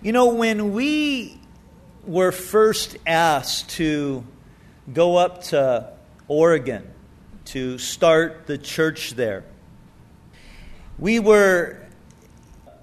You 0.00 0.12
know, 0.12 0.28
when 0.28 0.74
we 0.74 1.40
were 2.06 2.30
first 2.30 2.96
asked 3.04 3.70
to 3.70 4.24
go 4.94 5.16
up 5.16 5.42
to 5.44 5.92
Oregon 6.28 6.88
to 7.46 7.78
start 7.78 8.46
the 8.46 8.58
church 8.58 9.14
there, 9.14 9.42
we 11.00 11.18
were 11.18 11.84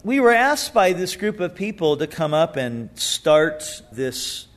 we 0.04 0.20
were 0.20 0.34
asked 0.34 0.74
by 0.74 0.92
this 0.92 1.16
group 1.16 1.40
of 1.40 1.56
people 1.56 1.96
to 1.96 2.06
come 2.06 2.34
up 2.34 2.58
and 2.58 2.90
start 3.00 3.64
this 3.94 4.48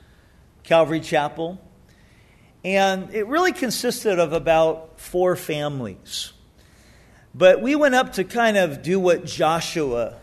Calvary 0.64 1.00
Chapel. 1.00 1.60
And 2.64 3.14
it 3.14 3.28
really 3.28 3.52
consisted 3.52 4.18
of 4.18 4.32
about 4.32 4.98
four 4.98 5.36
families. 5.36 6.32
But 7.32 7.62
we 7.62 7.76
went 7.76 7.94
up 7.94 8.14
to 8.14 8.24
kind 8.24 8.56
of 8.56 8.82
do 8.82 8.98
what 8.98 9.24
Joshua 9.24 10.17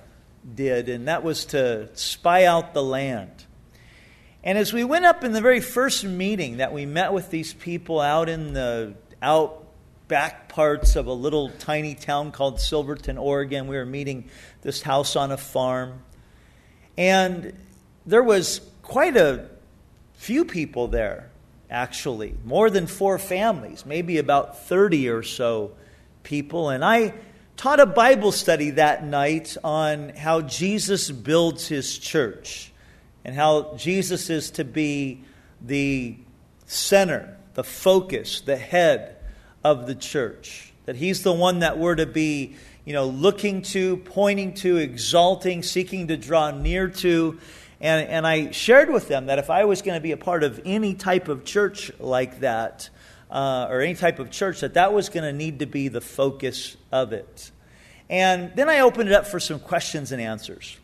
did, 0.54 0.90
and 0.90 1.08
that 1.08 1.24
was 1.24 1.46
to 1.46 1.90
spy 1.94 2.46
out 2.46 2.74
the 2.74 2.84
land. 2.84 3.46
And 4.44 4.58
as 4.58 4.72
we 4.72 4.84
went 4.84 5.06
up 5.06 5.24
in 5.24 5.32
the 5.32 5.42
very 5.42 5.62
first 5.62 6.04
meeting 6.04 6.58
that 6.58 6.72
we 6.72 6.86
met 6.86 7.14
with 7.14 7.32
these 7.32 7.54
people 7.54 8.00
out 8.00 8.30
in 8.30 8.54
the 8.54 8.94
out 9.22 9.66
back 10.08 10.50
parts 10.50 10.96
of 10.96 11.08
a 11.08 11.14
little 11.14 11.50
tiny 11.50 11.96
town 11.96 12.32
called 12.32 12.60
Silverton, 12.60 13.18
Oregon. 13.18 13.68
We 13.68 13.76
were 13.76 13.86
meeting 13.86 14.30
this 14.62 14.82
house 14.82 15.16
on 15.16 15.32
a 15.32 15.38
farm. 15.38 16.02
And 16.98 17.54
there 18.06 18.24
was 18.24 18.62
quite 18.84 19.18
a 19.18 19.50
few 20.14 20.46
people 20.46 20.88
there, 20.88 21.30
actually, 21.70 22.36
more 22.46 22.70
than 22.70 22.88
four 22.88 23.18
families, 23.18 23.86
maybe 23.86 24.18
about 24.18 24.66
30 24.66 25.10
or 25.10 25.24
so 25.24 25.72
people. 26.24 26.70
And 26.70 26.86
I 26.86 27.14
taught 27.58 27.80
a 27.80 27.86
Bible 27.86 28.32
study 28.32 28.72
that 28.72 29.06
night 29.06 29.56
on 29.64 30.10
how 30.10 30.42
Jesus 30.42 31.10
builds 31.12 31.68
his 31.68 31.98
church 31.98 32.72
and 33.24 33.36
how 33.36 33.76
Jesus 33.76 34.30
is 34.30 34.52
to 34.52 34.64
be 34.64 35.24
the 35.62 36.18
center, 36.66 37.38
the 37.54 37.64
focus, 37.64 38.42
the 38.42 38.58
head 38.58 39.18
of 39.64 39.88
the 39.88 39.96
church. 39.96 40.74
That 40.86 40.96
he's 40.96 41.24
the 41.24 41.34
one 41.34 41.60
that 41.60 41.80
we're 41.80 41.96
to 41.96 42.06
be, 42.06 42.56
you 42.84 42.94
know, 42.94 43.08
looking 43.08 43.62
to, 43.64 43.98
pointing 43.98 44.54
to, 44.56 44.78
exalting, 44.78 45.64
seeking 45.64 46.10
to 46.10 46.18
draw 46.18 46.52
near 46.52 46.90
to. 46.90 47.40
And, 47.82 48.08
and 48.08 48.28
I 48.28 48.52
shared 48.52 48.92
with 48.92 49.08
them 49.08 49.28
that 49.28 49.40
if 49.40 49.50
I 49.50 49.66
was 49.66 49.82
going 49.82 49.96
to 49.96 50.02
be 50.02 50.12
a 50.12 50.18
part 50.18 50.44
of 50.44 50.62
any 50.66 50.94
type 50.94 51.28
of 51.28 51.46
church 51.46 51.92
like 52.00 52.42
that, 52.42 52.90
uh, 53.36 53.68
or 53.70 53.82
any 53.82 53.96
type 53.96 54.20
of 54.20 54.32
church, 54.32 54.62
that 54.62 54.76
that 54.76 54.94
was 54.94 55.10
going 55.10 55.26
to 55.26 55.34
need 55.34 55.60
to 55.60 55.66
be 55.66 55.90
the 55.90 56.00
focus 56.00 56.78
of 56.92 57.12
it. 57.12 57.52
And 58.10 58.56
then 58.56 58.70
I 58.70 58.80
opened 58.80 59.10
it 59.10 59.16
up 59.16 59.28
for 59.28 59.42
some 59.42 59.60
questions 59.60 60.14
and 60.14 60.22
answers. 60.22 60.78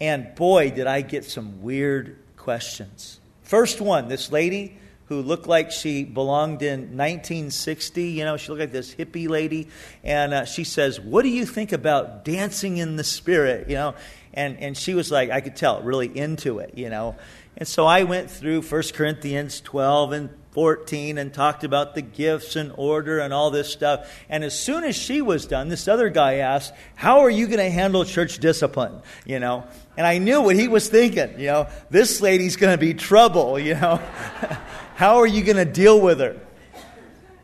And 0.00 0.34
boy, 0.36 0.70
did 0.70 0.86
I 0.86 1.00
get 1.00 1.24
some 1.24 1.62
weird 1.62 2.16
questions. 2.36 3.18
First 3.42 3.80
one 3.80 4.06
this 4.06 4.30
lady 4.30 4.78
who 5.06 5.20
looked 5.22 5.48
like 5.48 5.72
she 5.72 6.04
belonged 6.04 6.62
in 6.62 6.96
1960. 6.96 8.04
You 8.04 8.24
know, 8.24 8.36
she 8.36 8.50
looked 8.50 8.60
like 8.60 8.72
this 8.72 8.94
hippie 8.94 9.28
lady. 9.28 9.68
And 10.04 10.32
uh, 10.32 10.44
she 10.44 10.62
says, 10.62 11.00
What 11.00 11.22
do 11.22 11.28
you 11.28 11.44
think 11.44 11.72
about 11.72 12.24
dancing 12.24 12.76
in 12.76 12.94
the 12.94 13.04
spirit? 13.04 13.68
You 13.68 13.74
know, 13.74 13.94
and, 14.32 14.58
and 14.60 14.76
she 14.76 14.94
was 14.94 15.10
like, 15.10 15.30
I 15.30 15.40
could 15.40 15.56
tell, 15.56 15.82
really 15.82 16.16
into 16.16 16.60
it, 16.60 16.78
you 16.78 16.88
know. 16.88 17.16
And 17.56 17.66
so 17.66 17.86
I 17.86 18.04
went 18.04 18.30
through 18.30 18.62
1 18.62 18.82
Corinthians 18.92 19.60
12 19.62 20.12
and 20.12 20.30
14 20.56 21.18
and 21.18 21.34
talked 21.34 21.64
about 21.64 21.94
the 21.94 22.00
gifts 22.00 22.56
and 22.56 22.72
order 22.78 23.18
and 23.18 23.34
all 23.34 23.50
this 23.50 23.70
stuff. 23.70 24.10
And 24.30 24.42
as 24.42 24.58
soon 24.58 24.84
as 24.84 24.96
she 24.96 25.20
was 25.20 25.44
done, 25.44 25.68
this 25.68 25.86
other 25.86 26.08
guy 26.08 26.36
asked, 26.36 26.72
How 26.94 27.20
are 27.20 27.28
you 27.28 27.46
going 27.46 27.58
to 27.58 27.68
handle 27.68 28.06
church 28.06 28.38
discipline? 28.38 29.02
You 29.26 29.38
know, 29.38 29.66
and 29.98 30.06
I 30.06 30.16
knew 30.16 30.40
what 30.40 30.56
he 30.56 30.66
was 30.66 30.88
thinking. 30.88 31.38
You 31.38 31.48
know, 31.48 31.68
this 31.90 32.22
lady's 32.22 32.56
going 32.56 32.72
to 32.72 32.78
be 32.78 32.94
trouble, 32.94 33.58
you 33.58 33.74
know. 33.74 33.96
How 34.94 35.18
are 35.18 35.26
you 35.26 35.44
going 35.44 35.58
to 35.58 35.70
deal 35.70 36.00
with 36.00 36.20
her? 36.20 36.40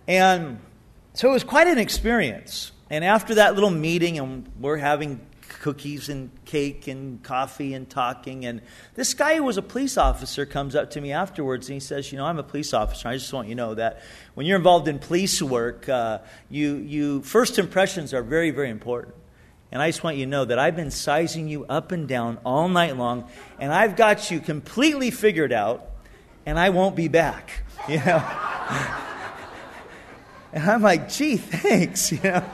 And 0.09 0.59
so 1.13 1.29
it 1.29 1.33
was 1.35 1.45
quite 1.45 1.67
an 1.67 1.77
experience. 1.77 2.73
And 2.89 3.05
after 3.05 3.35
that 3.35 3.57
little 3.57 3.69
meeting, 3.69 4.19
and 4.19 4.51
we're 4.59 4.79
having 4.79 5.21
cookies 5.63 6.09
and 6.09 6.29
cake 6.45 6.89
and 6.89 7.23
coffee 7.23 7.73
and 7.73 7.89
talking. 7.89 8.45
And 8.45 8.61
this 8.97 9.15
guy 9.15 9.37
who 9.37 9.45
was 9.45 9.57
a 9.57 9.63
police 9.63 9.97
officer 9.97 10.45
comes 10.45 10.75
up 10.75 10.91
to 10.91 11.01
me 11.01 11.13
afterwards 11.13 11.69
and 11.69 11.75
he 11.75 11.81
says, 11.81 12.11
You 12.11 12.19
know, 12.19 12.27
I'm 12.27 12.41
a 12.41 12.43
police 12.43 12.75
officer. 12.75 13.09
I 13.09 13.17
just 13.17 13.33
want 13.33 13.49
you 13.49 13.55
to 13.55 13.61
know 13.61 13.75
that 13.75 14.03
when 14.35 14.45
you're 14.45 14.59
involved 14.59 14.89
in 14.89 14.99
police 14.99 15.41
work, 15.41 15.89
uh, 15.89 16.19
you, 16.51 16.75
you, 16.77 17.23
first 17.23 17.61
impressions 17.61 18.13
are 18.13 18.25
very, 18.25 18.51
very 18.51 18.71
important. 18.71 19.15
And 19.71 19.81
I 19.81 19.89
just 19.89 20.03
want 20.03 20.17
you 20.17 20.27
to 20.27 20.31
know 20.31 20.45
that 20.45 20.59
I've 20.59 20.75
been 20.75 20.91
sizing 20.91 21.47
you 21.47 21.65
up 21.67 21.93
and 21.93 22.09
down 22.09 22.39
all 22.45 22.69
night 22.69 22.99
long, 22.99 23.31
and 23.59 23.73
I've 23.73 23.97
got 23.97 24.31
you 24.31 24.41
completely 24.41 25.11
figured 25.13 25.53
out 25.53 25.89
and 26.45 26.59
I 26.59 26.71
won't 26.71 26.97
be 26.97 27.09
back. 27.09 27.51
You 27.89 27.97
know? 27.97 28.19
and 30.53 30.71
I'm 30.71 30.83
like, 30.83 31.09
gee, 31.09 31.37
thanks, 31.37 32.13
you 32.13 32.21
know. 32.23 32.45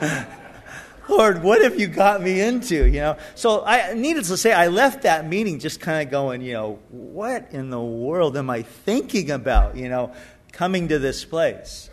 Lord, 1.08 1.42
what 1.42 1.62
have 1.62 1.78
you 1.78 1.86
got 1.86 2.22
me 2.22 2.40
into? 2.40 2.86
You 2.86 3.00
know. 3.00 3.16
So 3.34 3.64
I 3.64 3.94
needless 3.94 4.28
to 4.28 4.36
say, 4.36 4.52
I 4.52 4.68
left 4.68 5.02
that 5.02 5.26
meeting 5.26 5.58
just 5.58 5.80
kind 5.80 6.06
of 6.06 6.10
going, 6.10 6.42
you 6.42 6.52
know, 6.52 6.78
what 6.90 7.48
in 7.52 7.70
the 7.70 7.80
world 7.80 8.36
am 8.36 8.50
I 8.50 8.62
thinking 8.62 9.30
about? 9.30 9.76
You 9.76 9.88
know, 9.88 10.12
coming 10.52 10.88
to 10.88 10.98
this 10.98 11.24
place. 11.24 11.90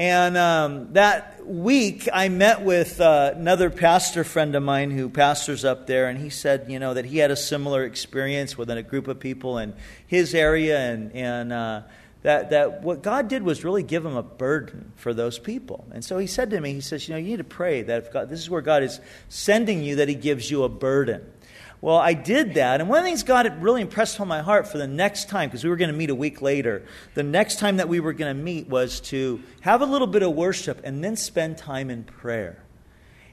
And 0.00 0.38
um, 0.38 0.94
that 0.94 1.46
week, 1.46 2.08
I 2.10 2.30
met 2.30 2.62
with 2.62 3.02
uh, 3.02 3.34
another 3.36 3.68
pastor 3.68 4.24
friend 4.24 4.54
of 4.54 4.62
mine 4.62 4.90
who 4.92 5.10
pastors 5.10 5.62
up 5.62 5.86
there, 5.86 6.08
and 6.08 6.18
he 6.18 6.30
said, 6.30 6.66
you 6.70 6.78
know, 6.78 6.94
that 6.94 7.04
he 7.04 7.18
had 7.18 7.30
a 7.30 7.36
similar 7.36 7.84
experience 7.84 8.56
within 8.56 8.78
a 8.78 8.82
group 8.82 9.08
of 9.08 9.20
people 9.20 9.58
in 9.58 9.74
his 10.06 10.34
area, 10.34 10.78
and, 10.78 11.12
and 11.14 11.52
uh, 11.52 11.82
that, 12.22 12.50
that 12.50 12.82
what 12.82 13.02
God 13.02 13.28
did 13.28 13.42
was 13.42 13.64
really 13.64 13.82
give 13.82 14.04
him 14.04 14.16
a 14.16 14.22
burden 14.22 14.92
for 14.96 15.14
those 15.14 15.38
people. 15.38 15.86
And 15.92 16.04
so 16.04 16.18
he 16.18 16.26
said 16.26 16.50
to 16.50 16.60
me, 16.60 16.74
he 16.74 16.80
says, 16.80 17.08
you 17.08 17.14
know, 17.14 17.18
you 17.18 17.28
need 17.28 17.38
to 17.38 17.44
pray 17.44 17.82
that 17.82 18.04
if 18.04 18.12
God, 18.12 18.28
this 18.28 18.40
is 18.40 18.50
where 18.50 18.60
God 18.60 18.82
is 18.82 19.00
sending 19.28 19.82
you, 19.82 19.96
that 19.96 20.08
he 20.08 20.14
gives 20.14 20.50
you 20.50 20.64
a 20.64 20.68
burden. 20.68 21.24
Well, 21.80 21.96
I 21.96 22.12
did 22.12 22.54
that. 22.54 22.80
And 22.80 22.90
one 22.90 22.98
of 22.98 23.04
the 23.04 23.08
things 23.08 23.22
God 23.22 23.46
had 23.46 23.62
really 23.62 23.80
impressed 23.80 24.20
on 24.20 24.28
my 24.28 24.42
heart 24.42 24.68
for 24.68 24.76
the 24.76 24.86
next 24.86 25.30
time, 25.30 25.48
because 25.48 25.64
we 25.64 25.70
were 25.70 25.76
going 25.76 25.90
to 25.90 25.96
meet 25.96 26.10
a 26.10 26.14
week 26.14 26.42
later, 26.42 26.84
the 27.14 27.22
next 27.22 27.58
time 27.58 27.78
that 27.78 27.88
we 27.88 28.00
were 28.00 28.12
going 28.12 28.36
to 28.36 28.42
meet 28.42 28.68
was 28.68 29.00
to 29.00 29.42
have 29.60 29.80
a 29.80 29.86
little 29.86 30.06
bit 30.06 30.22
of 30.22 30.34
worship 30.34 30.82
and 30.84 31.02
then 31.02 31.16
spend 31.16 31.56
time 31.56 31.88
in 31.88 32.04
prayer. 32.04 32.62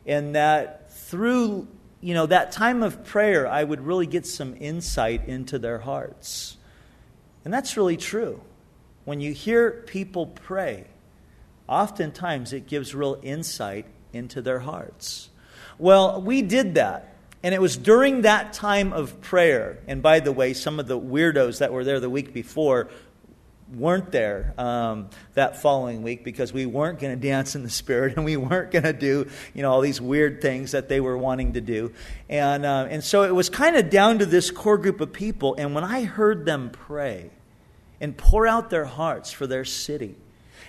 And 0.05 0.35
that 0.35 0.87
through 0.93 1.67
you 2.01 2.13
know 2.13 2.25
that 2.25 2.51
time 2.51 2.83
of 2.83 3.05
prayer 3.05 3.47
i 3.47 3.63
would 3.63 3.81
really 3.81 4.05
get 4.05 4.25
some 4.25 4.55
insight 4.59 5.27
into 5.27 5.57
their 5.57 5.79
hearts 5.79 6.57
and 7.45 7.53
that's 7.53 7.77
really 7.77 7.97
true 7.97 8.41
when 9.07 9.21
you 9.21 9.31
hear 9.31 9.71
people 9.71 10.25
pray 10.27 10.83
oftentimes 11.65 12.51
it 12.51 12.67
gives 12.67 12.93
real 12.93 13.17
insight 13.23 13.85
into 14.11 14.41
their 14.41 14.59
hearts. 14.59 15.29
Well 15.79 16.21
we 16.21 16.41
did 16.41 16.75
that 16.75 17.15
and 17.41 17.55
it 17.55 17.61
was 17.61 17.77
during 17.77 18.23
that 18.23 18.51
time 18.51 18.91
of 18.91 19.21
prayer. 19.21 19.79
And 19.87 20.01
by 20.01 20.19
the 20.19 20.33
way, 20.33 20.53
some 20.53 20.81
of 20.81 20.87
the 20.87 20.99
weirdos 20.99 21.59
that 21.59 21.71
were 21.71 21.85
there 21.85 22.01
the 22.01 22.09
week 22.09 22.33
before 22.33 22.89
weren't 23.73 24.11
there 24.11 24.53
um, 24.57 25.09
that 25.35 25.61
following 25.61 26.03
week 26.03 26.25
because 26.25 26.51
we 26.51 26.65
weren't 26.65 26.99
going 26.99 27.17
to 27.21 27.27
dance 27.27 27.55
in 27.55 27.63
the 27.63 27.69
spirit 27.69 28.17
and 28.17 28.25
we 28.25 28.35
weren't 28.35 28.71
going 28.71 28.83
to 28.83 28.93
do 28.93 29.29
you 29.53 29.61
know 29.61 29.71
all 29.71 29.79
these 29.79 30.01
weird 30.01 30.41
things 30.41 30.71
that 30.71 30.89
they 30.89 30.99
were 30.99 31.17
wanting 31.17 31.53
to 31.53 31.61
do. 31.61 31.93
And 32.27 32.65
uh, 32.65 32.87
and 32.89 33.01
so 33.01 33.23
it 33.23 33.33
was 33.33 33.49
kind 33.49 33.77
of 33.77 33.89
down 33.89 34.19
to 34.19 34.25
this 34.25 34.51
core 34.51 34.77
group 34.77 34.99
of 34.99 35.13
people. 35.13 35.55
And 35.57 35.73
when 35.73 35.85
i 35.85 36.03
heard 36.03 36.45
them 36.45 36.71
pray 36.71 37.29
and 37.99 38.17
pour 38.17 38.47
out 38.47 38.69
their 38.69 38.85
hearts 38.85 39.31
for 39.31 39.47
their 39.47 39.65
city 39.65 40.15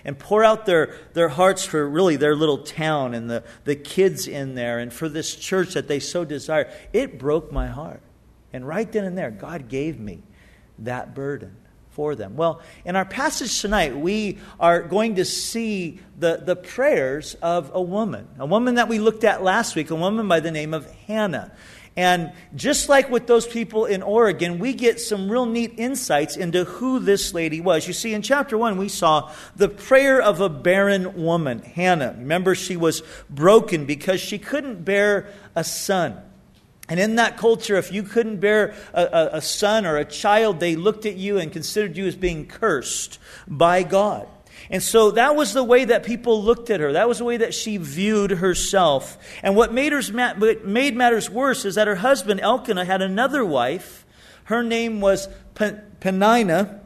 and 0.05 0.17
pour 0.17 0.43
out 0.43 0.65
their, 0.65 0.95
their 1.13 1.29
hearts 1.29 1.65
for 1.65 1.87
really 1.87 2.15
their 2.15 2.35
little 2.35 2.59
town 2.59 3.13
and 3.13 3.29
the, 3.29 3.43
the 3.65 3.75
kids 3.75 4.27
in 4.27 4.55
there 4.55 4.79
and 4.79 4.93
for 4.93 5.09
this 5.09 5.35
church 5.35 5.73
that 5.73 5.87
they 5.87 5.99
so 5.99 6.23
desire. 6.25 6.71
It 6.93 7.19
broke 7.19 7.51
my 7.51 7.67
heart. 7.67 8.01
And 8.53 8.67
right 8.67 8.91
then 8.91 9.05
and 9.05 9.17
there, 9.17 9.31
God 9.31 9.67
gave 9.67 9.99
me 9.99 10.23
that 10.79 11.13
burden 11.13 11.55
for 11.91 12.15
them. 12.15 12.35
Well, 12.35 12.61
in 12.85 12.95
our 12.95 13.05
passage 13.05 13.59
tonight, 13.61 13.95
we 13.95 14.37
are 14.59 14.81
going 14.81 15.15
to 15.15 15.25
see 15.25 15.99
the, 16.17 16.41
the 16.43 16.55
prayers 16.55 17.35
of 17.35 17.71
a 17.73 17.81
woman, 17.81 18.27
a 18.39 18.45
woman 18.45 18.75
that 18.75 18.87
we 18.87 18.99
looked 18.99 19.23
at 19.23 19.43
last 19.43 19.75
week, 19.75 19.91
a 19.91 19.95
woman 19.95 20.27
by 20.27 20.39
the 20.39 20.51
name 20.51 20.73
of 20.73 20.89
Hannah. 21.07 21.51
And 21.99 22.31
just 22.55 22.87
like 22.87 23.09
with 23.09 23.27
those 23.27 23.45
people 23.45 23.83
in 23.83 24.01
Oregon, 24.03 24.57
we 24.57 24.71
get 24.71 25.01
some 25.01 25.29
real 25.29 25.45
neat 25.45 25.73
insights 25.75 26.37
into 26.37 26.63
who 26.63 26.99
this 26.99 27.33
lady 27.33 27.59
was. 27.59 27.87
You 27.87 27.93
see, 27.93 28.13
in 28.13 28.21
chapter 28.21 28.57
1, 28.57 28.77
we 28.77 28.87
saw 28.87 29.33
the 29.57 29.67
prayer 29.67 30.21
of 30.21 30.39
a 30.39 30.47
barren 30.47 31.21
woman, 31.21 31.59
Hannah. 31.59 32.15
Remember, 32.17 32.55
she 32.55 32.77
was 32.77 33.03
broken 33.29 33.85
because 33.85 34.21
she 34.21 34.39
couldn't 34.39 34.85
bear 34.85 35.27
a 35.57 35.65
son. 35.65 36.17
And 36.87 37.01
in 37.01 37.15
that 37.15 37.35
culture, 37.35 37.75
if 37.75 37.91
you 37.91 38.03
couldn't 38.03 38.37
bear 38.37 38.75
a, 38.93 39.03
a, 39.03 39.29
a 39.33 39.41
son 39.41 39.85
or 39.85 39.97
a 39.97 40.05
child, 40.05 40.61
they 40.61 40.77
looked 40.77 41.05
at 41.05 41.17
you 41.17 41.37
and 41.37 41.51
considered 41.51 41.97
you 41.97 42.07
as 42.07 42.15
being 42.15 42.47
cursed 42.47 43.19
by 43.45 43.83
God. 43.83 44.29
And 44.71 44.83
so 44.83 45.11
that 45.11 45.35
was 45.35 45.53
the 45.53 45.63
way 45.63 45.85
that 45.85 46.03
people 46.03 46.43
looked 46.43 46.69
at 46.69 46.79
her. 46.79 46.93
That 46.93 47.07
was 47.07 47.17
the 47.17 47.25
way 47.25 47.37
that 47.37 47.55
she 47.55 47.77
viewed 47.77 48.31
herself. 48.31 49.17
And 49.41 49.55
what 49.55 49.73
made, 49.73 49.93
made 50.63 50.95
matters 50.95 51.29
worse 51.29 51.65
is 51.65 51.75
that 51.75 51.87
her 51.87 51.95
husband, 51.95 52.39
Elkanah, 52.39 52.85
had 52.85 53.01
another 53.01 53.43
wife. 53.43 54.05
Her 54.43 54.61
name 54.61 55.01
was 55.01 55.27
Peninnah, 55.55 56.81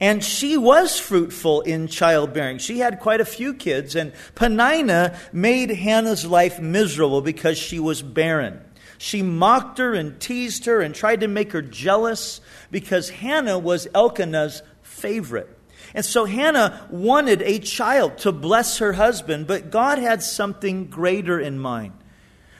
And 0.00 0.24
she 0.24 0.56
was 0.56 0.98
fruitful 0.98 1.62
in 1.62 1.88
childbearing. 1.88 2.58
She 2.58 2.78
had 2.78 3.00
quite 3.00 3.20
a 3.20 3.24
few 3.24 3.54
kids, 3.54 3.96
and 3.96 4.12
Peninnah 4.34 5.18
made 5.32 5.70
Hannah's 5.70 6.24
life 6.24 6.60
miserable 6.60 7.22
because 7.22 7.58
she 7.58 7.80
was 7.80 8.02
barren. 8.02 8.60
She 8.98 9.22
mocked 9.22 9.78
her 9.78 9.94
and 9.94 10.20
teased 10.20 10.66
her 10.66 10.80
and 10.80 10.94
tried 10.94 11.20
to 11.20 11.28
make 11.28 11.52
her 11.52 11.62
jealous 11.62 12.40
because 12.70 13.08
Hannah 13.08 13.58
was 13.58 13.88
Elkanah's 13.94 14.62
favorite. 14.82 15.56
And 15.94 16.04
so 16.04 16.24
Hannah 16.24 16.86
wanted 16.90 17.42
a 17.42 17.58
child 17.58 18.18
to 18.18 18.32
bless 18.32 18.78
her 18.78 18.92
husband, 18.92 19.46
but 19.46 19.70
God 19.70 19.98
had 19.98 20.22
something 20.22 20.86
greater 20.86 21.40
in 21.40 21.58
mind. 21.58 21.92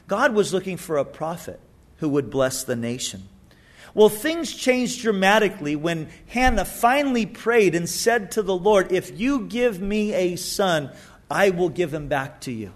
God 0.09 0.35
was 0.35 0.53
looking 0.53 0.77
for 0.77 0.97
a 0.97 1.05
prophet 1.05 1.61
who 1.99 2.09
would 2.09 2.31
bless 2.31 2.65
the 2.65 2.77
nation. 2.77 3.29
Well, 3.95 4.09
things 4.09 4.55
changed 4.55 5.03
dramatically 5.03 5.77
when 5.77 6.09
Hannah 6.27 6.65
finally 6.65 7.27
prayed 7.27 7.75
and 7.75 7.89
said 7.89 8.33
to 8.33 8.43
the 8.43 8.57
Lord, 8.57 8.93
If 8.93 9.19
you 9.19 9.47
give 9.47 9.81
me 9.81 10.15
a 10.15 10.37
son, 10.37 10.91
I 11.31 11.51
will 11.51 11.69
give 11.69 11.93
him 11.93 12.09
back 12.09 12.41
to 12.43 12.53
you. 12.53 12.73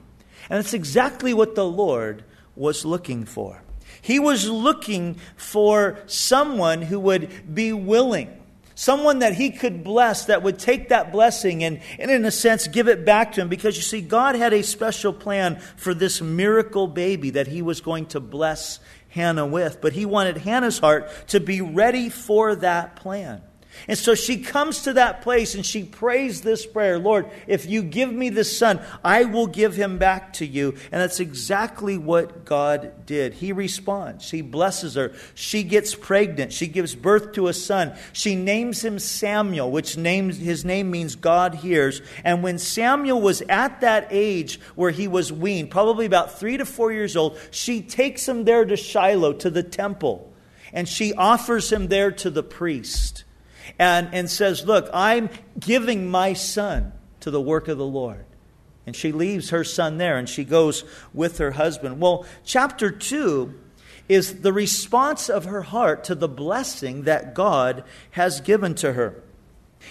And 0.50 0.58
that's 0.58 0.74
exactly 0.74 1.32
what 1.32 1.54
the 1.54 1.66
Lord 1.66 2.24
was 2.56 2.84
looking 2.84 3.24
for. 3.24 3.62
He 4.00 4.18
was 4.18 4.48
looking 4.48 5.16
for 5.36 5.98
someone 6.06 6.82
who 6.82 7.00
would 7.00 7.54
be 7.54 7.72
willing 7.72 8.38
Someone 8.74 9.20
that 9.20 9.34
he 9.34 9.50
could 9.50 9.84
bless 9.84 10.24
that 10.26 10.42
would 10.42 10.58
take 10.58 10.88
that 10.88 11.12
blessing 11.12 11.62
and, 11.62 11.80
and, 11.98 12.10
in 12.10 12.24
a 12.24 12.30
sense, 12.30 12.66
give 12.66 12.88
it 12.88 13.04
back 13.04 13.32
to 13.32 13.40
him. 13.40 13.48
Because 13.48 13.76
you 13.76 13.82
see, 13.82 14.00
God 14.00 14.34
had 14.34 14.52
a 14.52 14.62
special 14.62 15.12
plan 15.12 15.60
for 15.76 15.94
this 15.94 16.20
miracle 16.20 16.86
baby 16.86 17.30
that 17.30 17.46
he 17.46 17.62
was 17.62 17.80
going 17.80 18.06
to 18.06 18.20
bless 18.20 18.80
Hannah 19.10 19.46
with. 19.46 19.80
But 19.80 19.92
he 19.92 20.06
wanted 20.06 20.38
Hannah's 20.38 20.78
heart 20.78 21.08
to 21.28 21.38
be 21.38 21.60
ready 21.60 22.08
for 22.08 22.56
that 22.56 22.96
plan. 22.96 23.42
And 23.88 23.98
so 23.98 24.14
she 24.14 24.38
comes 24.38 24.82
to 24.82 24.94
that 24.94 25.22
place 25.22 25.54
and 25.54 25.64
she 25.64 25.84
prays 25.84 26.40
this 26.40 26.64
prayer 26.64 26.98
Lord, 26.98 27.28
if 27.46 27.66
you 27.66 27.82
give 27.82 28.12
me 28.12 28.30
this 28.30 28.56
son, 28.56 28.80
I 29.02 29.24
will 29.24 29.46
give 29.46 29.74
him 29.74 29.98
back 29.98 30.34
to 30.34 30.46
you. 30.46 30.70
And 30.90 31.00
that's 31.00 31.20
exactly 31.20 31.98
what 31.98 32.44
God 32.44 33.06
did. 33.06 33.34
He 33.34 33.52
responds, 33.52 34.30
He 34.30 34.42
blesses 34.42 34.94
her. 34.94 35.12
She 35.34 35.62
gets 35.62 35.94
pregnant. 35.94 36.52
She 36.52 36.66
gives 36.66 36.94
birth 36.94 37.32
to 37.32 37.48
a 37.48 37.52
son. 37.52 37.94
She 38.12 38.36
names 38.36 38.84
him 38.84 38.98
Samuel, 38.98 39.70
which 39.70 39.96
names, 39.96 40.38
his 40.38 40.64
name 40.64 40.90
means 40.90 41.16
God 41.16 41.54
hears. 41.54 42.00
And 42.24 42.42
when 42.42 42.58
Samuel 42.58 43.20
was 43.20 43.42
at 43.42 43.80
that 43.82 44.08
age 44.10 44.60
where 44.74 44.90
he 44.90 45.08
was 45.08 45.32
weaned, 45.32 45.70
probably 45.70 46.06
about 46.06 46.38
three 46.38 46.56
to 46.56 46.64
four 46.64 46.92
years 46.92 47.16
old, 47.16 47.38
she 47.50 47.82
takes 47.82 48.26
him 48.26 48.44
there 48.44 48.64
to 48.64 48.76
Shiloh, 48.76 49.34
to 49.34 49.50
the 49.50 49.62
temple. 49.62 50.32
And 50.72 50.88
she 50.88 51.12
offers 51.14 51.70
him 51.70 51.88
there 51.88 52.10
to 52.12 52.30
the 52.30 52.42
priest 52.42 53.23
and, 53.78 54.08
and 54.12 54.30
says, 54.30 54.64
Look, 54.64 54.88
I'm 54.92 55.30
giving 55.58 56.10
my 56.10 56.32
son 56.32 56.92
to 57.20 57.30
the 57.30 57.40
work 57.40 57.68
of 57.68 57.78
the 57.78 57.86
Lord. 57.86 58.24
And 58.86 58.94
she 58.94 59.12
leaves 59.12 59.50
her 59.50 59.64
son 59.64 59.96
there 59.96 60.18
and 60.18 60.28
she 60.28 60.44
goes 60.44 60.84
with 61.14 61.38
her 61.38 61.52
husband. 61.52 62.00
Well, 62.00 62.26
chapter 62.44 62.90
2 62.90 63.54
is 64.08 64.42
the 64.42 64.52
response 64.52 65.30
of 65.30 65.46
her 65.46 65.62
heart 65.62 66.04
to 66.04 66.14
the 66.14 66.28
blessing 66.28 67.02
that 67.02 67.34
God 67.34 67.84
has 68.10 68.40
given 68.42 68.74
to 68.76 68.92
her. 68.92 69.22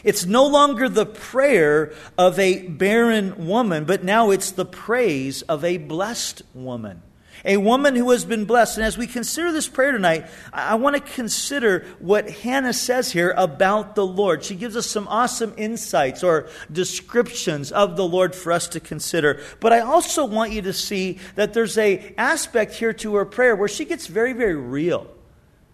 It's 0.04 0.26
no 0.26 0.46
longer 0.46 0.90
the 0.90 1.06
prayer 1.06 1.94
of 2.18 2.38
a 2.40 2.68
barren 2.68 3.48
woman, 3.48 3.86
but 3.86 4.04
now 4.04 4.32
it's 4.32 4.52
the 4.52 4.66
praise 4.66 5.42
of 5.44 5.64
a 5.64 5.78
blessed 5.78 6.44
woman 6.54 7.02
a 7.46 7.58
woman 7.58 7.96
who 7.96 8.10
has 8.12 8.26
been 8.26 8.46
blessed. 8.46 8.78
And 8.78 8.86
as 8.86 8.98
we 8.98 9.08
consider 9.08 9.52
this 9.52 9.68
prayer 9.68 9.92
tonight, 9.92 10.26
I 10.52 10.76
want 10.76 10.96
to 10.96 11.02
consider 11.02 11.86
what 12.00 12.30
Hannah 12.30 12.74
says 12.74 13.12
here 13.12 13.34
about 13.36 13.96
the 13.96 14.06
Lord. 14.06 14.44
She 14.44 14.56
gives 14.56 14.76
us 14.76 14.88
some 14.88 15.08
awesome 15.08 15.54
insights 15.58 16.24
or 16.24 16.48
descriptions 16.72 17.72
of 17.72 17.98
the 17.98 18.08
Lord 18.08 18.34
for 18.36 18.52
us 18.52 18.68
to 18.70 18.80
consider. 18.80 19.42
But 19.60 19.74
I 19.74 19.82
also 19.82 20.26
want 20.26 20.52
you 20.52 20.62
to 20.64 20.74
see 20.74 21.20
that 21.36 21.54
there's 21.54 21.78
a 21.78 22.14
aspect 22.18 22.74
here 22.76 22.94
to 22.94 23.16
her 23.16 23.26
prayer 23.26 23.56
where 23.56 23.68
she 23.68 23.86
gets 23.86 24.08
very, 24.08 24.34
very 24.34 24.56
real. 24.56 25.08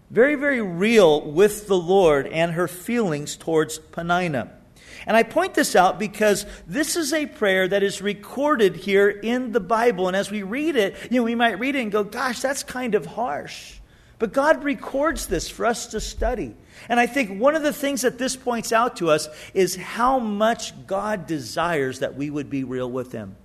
Very, 0.10 0.36
very 0.36 0.62
real 0.62 1.22
with 1.22 1.68
the 1.68 1.78
Lord 1.78 2.26
and 2.26 2.54
her 2.54 2.68
feelings 2.68 3.36
towards 3.36 3.78
Peninnah. 3.78 4.59
And 5.06 5.16
I 5.16 5.24
point 5.24 5.54
this 5.54 5.76
out 5.76 6.00
because 6.00 6.46
this 6.68 6.96
is 6.96 7.14
a 7.14 7.26
prayer 7.26 7.68
that 7.68 7.84
is 7.84 8.02
recorded 8.02 8.76
here 8.76 9.10
in 9.10 9.52
the 9.52 9.60
Bible. 9.60 10.08
And 10.08 10.16
as 10.16 10.30
we 10.30 10.44
read 10.44 10.76
it, 10.76 10.96
you 11.10 11.20
know, 11.20 11.24
we 11.24 11.36
might 11.36 11.60
read 11.60 11.76
it 11.76 11.82
and 11.82 11.92
go, 11.92 12.04
gosh, 12.04 12.40
that's 12.40 12.64
kind 12.64 12.96
of 12.96 13.06
harsh. 13.06 13.80
But 14.20 14.34
God 14.34 14.66
records 14.66 15.28
this 15.28 15.50
for 15.50 15.66
us 15.66 15.88
to 15.88 16.02
study. 16.02 16.54
And 16.90 17.00
I 17.00 17.08
think 17.08 17.40
one 17.40 17.56
of 17.56 17.64
the 17.64 17.74
things 17.74 18.02
that 18.02 18.18
this 18.18 18.36
points 18.36 18.74
out 18.74 18.98
to 18.98 19.10
us 19.10 19.30
is 19.54 19.78
how 19.78 20.20
much 20.20 20.86
God 20.86 21.26
desires 21.26 22.00
that 22.00 22.16
we 22.16 22.30
would 22.30 22.50
be 22.50 22.66
real 22.66 22.92
with 22.92 23.14
Him. 23.14 23.38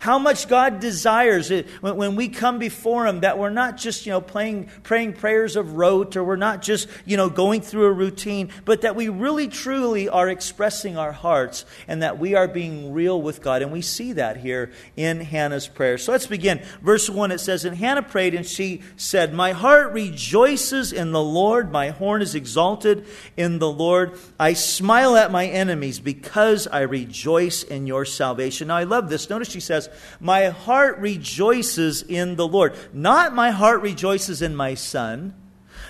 How 0.00 0.18
much 0.18 0.48
God 0.48 0.80
desires 0.80 1.50
it 1.50 1.68
when, 1.82 1.94
when 1.94 2.16
we 2.16 2.28
come 2.28 2.58
before 2.58 3.06
Him 3.06 3.20
that 3.20 3.38
we're 3.38 3.50
not 3.50 3.76
just, 3.76 4.06
you 4.06 4.12
know, 4.12 4.22
playing, 4.22 4.70
praying 4.82 5.12
prayers 5.12 5.56
of 5.56 5.74
rote 5.74 6.16
or 6.16 6.24
we're 6.24 6.36
not 6.36 6.62
just, 6.62 6.88
you 7.04 7.18
know, 7.18 7.28
going 7.28 7.60
through 7.60 7.84
a 7.84 7.92
routine, 7.92 8.48
but 8.64 8.80
that 8.80 8.96
we 8.96 9.10
really 9.10 9.46
truly 9.46 10.08
are 10.08 10.30
expressing 10.30 10.96
our 10.96 11.12
hearts 11.12 11.66
and 11.86 12.02
that 12.02 12.18
we 12.18 12.34
are 12.34 12.48
being 12.48 12.94
real 12.94 13.20
with 13.20 13.42
God. 13.42 13.60
And 13.60 13.72
we 13.72 13.82
see 13.82 14.14
that 14.14 14.38
here 14.38 14.72
in 14.96 15.20
Hannah's 15.20 15.68
prayer. 15.68 15.98
So 15.98 16.12
let's 16.12 16.26
begin. 16.26 16.62
Verse 16.80 17.10
1 17.10 17.30
it 17.30 17.38
says, 17.38 17.66
And 17.66 17.76
Hannah 17.76 18.02
prayed 18.02 18.34
and 18.34 18.46
she 18.46 18.80
said, 18.96 19.34
My 19.34 19.52
heart 19.52 19.92
rejoices 19.92 20.94
in 20.94 21.12
the 21.12 21.22
Lord, 21.22 21.70
my 21.70 21.90
horn 21.90 22.22
is 22.22 22.34
exalted 22.34 23.04
in 23.36 23.58
the 23.58 23.70
Lord. 23.70 24.18
I 24.38 24.54
smile 24.54 25.14
at 25.16 25.30
my 25.30 25.46
enemies 25.46 26.00
because 26.00 26.66
I 26.66 26.80
rejoice 26.80 27.62
in 27.62 27.86
your 27.86 28.06
salvation. 28.06 28.68
Now 28.68 28.76
I 28.76 28.84
love 28.84 29.10
this. 29.10 29.28
Notice 29.28 29.50
she 29.50 29.60
says, 29.60 29.89
my 30.20 30.46
heart 30.46 30.98
rejoices 30.98 32.02
in 32.02 32.36
the 32.36 32.46
Lord. 32.46 32.74
Not 32.92 33.34
my 33.34 33.50
heart 33.50 33.82
rejoices 33.82 34.42
in 34.42 34.54
my 34.56 34.74
son. 34.74 35.34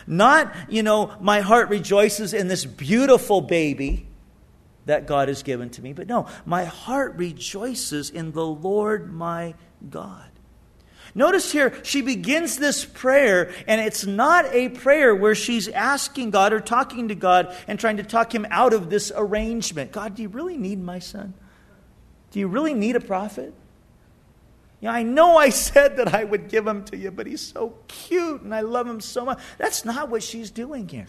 Not, 0.06 0.54
you 0.68 0.82
know, 0.82 1.14
my 1.20 1.40
heart 1.40 1.68
rejoices 1.68 2.34
in 2.34 2.48
this 2.48 2.64
beautiful 2.64 3.40
baby 3.40 4.06
that 4.86 5.06
God 5.06 5.28
has 5.28 5.42
given 5.42 5.70
to 5.70 5.82
me. 5.82 5.92
But 5.92 6.08
no, 6.08 6.26
my 6.44 6.64
heart 6.64 7.14
rejoices 7.16 8.10
in 8.10 8.32
the 8.32 8.46
Lord 8.46 9.12
my 9.12 9.54
God. 9.88 10.26
Notice 11.14 11.50
here, 11.50 11.74
she 11.82 12.02
begins 12.02 12.56
this 12.56 12.84
prayer, 12.84 13.52
and 13.66 13.80
it's 13.80 14.06
not 14.06 14.46
a 14.52 14.68
prayer 14.68 15.14
where 15.14 15.34
she's 15.34 15.68
asking 15.68 16.30
God 16.30 16.52
or 16.52 16.60
talking 16.60 17.08
to 17.08 17.14
God 17.14 17.54
and 17.66 17.80
trying 17.80 17.96
to 17.96 18.04
talk 18.04 18.32
him 18.34 18.46
out 18.50 18.72
of 18.72 18.90
this 18.90 19.10
arrangement. 19.14 19.90
God, 19.90 20.14
do 20.14 20.22
you 20.22 20.28
really 20.28 20.56
need 20.56 20.80
my 20.80 21.00
son? 21.00 21.34
Do 22.30 22.38
you 22.38 22.46
really 22.46 22.74
need 22.74 22.94
a 22.94 23.00
prophet? 23.00 23.54
Yeah, 24.80 24.92
I 24.92 25.02
know 25.02 25.36
I 25.36 25.50
said 25.50 25.96
that 25.98 26.14
I 26.14 26.24
would 26.24 26.48
give 26.48 26.66
him 26.66 26.84
to 26.86 26.96
you, 26.96 27.10
but 27.10 27.26
he's 27.26 27.40
so 27.40 27.74
cute 27.86 28.40
and 28.42 28.54
I 28.54 28.60
love 28.62 28.86
him 28.86 29.00
so 29.00 29.24
much. 29.24 29.38
That's 29.58 29.84
not 29.84 30.08
what 30.08 30.22
she's 30.22 30.50
doing 30.50 30.88
here. 30.88 31.06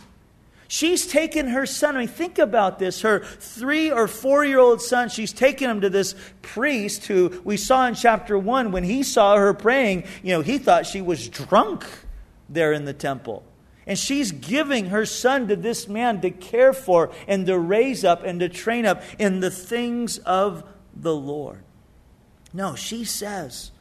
She's 0.68 1.06
taken 1.06 1.48
her 1.48 1.66
son. 1.66 1.98
I 1.98 2.00
mean, 2.00 2.08
think 2.08 2.40
about 2.40 2.80
this. 2.80 3.02
Her 3.02 3.20
three 3.20 3.92
or 3.92 4.08
four 4.08 4.46
year 4.46 4.60
old 4.60 4.82
son, 4.82 5.10
she's 5.10 5.34
taken 5.34 5.70
him 5.70 5.82
to 5.82 5.90
this 5.90 6.16
priest 6.42 7.08
who 7.08 7.42
we 7.44 7.58
saw 7.58 7.88
in 7.88 7.96
chapter 7.96 8.38
one 8.38 8.72
when 8.72 8.86
he 8.86 9.04
saw 9.04 9.36
her 9.36 9.54
praying. 9.54 10.06
You 10.24 10.36
know, 10.36 10.42
he 10.42 10.58
thought 10.58 10.86
she 10.86 11.02
was 11.02 11.28
drunk 11.28 11.86
there 12.48 12.72
in 12.72 12.86
the 12.86 12.94
temple. 12.94 13.44
And 13.86 14.00
she's 14.00 14.32
giving 14.32 14.88
her 14.88 15.06
son 15.06 15.50
to 15.50 15.56
this 15.56 15.90
man 15.90 16.22
to 16.22 16.32
care 16.32 16.72
for 16.72 17.12
and 17.28 17.46
to 17.48 17.60
raise 17.60 18.06
up 18.06 18.24
and 18.24 18.40
to 18.40 18.48
train 18.48 18.86
up 18.86 19.04
in 19.20 19.42
the 19.42 19.52
things 19.52 20.20
of 20.20 20.64
the 20.96 21.14
Lord. 21.14 21.64
No, 22.54 22.76
she 22.76 23.04
says, 23.06 23.72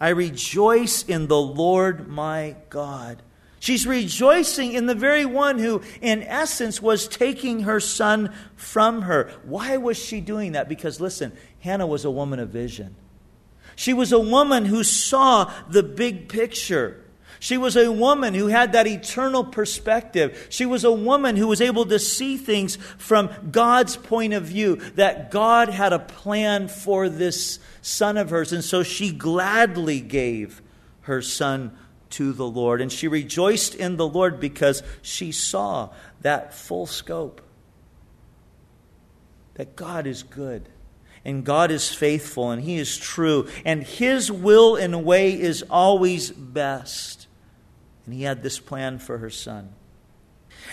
I 0.00 0.08
rejoice 0.10 1.02
in 1.04 1.28
the 1.28 1.40
Lord 1.40 2.08
my 2.08 2.56
God. 2.70 3.22
She's 3.60 3.86
rejoicing 3.86 4.72
in 4.72 4.86
the 4.86 4.94
very 4.94 5.24
one 5.24 5.58
who, 5.58 5.82
in 6.02 6.22
essence, 6.22 6.82
was 6.82 7.08
taking 7.08 7.60
her 7.60 7.80
son 7.80 8.34
from 8.56 9.02
her. 9.02 9.30
Why 9.44 9.78
was 9.78 9.96
she 9.96 10.20
doing 10.20 10.52
that? 10.52 10.68
Because, 10.68 11.00
listen, 11.00 11.32
Hannah 11.60 11.86
was 11.86 12.04
a 12.04 12.10
woman 12.10 12.40
of 12.40 12.50
vision. 12.50 12.94
She 13.76 13.94
was 13.94 14.12
a 14.12 14.20
woman 14.20 14.66
who 14.66 14.84
saw 14.84 15.50
the 15.70 15.82
big 15.82 16.28
picture. 16.28 17.03
She 17.44 17.58
was 17.58 17.76
a 17.76 17.92
woman 17.92 18.32
who 18.32 18.46
had 18.46 18.72
that 18.72 18.86
eternal 18.86 19.44
perspective. 19.44 20.46
She 20.48 20.64
was 20.64 20.82
a 20.82 20.90
woman 20.90 21.36
who 21.36 21.46
was 21.46 21.60
able 21.60 21.84
to 21.84 21.98
see 21.98 22.38
things 22.38 22.76
from 22.96 23.28
God's 23.50 23.98
point 23.98 24.32
of 24.32 24.44
view, 24.44 24.76
that 24.94 25.30
God 25.30 25.68
had 25.68 25.92
a 25.92 25.98
plan 25.98 26.68
for 26.68 27.10
this 27.10 27.58
son 27.82 28.16
of 28.16 28.30
hers. 28.30 28.54
And 28.54 28.64
so 28.64 28.82
she 28.82 29.12
gladly 29.12 30.00
gave 30.00 30.62
her 31.02 31.20
son 31.20 31.76
to 32.12 32.32
the 32.32 32.48
Lord. 32.48 32.80
And 32.80 32.90
she 32.90 33.08
rejoiced 33.08 33.74
in 33.74 33.98
the 33.98 34.08
Lord 34.08 34.40
because 34.40 34.82
she 35.02 35.30
saw 35.30 35.90
that 36.22 36.54
full 36.54 36.86
scope 36.86 37.42
that 39.52 39.76
God 39.76 40.06
is 40.06 40.22
good 40.22 40.70
and 41.26 41.44
God 41.44 41.70
is 41.70 41.92
faithful 41.92 42.50
and 42.52 42.62
He 42.62 42.76
is 42.76 42.96
true, 42.96 43.48
and 43.66 43.82
His 43.82 44.32
will 44.32 44.76
and 44.76 45.04
way 45.04 45.38
is 45.38 45.62
always 45.68 46.30
best. 46.30 47.23
And 48.04 48.14
he 48.14 48.22
had 48.22 48.42
this 48.42 48.58
plan 48.58 48.98
for 48.98 49.18
her 49.18 49.30
son. 49.30 49.70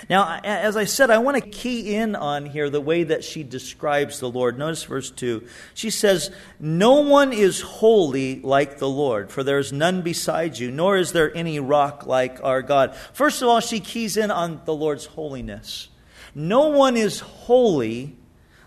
Now, 0.10 0.40
as 0.44 0.78
I 0.78 0.86
said, 0.86 1.10
I 1.10 1.20
want 1.20 1.42
to 1.42 1.50
key 1.50 1.96
in 1.96 2.16
on 2.16 2.46
here 2.46 2.70
the 2.70 2.82
way 2.82 3.04
that 3.04 3.24
she 3.24 3.44
describes 3.44 4.20
the 4.20 4.30
Lord. 4.30 4.58
Notice 4.58 4.84
verse 4.84 5.12
2. 5.12 5.46
She 5.74 5.90
says, 5.90 6.32
No 6.60 7.02
one 7.02 7.34
is 7.34 7.62
holy 7.62 8.42
like 8.42 8.80
the 8.80 8.90
Lord, 8.90 9.32
for 9.32 9.44
there 9.44 9.60
is 9.60 9.72
none 9.72 10.02
beside 10.02 10.58
you, 10.58 10.72
nor 10.72 10.98
is 10.98 11.12
there 11.12 11.36
any 11.36 11.60
rock 11.60 12.06
like 12.06 12.44
our 12.44 12.62
God. 12.62 12.96
First 13.14 13.42
of 13.42 13.48
all, 13.48 13.60
she 13.60 13.80
keys 13.80 14.18
in 14.18 14.32
on 14.32 14.62
the 14.66 14.74
Lord's 14.74 15.06
holiness. 15.06 15.90
No 16.34 16.70
one 16.70 16.98
is 16.98 17.20
holy 17.20 18.18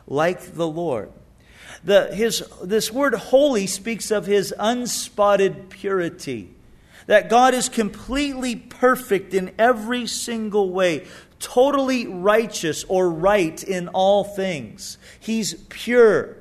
like 0.06 0.54
the 0.54 0.68
Lord. 0.68 1.10
The, 1.82 2.14
his, 2.14 2.46
this 2.62 2.92
word 2.92 3.14
holy 3.14 3.66
speaks 3.66 4.10
of 4.10 4.26
his 4.26 4.54
unspotted 4.58 5.68
purity 5.68 6.53
that 7.06 7.28
God 7.28 7.54
is 7.54 7.68
completely 7.68 8.56
perfect 8.56 9.34
in 9.34 9.52
every 9.58 10.06
single 10.06 10.70
way, 10.70 11.06
totally 11.38 12.06
righteous 12.06 12.84
or 12.84 13.10
right 13.10 13.62
in 13.62 13.88
all 13.88 14.24
things. 14.24 14.98
He's 15.20 15.54
pure, 15.68 16.36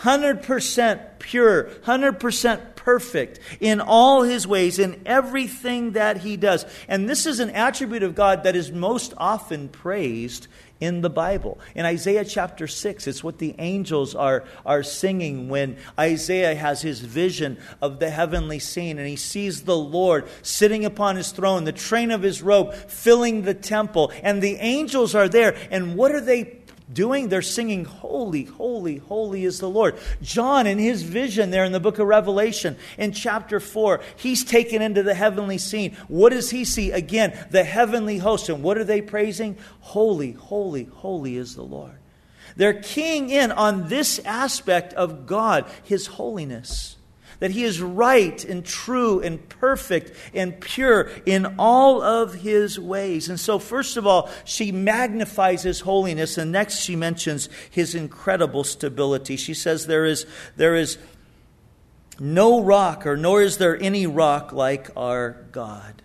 100% 0.00 1.18
pure, 1.18 1.64
100% 1.84 2.74
perfect 2.74 3.38
in 3.60 3.80
all 3.80 4.22
his 4.22 4.46
ways, 4.46 4.78
in 4.78 5.00
everything 5.04 5.92
that 5.92 6.18
he 6.18 6.36
does. 6.36 6.64
And 6.88 7.08
this 7.08 7.26
is 7.26 7.38
an 7.38 7.50
attribute 7.50 8.02
of 8.02 8.14
God 8.14 8.44
that 8.44 8.56
is 8.56 8.72
most 8.72 9.12
often 9.16 9.68
praised 9.68 10.48
in 10.80 11.02
the 11.02 11.10
Bible. 11.10 11.58
In 11.74 11.84
Isaiah 11.84 12.24
chapter 12.24 12.66
6, 12.66 13.06
it's 13.06 13.22
what 13.22 13.38
the 13.38 13.54
angels 13.58 14.14
are, 14.14 14.44
are 14.64 14.82
singing 14.82 15.48
when 15.48 15.76
Isaiah 15.98 16.54
has 16.54 16.82
his 16.82 17.00
vision 17.00 17.58
of 17.82 17.98
the 17.98 18.10
heavenly 18.10 18.58
scene 18.58 18.98
and 18.98 19.06
he 19.06 19.16
sees 19.16 19.62
the 19.62 19.76
Lord 19.76 20.26
sitting 20.42 20.84
upon 20.84 21.16
his 21.16 21.32
throne, 21.32 21.64
the 21.64 21.72
train 21.72 22.10
of 22.10 22.22
his 22.22 22.42
robe 22.42 22.74
filling 22.74 23.42
the 23.42 23.54
temple, 23.54 24.10
and 24.22 24.42
the 24.42 24.56
angels 24.56 25.14
are 25.14 25.28
there. 25.28 25.54
And 25.70 25.96
what 25.96 26.12
are 26.12 26.20
they 26.20 26.44
doing? 26.92 27.28
They're 27.28 27.42
singing, 27.42 27.84
Holy, 27.84 28.44
holy, 28.44 28.98
holy 28.98 29.44
is 29.44 29.58
the 29.58 29.68
Lord. 29.68 29.96
John, 30.22 30.66
in 30.66 30.78
his 30.78 31.02
vision 31.02 31.50
there 31.50 31.64
in 31.64 31.72
the 31.72 31.80
book 31.80 31.98
of 31.98 32.06
Revelation, 32.06 32.76
in 32.98 33.12
chapter 33.12 33.60
4, 33.60 34.00
he's 34.16 34.44
taken 34.44 34.82
into 34.82 35.02
the 35.02 35.14
heavenly 35.14 35.58
scene. 35.58 35.96
What 36.08 36.30
does 36.30 36.50
he 36.50 36.64
see? 36.64 36.92
Again, 36.92 37.38
the 37.50 37.64
heavenly 37.64 38.18
host. 38.18 38.48
And 38.48 38.62
what 38.62 38.78
are 38.78 38.84
they 38.84 39.00
praising? 39.00 39.56
Holy, 39.80 40.32
holy, 40.32 40.84
holy 40.84 41.36
is 41.36 41.54
the 41.54 41.62
Lord. 41.62 41.96
They're 42.56 42.80
keying 42.80 43.30
in 43.30 43.52
on 43.52 43.88
this 43.88 44.18
aspect 44.20 44.92
of 44.94 45.26
God, 45.26 45.66
his 45.84 46.06
holiness 46.06 46.96
that 47.40 47.50
he 47.50 47.64
is 47.64 47.80
right 47.80 48.44
and 48.44 48.64
true 48.64 49.20
and 49.20 49.46
perfect 49.48 50.12
and 50.32 50.60
pure 50.60 51.10
in 51.26 51.56
all 51.58 52.00
of 52.02 52.34
his 52.34 52.78
ways. 52.78 53.28
And 53.28 53.40
so, 53.40 53.58
first 53.58 53.96
of 53.96 54.06
all, 54.06 54.30
she 54.44 54.70
magnifies 54.70 55.62
his 55.62 55.80
holiness, 55.80 56.38
and 56.38 56.52
next 56.52 56.80
she 56.80 56.94
mentions 56.94 57.48
his 57.70 57.94
incredible 57.94 58.62
stability. 58.62 59.36
She 59.36 59.54
says, 59.54 59.86
There 59.86 60.04
is, 60.04 60.26
there 60.56 60.76
is 60.76 60.98
no 62.20 62.62
rock, 62.62 63.06
or 63.06 63.16
nor 63.16 63.42
is 63.42 63.56
there 63.56 63.80
any 63.82 64.06
rock 64.06 64.52
like 64.52 64.90
our 64.94 65.30
God. 65.50 66.02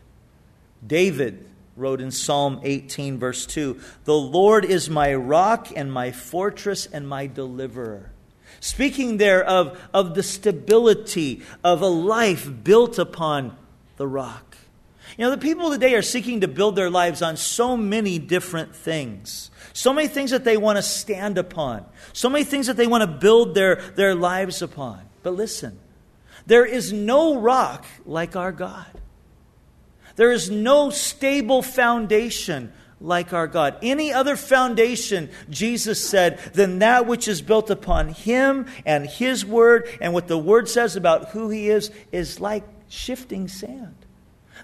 David 0.86 1.46
wrote 1.76 2.00
in 2.00 2.12
Psalm 2.12 2.62
18, 2.64 3.20
verse 3.20 3.46
2 3.46 3.80
The 4.06 4.16
Lord 4.16 4.64
is 4.64 4.90
my 4.90 5.14
rock 5.14 5.68
and 5.76 5.92
my 5.92 6.12
fortress 6.12 6.86
and 6.86 7.08
my 7.08 7.28
deliverer. 7.28 8.12
Speaking 8.60 9.18
there 9.18 9.44
of, 9.44 9.80
of 9.94 10.16
the 10.16 10.24
stability 10.24 11.42
of 11.64 11.82
a 11.82 11.88
life 11.88 12.50
built 12.64 12.98
upon 12.98 13.56
the 13.98 14.08
rock. 14.08 14.58
You 15.18 15.24
know, 15.26 15.32
the 15.32 15.38
people 15.38 15.72
today 15.72 15.94
are 15.96 16.02
seeking 16.02 16.42
to 16.42 16.48
build 16.48 16.76
their 16.76 16.90
lives 16.90 17.22
on 17.22 17.38
so 17.38 17.78
many 17.78 18.20
different 18.20 18.76
things. 18.76 19.50
So 19.72 19.94
many 19.94 20.08
things 20.08 20.32
that 20.32 20.44
they 20.44 20.58
want 20.58 20.78
to 20.78 20.82
stand 20.82 21.38
upon. 21.38 21.86
So 22.12 22.30
many 22.30 22.44
things 22.44 22.68
that 22.68 22.76
they 22.76 22.88
want 22.88 23.02
to 23.02 23.08
build 23.08 23.56
their, 23.56 23.76
their 23.76 24.16
lives 24.16 24.62
upon. 24.62 25.02
But 25.24 25.36
listen, 25.36 25.80
there 26.46 26.66
is 26.66 26.92
no 26.92 27.40
rock 27.40 27.86
like 28.06 28.36
our 28.36 28.52
God. 28.52 28.88
There 30.16 30.32
is 30.32 30.50
no 30.50 30.90
stable 30.90 31.62
foundation 31.62 32.72
like 33.06 33.34
our 33.34 33.48
God. 33.48 33.78
Any 33.82 34.12
other 34.12 34.36
foundation, 34.36 35.30
Jesus 35.50 36.06
said, 36.06 36.40
than 36.54 36.80
that 36.80 37.06
which 37.06 37.28
is 37.28 37.42
built 37.42 37.70
upon 37.70 38.10
Him 38.10 38.66
and 38.86 39.06
His 39.06 39.46
Word 39.46 39.88
and 40.02 40.14
what 40.14 40.28
the 40.28 40.38
Word 40.38 40.68
says 40.68 40.96
about 40.96 41.30
who 41.30 41.50
He 41.50 41.70
is, 41.70 41.92
is 42.12 42.40
like 42.40 42.64
shifting 42.90 43.48
sand. 43.48 43.96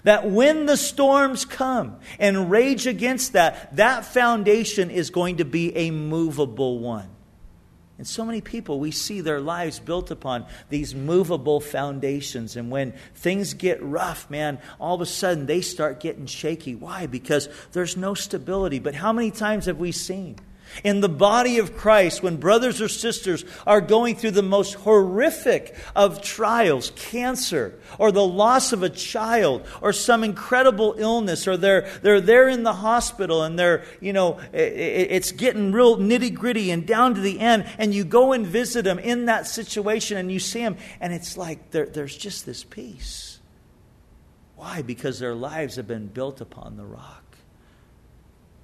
That 0.04 0.28
when 0.28 0.66
the 0.66 0.76
storms 0.76 1.44
come 1.44 1.98
and 2.18 2.50
rage 2.50 2.86
against 2.86 3.34
that, 3.34 3.76
that 3.76 4.04
foundation 4.04 4.90
is 4.90 5.10
going 5.10 5.36
to 5.36 5.44
be 5.44 5.76
a 5.76 5.90
movable 5.90 6.80
one. 6.80 7.11
And 7.98 8.06
so 8.06 8.24
many 8.24 8.40
people, 8.40 8.80
we 8.80 8.90
see 8.90 9.20
their 9.20 9.40
lives 9.40 9.78
built 9.78 10.10
upon 10.10 10.46
these 10.70 10.94
movable 10.94 11.60
foundations. 11.60 12.56
And 12.56 12.70
when 12.70 12.94
things 13.14 13.54
get 13.54 13.82
rough, 13.82 14.28
man, 14.30 14.58
all 14.80 14.94
of 14.94 15.00
a 15.00 15.06
sudden 15.06 15.46
they 15.46 15.60
start 15.60 16.00
getting 16.00 16.26
shaky. 16.26 16.74
Why? 16.74 17.06
Because 17.06 17.48
there's 17.72 17.96
no 17.96 18.14
stability. 18.14 18.78
But 18.78 18.94
how 18.94 19.12
many 19.12 19.30
times 19.30 19.66
have 19.66 19.78
we 19.78 19.92
seen? 19.92 20.36
In 20.84 21.00
the 21.00 21.08
body 21.08 21.58
of 21.58 21.76
Christ 21.76 22.22
when 22.22 22.36
brothers 22.36 22.80
or 22.80 22.88
sisters 22.88 23.44
are 23.66 23.80
going 23.80 24.16
through 24.16 24.32
the 24.32 24.42
most 24.42 24.74
horrific 24.74 25.74
of 25.94 26.22
trials, 26.22 26.92
cancer, 26.96 27.78
or 27.98 28.12
the 28.12 28.26
loss 28.26 28.72
of 28.72 28.82
a 28.82 28.90
child, 28.90 29.66
or 29.80 29.92
some 29.92 30.24
incredible 30.24 30.94
illness, 30.98 31.46
or 31.46 31.56
they're, 31.56 31.88
they're 32.02 32.20
there 32.20 32.48
in 32.48 32.62
the 32.62 32.72
hospital 32.72 33.42
and 33.42 33.58
they're, 33.58 33.84
you 34.00 34.12
know, 34.12 34.40
it's 34.52 35.32
getting 35.32 35.72
real 35.72 35.96
nitty 35.96 36.34
gritty 36.34 36.70
and 36.70 36.86
down 36.86 37.14
to 37.14 37.20
the 37.20 37.40
end, 37.40 37.66
and 37.78 37.94
you 37.94 38.04
go 38.04 38.32
and 38.32 38.46
visit 38.46 38.84
them 38.84 38.98
in 38.98 39.26
that 39.26 39.46
situation 39.46 40.16
and 40.16 40.32
you 40.32 40.38
see 40.38 40.60
them, 40.60 40.76
and 41.00 41.12
it's 41.12 41.36
like 41.36 41.70
there's 41.70 42.16
just 42.16 42.46
this 42.46 42.64
peace. 42.64 43.40
Why? 44.56 44.82
Because 44.82 45.18
their 45.18 45.34
lives 45.34 45.76
have 45.76 45.88
been 45.88 46.06
built 46.06 46.40
upon 46.40 46.76
the 46.76 46.84
rock 46.84 47.36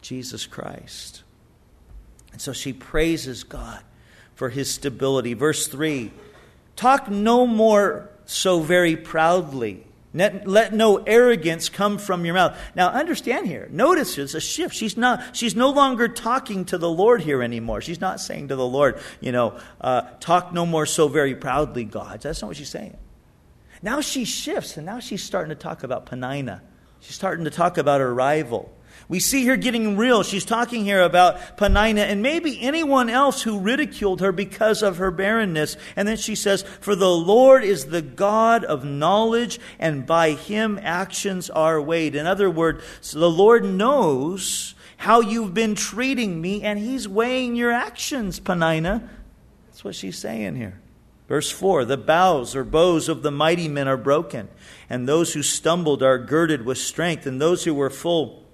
Jesus 0.00 0.46
Christ. 0.46 1.24
And 2.32 2.40
so 2.40 2.52
she 2.52 2.72
praises 2.72 3.44
God 3.44 3.82
for 4.34 4.48
his 4.48 4.70
stability. 4.70 5.34
Verse 5.34 5.66
3 5.66 6.12
Talk 6.76 7.10
no 7.10 7.46
more 7.46 8.08
so 8.24 8.60
very 8.60 8.96
proudly. 8.96 9.84
Let, 10.14 10.72
no 10.72 10.96
arrogance 10.96 11.68
come 11.68 11.98
from 11.98 12.24
your 12.24 12.34
mouth. 12.34 12.58
Now, 12.74 12.88
understand 12.88 13.46
here. 13.46 13.68
Notice 13.70 14.16
there's 14.16 14.34
a 14.34 14.40
shift. 14.40 14.74
She's 14.74 14.96
not. 14.96 15.36
She's 15.36 15.54
no 15.54 15.70
longer 15.70 16.08
talking 16.08 16.64
to 16.66 16.78
the 16.78 16.90
Lord 16.90 17.20
here 17.20 17.42
anymore. 17.42 17.80
She's 17.82 18.00
not 18.00 18.20
saying 18.20 18.48
to 18.48 18.56
the 18.56 18.66
Lord, 18.66 18.98
you 19.20 19.32
know, 19.32 19.58
uh, 19.80 20.02
talk 20.20 20.52
no 20.52 20.64
more 20.64 20.86
so 20.86 21.08
very 21.08 21.34
proudly, 21.34 21.84
God. 21.84 22.20
That's 22.22 22.40
not 22.40 22.48
what 22.48 22.56
she's 22.56 22.70
saying. 22.70 22.96
Now 23.82 24.00
she 24.00 24.24
shifts, 24.24 24.76
and 24.76 24.86
now 24.86 24.98
she's 24.98 25.22
starting 25.22 25.50
to 25.50 25.54
talk 25.54 25.82
about 25.82 26.06
Peninnah. 26.06 26.62
She's 27.00 27.14
starting 27.14 27.44
to 27.44 27.50
talk 27.50 27.78
about 27.78 28.00
her 28.00 28.12
rival. 28.12 28.72
We 29.08 29.20
see 29.20 29.46
her 29.46 29.56
getting 29.56 29.96
real. 29.96 30.22
She's 30.22 30.44
talking 30.44 30.84
here 30.84 31.00
about 31.00 31.56
Peninnah 31.56 32.02
and 32.02 32.22
maybe 32.22 32.60
anyone 32.60 33.08
else 33.08 33.42
who 33.42 33.58
ridiculed 33.58 34.20
her 34.20 34.32
because 34.32 34.82
of 34.82 34.98
her 34.98 35.10
barrenness. 35.10 35.78
And 35.96 36.06
then 36.06 36.18
she 36.18 36.34
says, 36.34 36.62
For 36.62 36.94
the 36.94 37.10
Lord 37.10 37.64
is 37.64 37.86
the 37.86 38.02
God 38.02 38.64
of 38.64 38.84
knowledge, 38.84 39.58
and 39.78 40.04
by 40.04 40.32
him 40.32 40.78
actions 40.82 41.48
are 41.48 41.80
weighed. 41.80 42.14
In 42.14 42.26
other 42.26 42.50
words, 42.50 42.84
the 43.12 43.30
Lord 43.30 43.64
knows 43.64 44.74
how 44.98 45.20
you've 45.20 45.54
been 45.54 45.74
treating 45.74 46.42
me, 46.42 46.62
and 46.62 46.78
he's 46.78 47.08
weighing 47.08 47.56
your 47.56 47.72
actions, 47.72 48.38
Peninnah. 48.38 49.08
That's 49.68 49.84
what 49.84 49.94
she's 49.94 50.18
saying 50.18 50.56
here. 50.56 50.80
Verse 51.28 51.50
4 51.50 51.86
The 51.86 51.96
bows 51.96 52.54
or 52.54 52.64
bows 52.64 53.08
of 53.08 53.22
the 53.22 53.30
mighty 53.30 53.68
men 53.68 53.88
are 53.88 53.96
broken, 53.96 54.48
and 54.90 55.08
those 55.08 55.32
who 55.32 55.42
stumbled 55.42 56.02
are 56.02 56.18
girded 56.18 56.66
with 56.66 56.76
strength, 56.76 57.26
and 57.26 57.40
those 57.40 57.64
who 57.64 57.72
were 57.72 57.88
full 57.88 58.44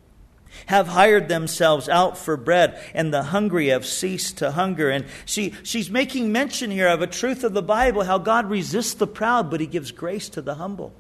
have 0.67 0.89
hired 0.89 1.29
themselves 1.29 1.89
out 1.89 2.17
for 2.17 2.37
bread, 2.37 2.81
and 2.95 3.13
the 3.13 3.25
hungry 3.25 3.69
have 3.69 3.87
ceased 3.87 4.39
to 4.39 4.53
hunger. 4.53 4.91
And 4.91 5.07
she, 5.25 5.55
she's 5.63 5.91
making 5.91 6.33
mention 6.33 6.71
here 6.71 6.89
of 6.89 7.03
a 7.03 7.07
truth 7.07 7.45
of 7.45 7.53
the 7.53 7.63
Bible 7.63 8.05
how 8.05 8.19
God 8.19 8.49
resists 8.51 8.95
the 8.95 9.07
proud, 9.07 9.51
but 9.51 9.61
he 9.61 9.67
gives 9.67 9.91
grace 9.91 10.29
to 10.31 10.43
the 10.43 10.55
humble. 10.55 10.93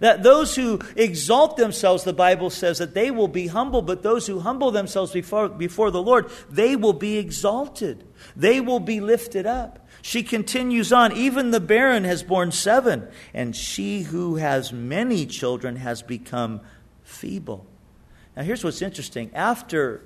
That 0.00 0.22
those 0.22 0.56
who 0.56 0.80
exalt 0.96 1.56
themselves, 1.56 2.04
the 2.04 2.12
Bible 2.12 2.50
says, 2.50 2.78
that 2.78 2.94
they 2.94 3.10
will 3.10 3.28
be 3.28 3.46
humble, 3.46 3.82
but 3.82 4.02
those 4.02 4.26
who 4.26 4.40
humble 4.40 4.70
themselves 4.70 5.12
before, 5.12 5.48
before 5.48 5.90
the 5.90 6.02
Lord, 6.02 6.30
they 6.50 6.76
will 6.76 6.92
be 6.92 7.18
exalted. 7.18 8.04
They 8.34 8.60
will 8.60 8.80
be 8.80 9.00
lifted 9.00 9.46
up. 9.46 9.86
She 10.00 10.24
continues 10.24 10.92
on, 10.92 11.12
even 11.12 11.52
the 11.52 11.60
barren 11.60 12.02
has 12.04 12.24
borne 12.24 12.50
seven, 12.50 13.06
and 13.32 13.54
she 13.54 14.02
who 14.02 14.36
has 14.36 14.72
many 14.72 15.26
children 15.26 15.76
has 15.76 16.02
become 16.02 16.60
feeble. 17.04 17.66
Now, 18.36 18.42
here's 18.42 18.64
what's 18.64 18.82
interesting. 18.82 19.30
After 19.34 20.02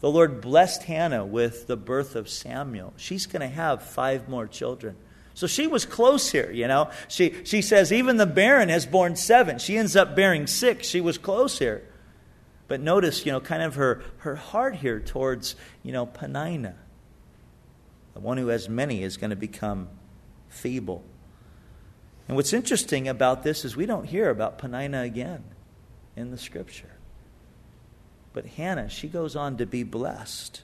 the 0.00 0.10
Lord 0.10 0.40
blessed 0.40 0.84
Hannah 0.84 1.24
with 1.24 1.66
the 1.66 1.76
birth 1.76 2.16
of 2.16 2.28
Samuel, 2.28 2.94
she's 2.96 3.26
going 3.26 3.42
to 3.42 3.54
have 3.54 3.82
five 3.82 4.28
more 4.28 4.46
children. 4.46 4.96
So 5.34 5.46
she 5.46 5.66
was 5.66 5.84
close 5.84 6.30
here, 6.30 6.50
you 6.50 6.66
know. 6.68 6.90
She, 7.08 7.44
she 7.44 7.62
says, 7.62 7.92
even 7.92 8.16
the 8.16 8.26
barren 8.26 8.68
has 8.68 8.86
borne 8.86 9.16
seven. 9.16 9.58
She 9.58 9.76
ends 9.76 9.96
up 9.96 10.16
bearing 10.16 10.46
six. 10.46 10.88
She 10.88 11.00
was 11.00 11.18
close 11.18 11.58
here. 11.58 11.82
But 12.68 12.80
notice, 12.80 13.26
you 13.26 13.32
know, 13.32 13.40
kind 13.40 13.62
of 13.62 13.74
her, 13.74 14.02
her 14.18 14.36
heart 14.36 14.76
here 14.76 15.00
towards, 15.00 15.56
you 15.82 15.92
know, 15.92 16.06
Peninnah. 16.06 16.76
The 18.14 18.20
one 18.20 18.36
who 18.36 18.48
has 18.48 18.68
many 18.68 19.02
is 19.02 19.16
going 19.16 19.30
to 19.30 19.36
become 19.36 19.88
feeble. 20.48 21.04
And 22.28 22.36
what's 22.36 22.52
interesting 22.52 23.08
about 23.08 23.42
this 23.42 23.64
is 23.64 23.76
we 23.76 23.86
don't 23.86 24.04
hear 24.04 24.30
about 24.30 24.58
Peninnah 24.58 25.02
again 25.02 25.42
in 26.16 26.30
the 26.30 26.38
scripture. 26.38 26.90
But 28.32 28.46
Hannah, 28.46 28.88
she 28.88 29.08
goes 29.08 29.34
on 29.34 29.56
to 29.56 29.66
be 29.66 29.82
blessed. 29.82 30.62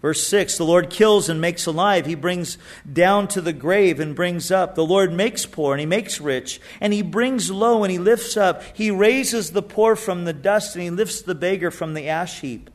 Verse 0.00 0.26
6 0.26 0.58
The 0.58 0.64
Lord 0.64 0.90
kills 0.90 1.28
and 1.28 1.40
makes 1.40 1.66
alive. 1.66 2.06
He 2.06 2.14
brings 2.14 2.58
down 2.90 3.28
to 3.28 3.40
the 3.40 3.52
grave 3.52 4.00
and 4.00 4.16
brings 4.16 4.50
up. 4.50 4.74
The 4.74 4.84
Lord 4.84 5.12
makes 5.12 5.46
poor 5.46 5.72
and 5.72 5.80
he 5.80 5.86
makes 5.86 6.20
rich. 6.20 6.60
And 6.80 6.92
he 6.92 7.02
brings 7.02 7.50
low 7.50 7.84
and 7.84 7.92
he 7.92 7.98
lifts 7.98 8.36
up. 8.36 8.62
He 8.74 8.90
raises 8.90 9.52
the 9.52 9.62
poor 9.62 9.94
from 9.94 10.24
the 10.24 10.32
dust 10.32 10.74
and 10.74 10.82
he 10.82 10.90
lifts 10.90 11.22
the 11.22 11.34
beggar 11.34 11.70
from 11.70 11.94
the 11.94 12.08
ash 12.08 12.40
heap 12.40 12.68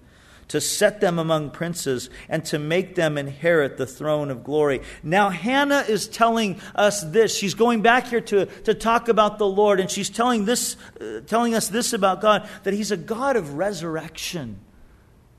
to 0.50 0.62
set 0.62 1.02
them 1.02 1.20
among 1.20 1.52
princes 1.52 2.10
and 2.30 2.44
to 2.46 2.60
make 2.60 2.96
them 2.96 3.18
inherit 3.18 3.78
the 3.78 3.86
throne 3.86 4.32
of 4.32 4.44
glory. 4.44 4.82
Now, 5.04 5.30
Hannah 5.30 5.86
is 5.88 6.08
telling 6.08 6.60
us 6.76 7.02
this. 7.02 7.36
She's 7.36 7.54
going 7.54 7.82
back 7.82 8.08
here 8.08 8.22
to, 8.22 8.46
to 8.46 8.74
talk 8.74 9.10
about 9.10 9.38
the 9.38 9.48
Lord, 9.48 9.80
and 9.80 9.92
she's 9.92 10.10
telling, 10.10 10.46
this, 10.46 10.78
uh, 11.02 11.22
telling 11.28 11.54
us 11.54 11.68
this 11.68 11.94
about 11.94 12.22
God 12.22 12.48
that 12.64 12.74
He's 12.74 12.92
a 12.92 12.98
God 12.98 13.36
of 13.36 13.56
resurrection. 13.56 14.60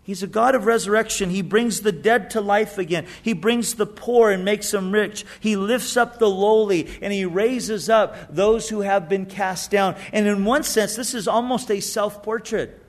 He's 0.03 0.23
a 0.23 0.27
God 0.27 0.55
of 0.55 0.65
resurrection. 0.65 1.29
He 1.29 1.43
brings 1.43 1.83
the 1.83 1.93
dead 1.93 2.31
to 2.31 2.41
life 2.41 2.79
again. 2.79 3.07
He 3.23 3.35
brings 3.35 3.75
the 3.75 3.85
poor 3.85 4.31
and 4.31 4.43
makes 4.43 4.71
them 4.71 4.91
rich. 4.91 5.27
He 5.39 5.55
lifts 5.55 5.99
up 5.99 6.19
the 6.19 6.31
lowly 6.31 6.89
and 7.03 7.13
he 7.13 7.27
raises 7.27 7.91
up 7.91 8.35
those 8.35 8.71
who 8.71 8.81
have 8.81 9.07
been 9.11 9.27
cast 9.27 9.71
down. 9.71 9.97
And 10.15 10.27
in 10.27 10.47
one 10.47 10.63
sense, 10.63 10.97
this 10.97 11.13
is 11.13 11.29
almost 11.29 11.71
a 11.71 11.81
self 11.81 12.23
portrait 12.23 12.83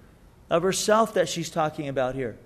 of 0.49 0.63
herself 0.63 1.13
that 1.13 1.29
she's 1.29 1.49
talking 1.49 1.87
about 1.87 2.15
here. 2.15 2.37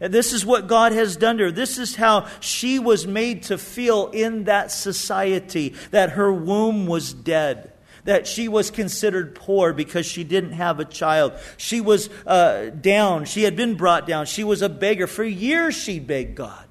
And 0.00 0.12
this 0.12 0.32
is 0.32 0.44
what 0.44 0.66
God 0.66 0.92
has 0.92 1.16
done 1.16 1.38
to 1.38 1.44
her. 1.44 1.50
This 1.50 1.78
is 1.78 1.96
how 1.96 2.28
she 2.40 2.78
was 2.78 3.06
made 3.06 3.44
to 3.44 3.56
feel 3.56 4.08
in 4.08 4.44
that 4.44 4.70
society 4.70 5.74
that 5.90 6.10
her 6.10 6.32
womb 6.32 6.86
was 6.86 7.12
dead 7.14 7.72
that 8.06 8.26
she 8.26 8.48
was 8.48 8.70
considered 8.70 9.34
poor 9.34 9.72
because 9.72 10.06
she 10.06 10.24
didn't 10.24 10.52
have 10.52 10.80
a 10.80 10.84
child. 10.84 11.32
She 11.56 11.80
was 11.80 12.08
uh, 12.24 12.70
down. 12.70 13.26
She 13.26 13.42
had 13.42 13.56
been 13.56 13.74
brought 13.74 14.06
down. 14.06 14.26
She 14.26 14.44
was 14.44 14.62
a 14.62 14.68
beggar. 14.68 15.06
For 15.06 15.24
years, 15.24 15.76
she 15.76 15.98
begged 15.98 16.36
God 16.36 16.64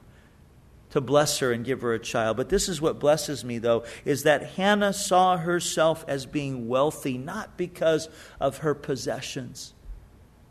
to 0.92 1.02
bless 1.02 1.40
her 1.40 1.52
and 1.52 1.66
give 1.66 1.82
her 1.82 1.94
a 1.94 2.00
child. 2.00 2.38
But 2.38 2.48
this 2.50 2.70
is 2.70 2.82
what 2.82 3.00
blesses 3.00 3.44
me, 3.44 3.58
though, 3.58 3.84
is 4.06 4.24
that 4.24 4.52
Hannah 4.52 4.94
saw 4.94 5.38
herself 5.38 6.06
as 6.08 6.26
being 6.26 6.70
wealthy, 6.70 7.18
not 7.18 7.58
because 7.58 8.10
of 8.40 8.60
her 8.60 8.74
possessions. 8.74 9.74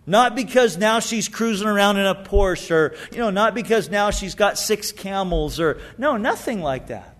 Not 0.06 0.36
because 0.36 0.76
now 0.76 1.00
she's 1.00 1.28
cruising 1.28 1.66
around 1.66 1.96
in 1.96 2.04
a 2.06 2.14
Porsche, 2.14 2.70
or, 2.70 2.96
you 3.10 3.18
know, 3.18 3.30
not 3.30 3.54
because 3.54 3.88
now 3.88 4.10
she's 4.10 4.34
got 4.34 4.58
six 4.58 4.92
camels, 4.92 5.58
or, 5.58 5.80
no, 5.96 6.16
nothing 6.16 6.60
like 6.60 6.88
that. 6.88 7.16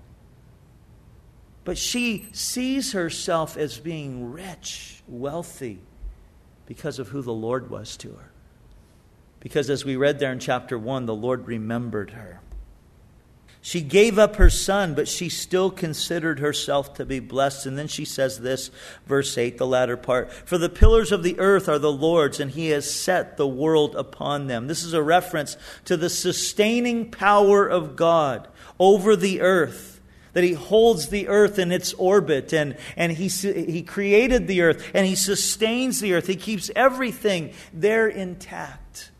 But 1.64 1.78
she 1.78 2.28
sees 2.32 2.92
herself 2.92 3.56
as 3.56 3.78
being 3.78 4.32
rich, 4.32 5.02
wealthy, 5.08 5.80
because 6.66 6.98
of 6.98 7.08
who 7.08 7.22
the 7.22 7.32
Lord 7.32 7.70
was 7.70 7.96
to 7.98 8.10
her. 8.12 8.30
Because 9.40 9.70
as 9.70 9.84
we 9.84 9.96
read 9.96 10.18
there 10.18 10.32
in 10.32 10.38
chapter 10.38 10.78
1, 10.78 11.06
the 11.06 11.14
Lord 11.14 11.46
remembered 11.46 12.10
her. 12.10 12.40
She 13.66 13.80
gave 13.80 14.18
up 14.18 14.37
her 14.37 14.50
son, 14.50 14.92
but 14.92 15.09
she 15.09 15.30
still 15.30 15.71
considered 15.71 16.38
herself 16.38 16.92
to 16.97 17.06
be 17.06 17.18
blessed. 17.18 17.64
And 17.64 17.78
then 17.78 17.88
she 17.88 18.04
says 18.04 18.40
this, 18.40 18.71
verse 19.06 19.38
8, 19.38 19.56
the 19.56 19.66
latter 19.66 19.97
part 19.97 20.30
For 20.30 20.59
the 20.59 20.68
pillars 20.68 21.12
of 21.12 21.23
the 21.23 21.38
earth 21.38 21.66
are 21.66 21.78
the 21.78 21.90
Lord's, 21.90 22.40
and 22.40 22.50
he 22.50 22.68
has 22.68 22.94
set 22.94 23.38
the 23.38 23.49
world 23.49 23.97
upon 23.97 24.49
them. 24.49 24.66
This 24.66 24.85
is 24.85 24.92
a 24.92 25.02
reference 25.02 25.56
to 25.87 25.97
the 25.97 26.11
sustaining 26.11 27.11
power 27.11 27.66
of 27.66 27.96
God 27.96 28.48
over 28.79 29.16
the 29.16 29.40
earth 29.40 29.98
that 30.35 30.44
he 30.44 30.53
holds 30.53 31.09
the 31.09 31.29
earth 31.29 31.59
in 31.59 31.72
its 31.72 31.94
orbit 31.94 32.53
and, 32.53 32.77
and 32.98 33.12
he, 33.12 33.29
he 33.29 33.83
created 33.83 34.46
the 34.46 34.61
earth 34.61 34.90
and 34.92 35.07
he 35.07 35.14
sustains 35.14 36.00
the 36.00 36.12
earth. 36.12 36.27
He 36.27 36.37
keeps 36.37 36.70
everything 36.77 37.55
there 37.72 38.09
intact 38.09 39.11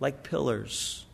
like 0.00 0.22
pillars. 0.22 1.06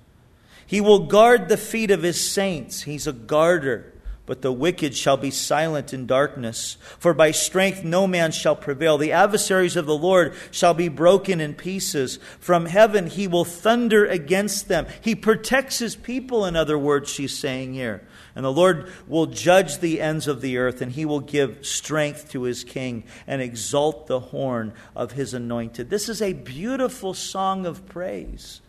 He 0.66 0.81
will 0.81 1.07
guard 1.07 1.48
the 1.48 1.57
feet 1.57 1.90
of 1.90 2.02
his 2.02 2.20
saints. 2.20 2.83
He's 2.83 3.07
a 3.07 3.12
guarder. 3.12 3.92
But 4.26 4.42
the 4.42 4.52
wicked 4.52 4.96
shall 4.96 5.16
be 5.16 5.31
silent 5.31 5.94
in 5.94 6.07
darkness, 6.07 6.79
for 6.98 7.14
by 7.14 7.31
strength 7.31 7.85
no 7.85 8.09
man 8.09 8.33
shall 8.33 8.57
prevail. 8.57 8.98
The 8.98 9.12
adversaries 9.12 9.76
of 9.76 9.87
the 9.87 9.96
Lord 9.96 10.35
shall 10.50 10.74
be 10.74 10.88
broken 10.88 11.40
in 11.40 11.55
pieces. 11.55 12.18
From 12.40 12.66
heaven 12.66 13.07
he 13.07 13.29
will 13.29 13.44
thunder 13.44 14.05
against 14.05 14.66
them. 14.66 14.88
He 15.00 15.14
protects 15.14 15.79
his 15.79 15.94
people, 15.94 16.44
in 16.44 16.57
other 16.57 16.76
words, 16.76 17.09
she's 17.09 17.38
saying 17.38 17.74
here. 17.74 18.05
And 18.35 18.44
the 18.44 18.52
Lord 18.52 18.90
will 19.07 19.26
judge 19.26 19.79
the 19.79 20.00
ends 20.00 20.26
of 20.26 20.40
the 20.40 20.59
earth, 20.59 20.83
and 20.83 20.90
he 20.90 21.05
will 21.05 21.20
give 21.20 21.64
strength 21.64 22.33
to 22.33 22.42
his 22.42 22.64
king 22.64 23.05
and 23.29 23.40
exalt 23.40 24.09
the 24.09 24.18
horn 24.18 24.74
of 24.96 25.12
his 25.12 25.35
anointed. 25.35 25.88
This 25.88 26.09
is 26.09 26.20
a 26.20 26.33
beautiful 26.33 27.14
song 27.14 27.64
of 27.64 27.87
praise 27.87 28.61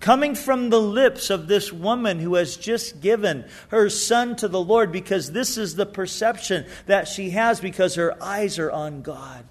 coming 0.00 0.34
from 0.34 0.70
the 0.70 0.80
lips 0.80 1.30
of 1.30 1.46
this 1.46 1.72
woman 1.72 2.18
who 2.18 2.34
has 2.34 2.56
just 2.56 3.00
given 3.00 3.44
her 3.68 3.88
son 3.88 4.36
to 4.36 4.48
the 4.48 4.60
Lord 4.60 4.92
because 4.92 5.32
this 5.32 5.56
is 5.56 5.76
the 5.76 5.86
perception 5.86 6.66
that 6.86 7.08
she 7.08 7.30
has 7.30 7.60
because 7.60 7.94
her 7.94 8.22
eyes 8.22 8.58
are 8.58 8.70
on 8.70 9.02
God. 9.02 9.44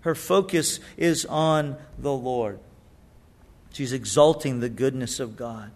Her 0.00 0.14
focus 0.14 0.80
is 0.96 1.24
on 1.24 1.76
the 1.98 2.12
Lord. 2.12 2.60
She's 3.72 3.92
exalting 3.92 4.60
the 4.60 4.68
goodness 4.68 5.20
of 5.20 5.36
God. 5.36 5.70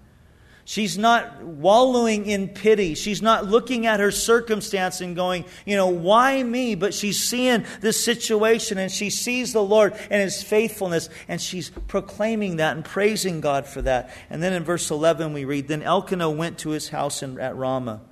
She's 0.71 0.97
not 0.97 1.43
wallowing 1.43 2.27
in 2.27 2.47
pity. 2.47 2.95
She's 2.95 3.21
not 3.21 3.45
looking 3.45 3.87
at 3.87 3.99
her 3.99 4.13
circumstance 4.13 5.01
and 5.01 5.17
going, 5.17 5.45
you 5.67 5.75
know, 5.75 5.89
why 5.89 6.41
me? 6.45 6.77
But 6.77 6.95
she's 6.95 7.19
seeing 7.19 7.65
this 7.81 8.05
situation 8.05 8.79
and 8.79 8.89
she 8.89 9.11
sees 9.11 9.53
the 9.53 9.65
Lord 9.65 9.95
and 10.11 10.23
his 10.23 10.45
faithfulness 10.45 11.09
and 11.27 11.41
she's 11.41 11.71
proclaiming 11.89 12.59
that 12.59 12.77
and 12.77 12.85
praising 12.85 13.41
God 13.41 13.67
for 13.67 13.83
that. 13.83 14.15
And 14.31 14.41
then 14.41 14.53
in 14.53 14.63
verse 14.63 14.93
11 14.93 15.33
we 15.33 15.45
read, 15.45 15.67
Then 15.67 15.83
Elkanah 15.83 16.31
went 16.31 16.59
to 16.59 16.71
his 16.71 16.91
house 16.91 17.21
in, 17.25 17.41
at 17.41 17.57
Ramah. 17.57 18.03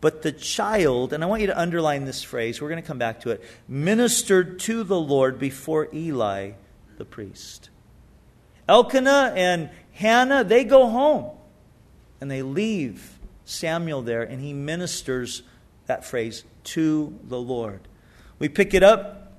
But 0.00 0.22
the 0.22 0.32
child, 0.32 1.12
and 1.12 1.22
I 1.22 1.26
want 1.26 1.42
you 1.42 1.48
to 1.48 1.60
underline 1.60 2.06
this 2.06 2.22
phrase, 2.22 2.62
we're 2.62 2.70
going 2.70 2.82
to 2.82 2.88
come 2.88 2.96
back 2.96 3.20
to 3.20 3.30
it, 3.30 3.44
ministered 3.68 4.58
to 4.60 4.84
the 4.84 4.98
Lord 4.98 5.38
before 5.38 5.88
Eli 5.92 6.52
the 6.96 7.04
priest. 7.04 7.68
Elkanah 8.66 9.34
and 9.36 9.68
Hannah, 9.92 10.44
they 10.44 10.64
go 10.64 10.88
home 10.88 11.35
and 12.20 12.30
they 12.30 12.42
leave 12.42 13.18
Samuel 13.44 14.02
there, 14.02 14.22
and 14.22 14.40
he 14.40 14.52
ministers 14.52 15.42
that 15.86 16.04
phrase 16.04 16.44
to 16.64 17.18
the 17.22 17.38
Lord. 17.38 17.80
We 18.38 18.48
pick 18.48 18.74
it 18.74 18.82
up 18.82 19.32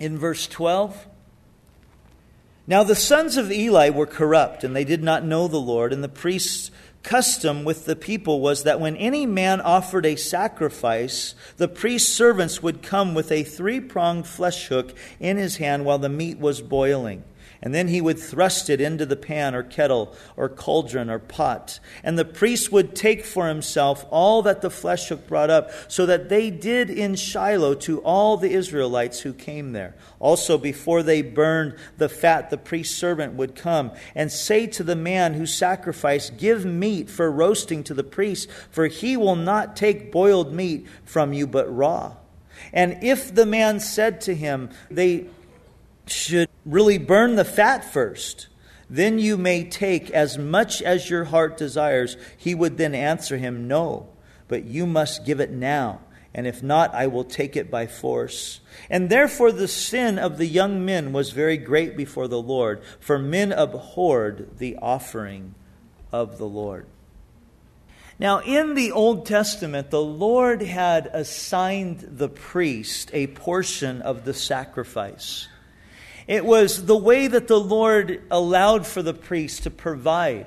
in 0.00 0.18
verse 0.18 0.46
12. 0.46 1.06
Now 2.66 2.82
the 2.82 2.94
sons 2.94 3.36
of 3.36 3.50
Eli 3.50 3.90
were 3.90 4.06
corrupt, 4.06 4.64
and 4.64 4.74
they 4.74 4.84
did 4.84 5.02
not 5.02 5.24
know 5.24 5.48
the 5.48 5.60
Lord, 5.60 5.92
and 5.92 6.02
the 6.02 6.08
priest's 6.08 6.70
custom 7.02 7.64
with 7.64 7.86
the 7.86 7.96
people 7.96 8.40
was 8.40 8.64
that 8.64 8.80
when 8.80 8.96
any 8.96 9.24
man 9.24 9.60
offered 9.60 10.04
a 10.04 10.16
sacrifice, 10.16 11.34
the 11.56 11.68
priest's 11.68 12.12
servants 12.12 12.62
would 12.62 12.82
come 12.82 13.14
with 13.14 13.32
a 13.32 13.44
three 13.44 13.80
pronged 13.80 14.26
flesh 14.26 14.66
hook 14.66 14.94
in 15.20 15.36
his 15.36 15.56
hand 15.56 15.84
while 15.84 15.98
the 15.98 16.08
meat 16.08 16.38
was 16.38 16.60
boiling. 16.60 17.24
And 17.60 17.74
then 17.74 17.88
he 17.88 18.00
would 18.00 18.18
thrust 18.18 18.70
it 18.70 18.80
into 18.80 19.04
the 19.04 19.16
pan 19.16 19.54
or 19.54 19.64
kettle 19.64 20.14
or 20.36 20.48
cauldron 20.48 21.10
or 21.10 21.18
pot. 21.18 21.80
And 22.04 22.16
the 22.16 22.24
priest 22.24 22.70
would 22.70 22.94
take 22.94 23.24
for 23.24 23.48
himself 23.48 24.06
all 24.10 24.42
that 24.42 24.62
the 24.62 24.70
flesh 24.70 25.08
hook 25.08 25.26
brought 25.26 25.50
up, 25.50 25.70
so 25.88 26.06
that 26.06 26.28
they 26.28 26.50
did 26.50 26.88
in 26.88 27.16
Shiloh 27.16 27.74
to 27.74 28.00
all 28.02 28.36
the 28.36 28.52
Israelites 28.52 29.20
who 29.20 29.32
came 29.32 29.72
there. 29.72 29.96
Also, 30.20 30.56
before 30.56 31.02
they 31.02 31.20
burned 31.20 31.74
the 31.96 32.08
fat, 32.08 32.50
the 32.50 32.58
priest's 32.58 32.96
servant 32.96 33.34
would 33.34 33.56
come 33.56 33.90
and 34.14 34.30
say 34.30 34.66
to 34.68 34.84
the 34.84 34.96
man 34.96 35.34
who 35.34 35.46
sacrificed, 35.46 36.36
Give 36.36 36.64
meat 36.64 37.10
for 37.10 37.30
roasting 37.30 37.82
to 37.84 37.94
the 37.94 38.04
priest, 38.04 38.48
for 38.70 38.86
he 38.86 39.16
will 39.16 39.36
not 39.36 39.74
take 39.74 40.12
boiled 40.12 40.52
meat 40.52 40.86
from 41.04 41.32
you, 41.32 41.46
but 41.46 41.74
raw. 41.74 42.14
And 42.72 43.02
if 43.02 43.34
the 43.34 43.46
man 43.46 43.80
said 43.80 44.20
to 44.22 44.34
him, 44.34 44.70
They 44.90 45.26
should 46.10 46.48
really 46.64 46.98
burn 46.98 47.36
the 47.36 47.44
fat 47.44 47.84
first. 47.84 48.48
Then 48.90 49.18
you 49.18 49.36
may 49.36 49.64
take 49.64 50.10
as 50.10 50.38
much 50.38 50.80
as 50.82 51.10
your 51.10 51.24
heart 51.24 51.56
desires. 51.56 52.16
He 52.36 52.54
would 52.54 52.78
then 52.78 52.94
answer 52.94 53.36
him, 53.36 53.68
No, 53.68 54.08
but 54.48 54.64
you 54.64 54.86
must 54.86 55.26
give 55.26 55.40
it 55.40 55.50
now. 55.50 56.00
And 56.34 56.46
if 56.46 56.62
not, 56.62 56.94
I 56.94 57.06
will 57.06 57.24
take 57.24 57.56
it 57.56 57.70
by 57.70 57.86
force. 57.86 58.60
And 58.88 59.10
therefore 59.10 59.50
the 59.50 59.68
sin 59.68 60.18
of 60.18 60.38
the 60.38 60.46
young 60.46 60.84
men 60.84 61.12
was 61.12 61.32
very 61.32 61.56
great 61.56 61.96
before 61.96 62.28
the 62.28 62.40
Lord, 62.40 62.82
for 63.00 63.18
men 63.18 63.52
abhorred 63.52 64.58
the 64.58 64.76
offering 64.80 65.54
of 66.12 66.38
the 66.38 66.46
Lord. 66.46 66.86
Now, 68.20 68.40
in 68.40 68.74
the 68.74 68.90
Old 68.92 69.26
Testament, 69.26 69.90
the 69.90 70.02
Lord 70.02 70.60
had 70.62 71.08
assigned 71.12 72.00
the 72.00 72.28
priest 72.28 73.10
a 73.12 73.28
portion 73.28 74.02
of 74.02 74.24
the 74.24 74.34
sacrifice. 74.34 75.46
It 76.28 76.44
was 76.44 76.84
the 76.84 76.96
way 76.96 77.26
that 77.26 77.48
the 77.48 77.58
Lord 77.58 78.22
allowed 78.30 78.86
for 78.86 79.02
the 79.02 79.14
priests 79.14 79.60
to 79.60 79.70
provide 79.70 80.46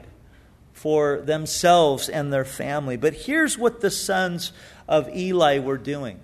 for 0.73 1.21
themselves 1.21 2.07
and 2.07 2.31
their 2.31 2.45
family. 2.45 2.97
But 2.97 3.13
here's 3.13 3.57
what 3.57 3.81
the 3.81 3.89
sons 3.89 4.53
of 4.87 5.09
Eli 5.09 5.59
were 5.59 5.79
doing 5.79 6.19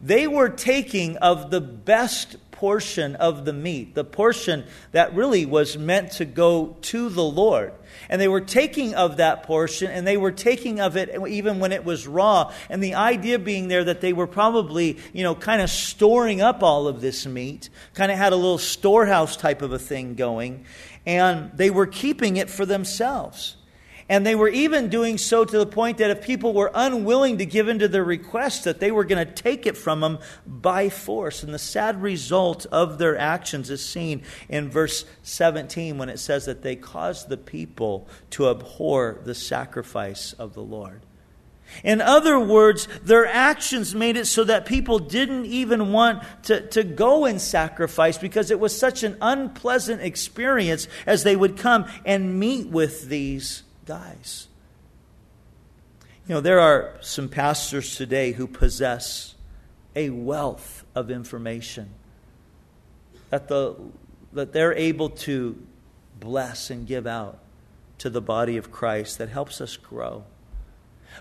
they 0.00 0.26
were 0.26 0.48
taking 0.48 1.18
of 1.18 1.50
the 1.50 1.60
best 1.60 2.36
portion 2.60 3.16
of 3.16 3.46
the 3.46 3.54
meat, 3.54 3.94
the 3.94 4.04
portion 4.04 4.62
that 4.92 5.14
really 5.14 5.46
was 5.46 5.78
meant 5.78 6.12
to 6.12 6.26
go 6.26 6.76
to 6.82 7.08
the 7.08 7.24
Lord. 7.24 7.72
And 8.10 8.20
they 8.20 8.28
were 8.28 8.42
taking 8.42 8.94
of 8.94 9.16
that 9.16 9.44
portion 9.44 9.90
and 9.90 10.06
they 10.06 10.18
were 10.18 10.30
taking 10.30 10.78
of 10.78 10.94
it 10.94 11.08
even 11.26 11.58
when 11.58 11.72
it 11.72 11.86
was 11.86 12.06
raw. 12.06 12.52
And 12.68 12.82
the 12.82 12.96
idea 12.96 13.38
being 13.38 13.68
there 13.68 13.84
that 13.84 14.02
they 14.02 14.12
were 14.12 14.26
probably, 14.26 14.98
you 15.14 15.22
know, 15.22 15.34
kind 15.34 15.62
of 15.62 15.70
storing 15.70 16.42
up 16.42 16.62
all 16.62 16.86
of 16.86 17.00
this 17.00 17.24
meat, 17.24 17.70
kind 17.94 18.12
of 18.12 18.18
had 18.18 18.34
a 18.34 18.36
little 18.36 18.58
storehouse 18.58 19.38
type 19.38 19.62
of 19.62 19.72
a 19.72 19.78
thing 19.78 20.14
going. 20.14 20.66
And 21.06 21.50
they 21.54 21.70
were 21.70 21.86
keeping 21.86 22.36
it 22.36 22.50
for 22.50 22.66
themselves. 22.66 23.56
And 24.10 24.26
they 24.26 24.34
were 24.34 24.48
even 24.48 24.88
doing 24.88 25.18
so 25.18 25.44
to 25.44 25.58
the 25.58 25.64
point 25.64 25.98
that 25.98 26.10
if 26.10 26.20
people 26.20 26.52
were 26.52 26.72
unwilling 26.74 27.38
to 27.38 27.46
give 27.46 27.68
in 27.68 27.78
to 27.78 27.86
their 27.86 28.02
request, 28.02 28.64
that 28.64 28.80
they 28.80 28.90
were 28.90 29.04
going 29.04 29.24
to 29.24 29.32
take 29.32 29.66
it 29.66 29.76
from 29.76 30.00
them 30.00 30.18
by 30.44 30.88
force. 30.88 31.44
And 31.44 31.54
the 31.54 31.60
sad 31.60 32.02
result 32.02 32.66
of 32.72 32.98
their 32.98 33.16
actions 33.16 33.70
is 33.70 33.84
seen 33.84 34.22
in 34.48 34.68
verse 34.68 35.04
17 35.22 35.96
when 35.96 36.08
it 36.08 36.18
says 36.18 36.46
that 36.46 36.62
they 36.62 36.74
caused 36.74 37.28
the 37.28 37.36
people 37.36 38.08
to 38.30 38.48
abhor 38.48 39.20
the 39.22 39.34
sacrifice 39.34 40.32
of 40.32 40.54
the 40.54 40.62
Lord. 40.62 41.02
In 41.84 42.00
other 42.00 42.36
words, 42.36 42.88
their 43.04 43.28
actions 43.28 43.94
made 43.94 44.16
it 44.16 44.26
so 44.26 44.42
that 44.42 44.66
people 44.66 44.98
didn't 44.98 45.46
even 45.46 45.92
want 45.92 46.24
to, 46.46 46.66
to 46.70 46.82
go 46.82 47.26
and 47.26 47.40
sacrifice 47.40 48.18
because 48.18 48.50
it 48.50 48.58
was 48.58 48.76
such 48.76 49.04
an 49.04 49.16
unpleasant 49.20 50.02
experience 50.02 50.88
as 51.06 51.22
they 51.22 51.36
would 51.36 51.56
come 51.56 51.86
and 52.04 52.40
meet 52.40 52.66
with 52.66 53.08
these 53.08 53.62
guys. 53.90 54.46
You 56.28 56.36
know, 56.36 56.40
there 56.40 56.60
are 56.60 56.92
some 57.00 57.28
pastors 57.28 57.96
today 57.96 58.30
who 58.30 58.46
possess 58.46 59.34
a 59.96 60.10
wealth 60.10 60.84
of 60.94 61.10
information 61.10 61.90
that, 63.30 63.48
the, 63.48 63.74
that 64.32 64.52
they're 64.52 64.74
able 64.74 65.10
to 65.10 65.60
bless 66.20 66.70
and 66.70 66.86
give 66.86 67.04
out 67.04 67.40
to 67.98 68.08
the 68.08 68.20
body 68.20 68.56
of 68.56 68.70
Christ 68.70 69.18
that 69.18 69.28
helps 69.28 69.60
us 69.60 69.76
grow. 69.76 70.22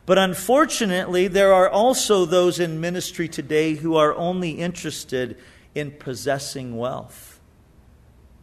But 0.05 0.19
unfortunately, 0.19 1.27
there 1.27 1.51
are 1.51 1.67
also 1.67 2.23
those 2.23 2.59
in 2.59 2.79
ministry 2.79 3.27
today 3.27 3.73
who 3.73 3.95
are 3.95 4.13
only 4.13 4.51
interested 4.51 5.39
in 5.73 5.89
possessing 5.89 6.77
wealth. 6.77 7.39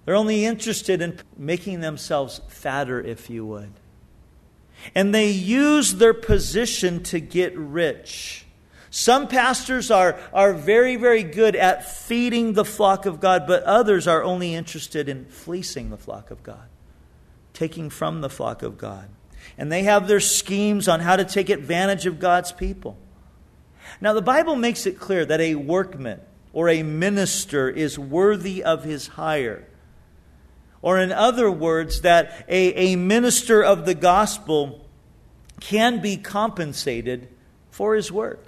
They're 0.04 0.16
only 0.16 0.44
interested 0.44 1.00
in 1.00 1.20
making 1.36 1.78
themselves 1.78 2.40
fatter, 2.48 3.00
if 3.00 3.30
you 3.30 3.46
would. 3.46 3.70
And 4.94 5.14
they 5.14 5.30
use 5.30 5.94
their 5.94 6.14
position 6.14 7.02
to 7.04 7.20
get 7.20 7.56
rich. 7.56 8.46
Some 8.90 9.28
pastors 9.28 9.90
are, 9.90 10.18
are 10.32 10.54
very, 10.54 10.96
very 10.96 11.22
good 11.22 11.54
at 11.54 11.86
feeding 11.86 12.54
the 12.54 12.64
flock 12.64 13.04
of 13.04 13.20
God, 13.20 13.46
but 13.46 13.62
others 13.64 14.06
are 14.06 14.22
only 14.22 14.54
interested 14.54 15.08
in 15.08 15.26
fleecing 15.26 15.90
the 15.90 15.98
flock 15.98 16.30
of 16.30 16.42
God, 16.42 16.68
taking 17.52 17.90
from 17.90 18.22
the 18.22 18.30
flock 18.30 18.62
of 18.62 18.78
God. 18.78 19.08
And 19.58 19.70
they 19.70 19.82
have 19.82 20.08
their 20.08 20.20
schemes 20.20 20.88
on 20.88 21.00
how 21.00 21.16
to 21.16 21.24
take 21.24 21.50
advantage 21.50 22.06
of 22.06 22.18
God's 22.18 22.52
people. 22.52 22.96
Now, 24.00 24.12
the 24.12 24.22
Bible 24.22 24.56
makes 24.56 24.86
it 24.86 24.98
clear 24.98 25.24
that 25.26 25.40
a 25.40 25.56
workman 25.56 26.20
or 26.52 26.68
a 26.68 26.82
minister 26.82 27.68
is 27.68 27.98
worthy 27.98 28.64
of 28.64 28.84
his 28.84 29.08
hire. 29.08 29.66
Or, 30.86 31.00
in 31.00 31.10
other 31.10 31.50
words, 31.50 32.02
that 32.02 32.44
a, 32.46 32.92
a 32.92 32.94
minister 32.94 33.60
of 33.60 33.86
the 33.86 33.94
gospel 33.94 34.86
can 35.58 36.00
be 36.00 36.16
compensated 36.16 37.26
for 37.72 37.96
his 37.96 38.12
work 38.12 38.46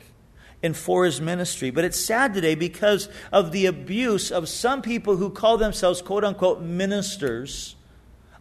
and 0.62 0.76
for 0.76 1.04
his 1.04 1.20
ministry. 1.20 1.70
But 1.70 1.84
it's 1.84 1.98
sad 1.98 2.34
today 2.34 2.54
because 2.54 3.08
of 3.32 3.50
the 3.50 3.66
abuse 3.66 4.30
of 4.30 4.48
some 4.48 4.82
people 4.82 5.16
who 5.16 5.30
call 5.30 5.58
themselves, 5.58 6.00
quote 6.00 6.22
unquote, 6.22 6.62
ministers 6.62 7.74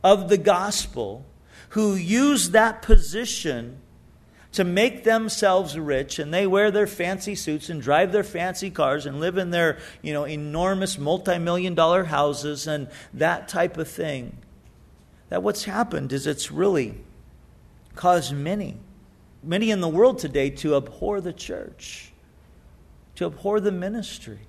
of 0.03 0.29
the 0.29 0.37
gospel, 0.37 1.25
who 1.69 1.95
use 1.95 2.51
that 2.51 2.83
position 2.83 3.79
to 4.57 4.63
make 4.63 5.03
themselves 5.03 5.77
rich 5.77 6.17
and 6.17 6.33
they 6.33 6.47
wear 6.47 6.71
their 6.71 6.87
fancy 6.87 7.35
suits 7.35 7.69
and 7.69 7.79
drive 7.79 8.11
their 8.11 8.23
fancy 8.23 8.71
cars 8.71 9.05
and 9.05 9.19
live 9.19 9.37
in 9.37 9.51
their 9.51 9.77
you 10.01 10.11
know 10.11 10.23
enormous 10.23 10.97
multi-million 10.97 11.75
dollar 11.75 12.05
houses 12.05 12.65
and 12.65 12.87
that 13.13 13.47
type 13.47 13.77
of 13.77 13.87
thing 13.87 14.35
that 15.29 15.43
what's 15.43 15.65
happened 15.65 16.11
is 16.11 16.25
it's 16.25 16.51
really 16.51 16.99
caused 17.93 18.33
many 18.33 18.75
many 19.43 19.69
in 19.69 19.79
the 19.79 19.87
world 19.87 20.17
today 20.17 20.49
to 20.49 20.75
abhor 20.75 21.21
the 21.21 21.33
church 21.33 22.11
to 23.13 23.25
abhor 23.27 23.59
the 23.59 23.71
ministry. 23.71 24.39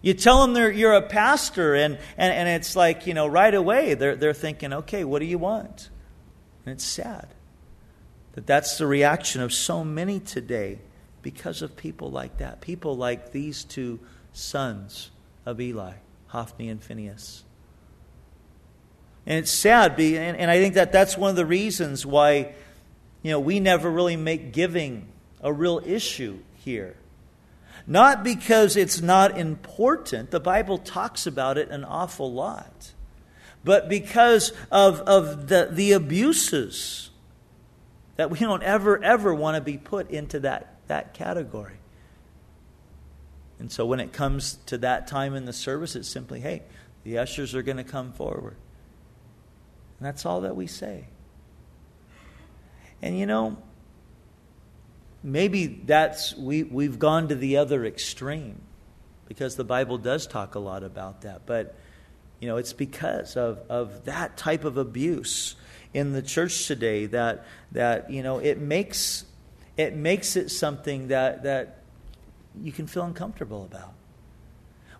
You 0.00 0.14
tell 0.14 0.46
them 0.46 0.74
you're 0.74 0.94
a 0.94 1.02
pastor 1.02 1.74
and, 1.74 1.98
and, 2.16 2.32
and 2.32 2.48
it's 2.48 2.74
like 2.74 3.06
you 3.06 3.12
know 3.12 3.26
right 3.26 3.54
away 3.54 3.92
they're, 3.92 4.16
they're 4.16 4.32
thinking 4.32 4.72
okay 4.72 5.04
what 5.04 5.18
do 5.18 5.26
you 5.26 5.36
want? 5.36 5.90
And 6.64 6.72
it's 6.72 6.84
sad 6.84 7.28
that 8.36 8.46
that's 8.46 8.78
the 8.78 8.86
reaction 8.86 9.40
of 9.40 9.52
so 9.52 9.82
many 9.82 10.20
today 10.20 10.78
because 11.22 11.62
of 11.62 11.74
people 11.76 12.10
like 12.10 12.38
that. 12.38 12.60
People 12.60 12.96
like 12.96 13.32
these 13.32 13.64
two 13.64 13.98
sons 14.32 15.10
of 15.44 15.60
Eli, 15.60 15.94
Hophni 16.28 16.68
and 16.68 16.80
Phinehas. 16.80 17.42
And 19.24 19.38
it's 19.38 19.50
sad, 19.50 19.98
and 19.98 20.50
I 20.50 20.60
think 20.60 20.74
that 20.74 20.92
that's 20.92 21.18
one 21.18 21.30
of 21.30 21.36
the 21.36 21.46
reasons 21.46 22.06
why 22.06 22.54
you 23.22 23.32
know, 23.32 23.40
we 23.40 23.58
never 23.58 23.90
really 23.90 24.16
make 24.16 24.52
giving 24.52 25.08
a 25.40 25.52
real 25.52 25.82
issue 25.84 26.38
here. 26.54 26.94
Not 27.86 28.22
because 28.22 28.76
it's 28.76 29.00
not 29.00 29.36
important, 29.38 30.30
the 30.30 30.38
Bible 30.38 30.78
talks 30.78 31.26
about 31.26 31.56
it 31.58 31.70
an 31.70 31.84
awful 31.84 32.32
lot, 32.32 32.92
but 33.64 33.88
because 33.88 34.52
of, 34.70 35.00
of 35.00 35.48
the, 35.48 35.68
the 35.72 35.92
abuses 35.92 37.10
that 38.16 38.30
we 38.30 38.38
don't 38.38 38.62
ever, 38.62 39.02
ever 39.02 39.34
want 39.34 39.56
to 39.56 39.60
be 39.60 39.78
put 39.78 40.10
into 40.10 40.40
that, 40.40 40.76
that 40.88 41.14
category. 41.14 41.78
And 43.58 43.70
so 43.70 43.86
when 43.86 44.00
it 44.00 44.12
comes 44.12 44.58
to 44.66 44.78
that 44.78 45.06
time 45.06 45.34
in 45.34 45.44
the 45.44 45.52
service, 45.52 45.96
it's 45.96 46.08
simply, 46.08 46.40
hey, 46.40 46.62
the 47.04 47.18
ushers 47.18 47.54
are 47.54 47.62
going 47.62 47.78
to 47.78 47.84
come 47.84 48.12
forward. 48.12 48.56
And 49.98 50.06
that's 50.06 50.26
all 50.26 50.42
that 50.42 50.56
we 50.56 50.66
say. 50.66 51.06
And 53.02 53.18
you 53.18 53.26
know, 53.26 53.58
maybe 55.22 55.66
that's 55.66 56.34
we, 56.34 56.62
we've 56.62 56.98
gone 56.98 57.28
to 57.28 57.34
the 57.34 57.58
other 57.58 57.84
extreme 57.84 58.60
because 59.28 59.56
the 59.56 59.64
Bible 59.64 59.98
does 59.98 60.26
talk 60.26 60.54
a 60.54 60.58
lot 60.58 60.82
about 60.82 61.22
that. 61.22 61.46
But 61.46 61.76
you 62.40 62.48
know, 62.48 62.56
it's 62.56 62.72
because 62.72 63.36
of, 63.36 63.60
of 63.68 64.04
that 64.04 64.36
type 64.36 64.64
of 64.64 64.76
abuse 64.76 65.56
in 65.94 66.12
the 66.12 66.22
church 66.22 66.66
today 66.66 67.06
that 67.06 67.46
that 67.72 68.10
you 68.10 68.22
know 68.22 68.38
it 68.38 68.58
makes 68.58 69.24
it 69.76 69.94
makes 69.94 70.36
it 70.36 70.50
something 70.50 71.08
that 71.08 71.42
that 71.42 71.78
you 72.62 72.72
can 72.72 72.86
feel 72.86 73.04
uncomfortable 73.04 73.64
about. 73.64 73.92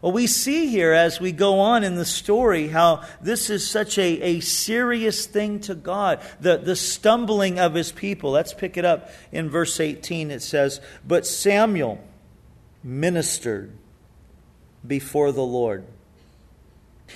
Well, 0.02 0.12
we 0.12 0.26
see 0.26 0.68
here 0.68 0.92
as 0.92 1.20
we 1.20 1.32
go 1.32 1.58
on 1.58 1.82
in 1.82 1.94
the 1.94 2.04
story 2.04 2.68
how 2.68 3.02
this 3.20 3.48
is 3.48 3.68
such 3.68 3.98
a, 3.98 4.20
a 4.22 4.40
serious 4.40 5.26
thing 5.26 5.60
to 5.60 5.74
God, 5.74 6.20
the, 6.38 6.58
the 6.58 6.76
stumbling 6.76 7.58
of 7.58 7.74
his 7.74 7.92
people. 7.92 8.30
Let's 8.30 8.52
pick 8.52 8.76
it 8.76 8.84
up 8.84 9.10
in 9.32 9.48
verse 9.48 9.80
18. 9.80 10.30
It 10.30 10.42
says, 10.42 10.80
But 11.06 11.26
Samuel 11.26 11.98
ministered 12.84 13.72
before 14.86 15.32
the 15.32 15.42
Lord, 15.42 15.84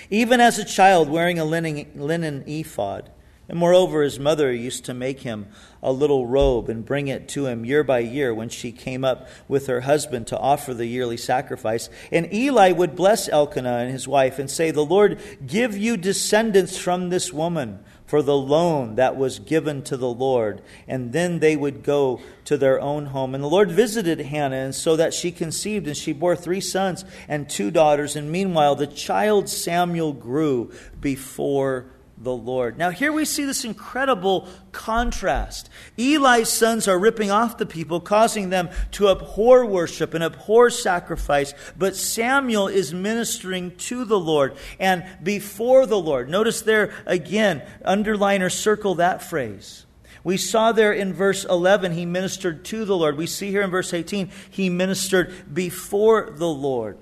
even 0.08 0.40
as 0.40 0.58
a 0.58 0.64
child 0.64 1.10
wearing 1.10 1.38
a 1.38 1.44
linen, 1.44 1.86
linen 1.94 2.44
ephod. 2.46 3.10
And 3.50 3.58
moreover, 3.58 4.02
his 4.02 4.20
mother 4.20 4.52
used 4.52 4.84
to 4.84 4.94
make 4.94 5.22
him 5.22 5.48
a 5.82 5.90
little 5.90 6.24
robe 6.24 6.68
and 6.68 6.86
bring 6.86 7.08
it 7.08 7.26
to 7.30 7.46
him 7.46 7.64
year 7.64 7.82
by 7.82 7.98
year 7.98 8.32
when 8.32 8.48
she 8.48 8.70
came 8.70 9.04
up 9.04 9.26
with 9.48 9.66
her 9.66 9.80
husband 9.80 10.28
to 10.28 10.38
offer 10.38 10.72
the 10.72 10.86
yearly 10.86 11.16
sacrifice. 11.16 11.90
And 12.12 12.32
Eli 12.32 12.70
would 12.70 12.94
bless 12.94 13.28
Elkanah 13.28 13.78
and 13.78 13.90
his 13.90 14.06
wife 14.06 14.38
and 14.38 14.48
say, 14.48 14.70
The 14.70 14.84
Lord 14.84 15.20
give 15.44 15.76
you 15.76 15.96
descendants 15.96 16.78
from 16.78 17.08
this 17.08 17.32
woman 17.32 17.80
for 18.06 18.22
the 18.22 18.36
loan 18.36 18.94
that 18.94 19.16
was 19.16 19.40
given 19.40 19.82
to 19.82 19.96
the 19.96 20.08
Lord. 20.08 20.62
And 20.86 21.12
then 21.12 21.40
they 21.40 21.56
would 21.56 21.82
go 21.82 22.20
to 22.44 22.56
their 22.56 22.80
own 22.80 23.06
home. 23.06 23.34
And 23.34 23.42
the 23.42 23.48
Lord 23.48 23.72
visited 23.72 24.20
Hannah, 24.20 24.58
and 24.58 24.74
so 24.76 24.94
that 24.94 25.12
she 25.12 25.32
conceived, 25.32 25.88
and 25.88 25.96
she 25.96 26.12
bore 26.12 26.36
three 26.36 26.60
sons 26.60 27.04
and 27.26 27.50
two 27.50 27.72
daughters. 27.72 28.14
And 28.14 28.30
meanwhile, 28.30 28.76
the 28.76 28.86
child 28.86 29.48
Samuel 29.48 30.12
grew 30.12 30.72
before 31.00 31.86
the 32.20 32.34
Lord. 32.34 32.76
Now, 32.76 32.90
here 32.90 33.12
we 33.12 33.24
see 33.24 33.44
this 33.44 33.64
incredible 33.64 34.46
contrast. 34.72 35.70
Eli's 35.98 36.50
sons 36.50 36.86
are 36.86 36.98
ripping 36.98 37.30
off 37.30 37.56
the 37.56 37.66
people, 37.66 38.00
causing 38.00 38.50
them 38.50 38.68
to 38.92 39.08
abhor 39.08 39.64
worship 39.64 40.12
and 40.12 40.22
abhor 40.22 40.68
sacrifice, 40.68 41.54
but 41.76 41.96
Samuel 41.96 42.68
is 42.68 42.92
ministering 42.92 43.74
to 43.76 44.04
the 44.04 44.20
Lord 44.20 44.54
and 44.78 45.04
before 45.22 45.86
the 45.86 45.98
Lord. 45.98 46.28
Notice 46.28 46.60
there 46.60 46.92
again, 47.06 47.62
underline 47.84 48.42
or 48.42 48.50
circle 48.50 48.96
that 48.96 49.22
phrase. 49.22 49.86
We 50.22 50.36
saw 50.36 50.72
there 50.72 50.92
in 50.92 51.14
verse 51.14 51.44
11, 51.46 51.92
he 51.92 52.04
ministered 52.04 52.66
to 52.66 52.84
the 52.84 52.96
Lord. 52.96 53.16
We 53.16 53.26
see 53.26 53.50
here 53.50 53.62
in 53.62 53.70
verse 53.70 53.94
18, 53.94 54.30
he 54.50 54.68
ministered 54.68 55.54
before 55.54 56.30
the 56.30 56.48
Lord. 56.48 56.98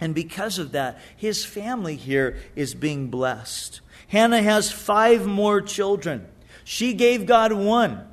And 0.00 0.12
because 0.14 0.58
of 0.58 0.72
that, 0.72 0.98
his 1.16 1.44
family 1.44 1.94
here 1.94 2.36
is 2.56 2.74
being 2.74 3.06
blessed. 3.06 3.80
Hannah 4.08 4.42
has 4.42 4.70
five 4.70 5.26
more 5.26 5.60
children. 5.60 6.26
She 6.64 6.94
gave 6.94 7.26
God 7.26 7.52
one, 7.52 8.06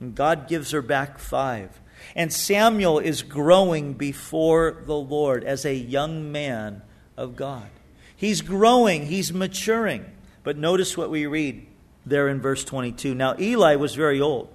and 0.00 0.14
God 0.14 0.48
gives 0.48 0.70
her 0.70 0.82
back 0.82 1.18
five. 1.18 1.80
And 2.14 2.32
Samuel 2.32 2.98
is 2.98 3.22
growing 3.22 3.94
before 3.94 4.82
the 4.86 4.96
Lord 4.96 5.44
as 5.44 5.64
a 5.64 5.74
young 5.74 6.30
man 6.30 6.82
of 7.16 7.36
God. 7.36 7.68
He's 8.14 8.40
growing, 8.40 9.06
he's 9.06 9.32
maturing. 9.32 10.04
But 10.42 10.56
notice 10.56 10.96
what 10.96 11.10
we 11.10 11.26
read 11.26 11.66
there 12.06 12.28
in 12.28 12.40
verse 12.40 12.64
22. 12.64 13.14
Now, 13.14 13.34
Eli 13.38 13.76
was 13.76 13.94
very 13.94 14.20
old 14.20 14.48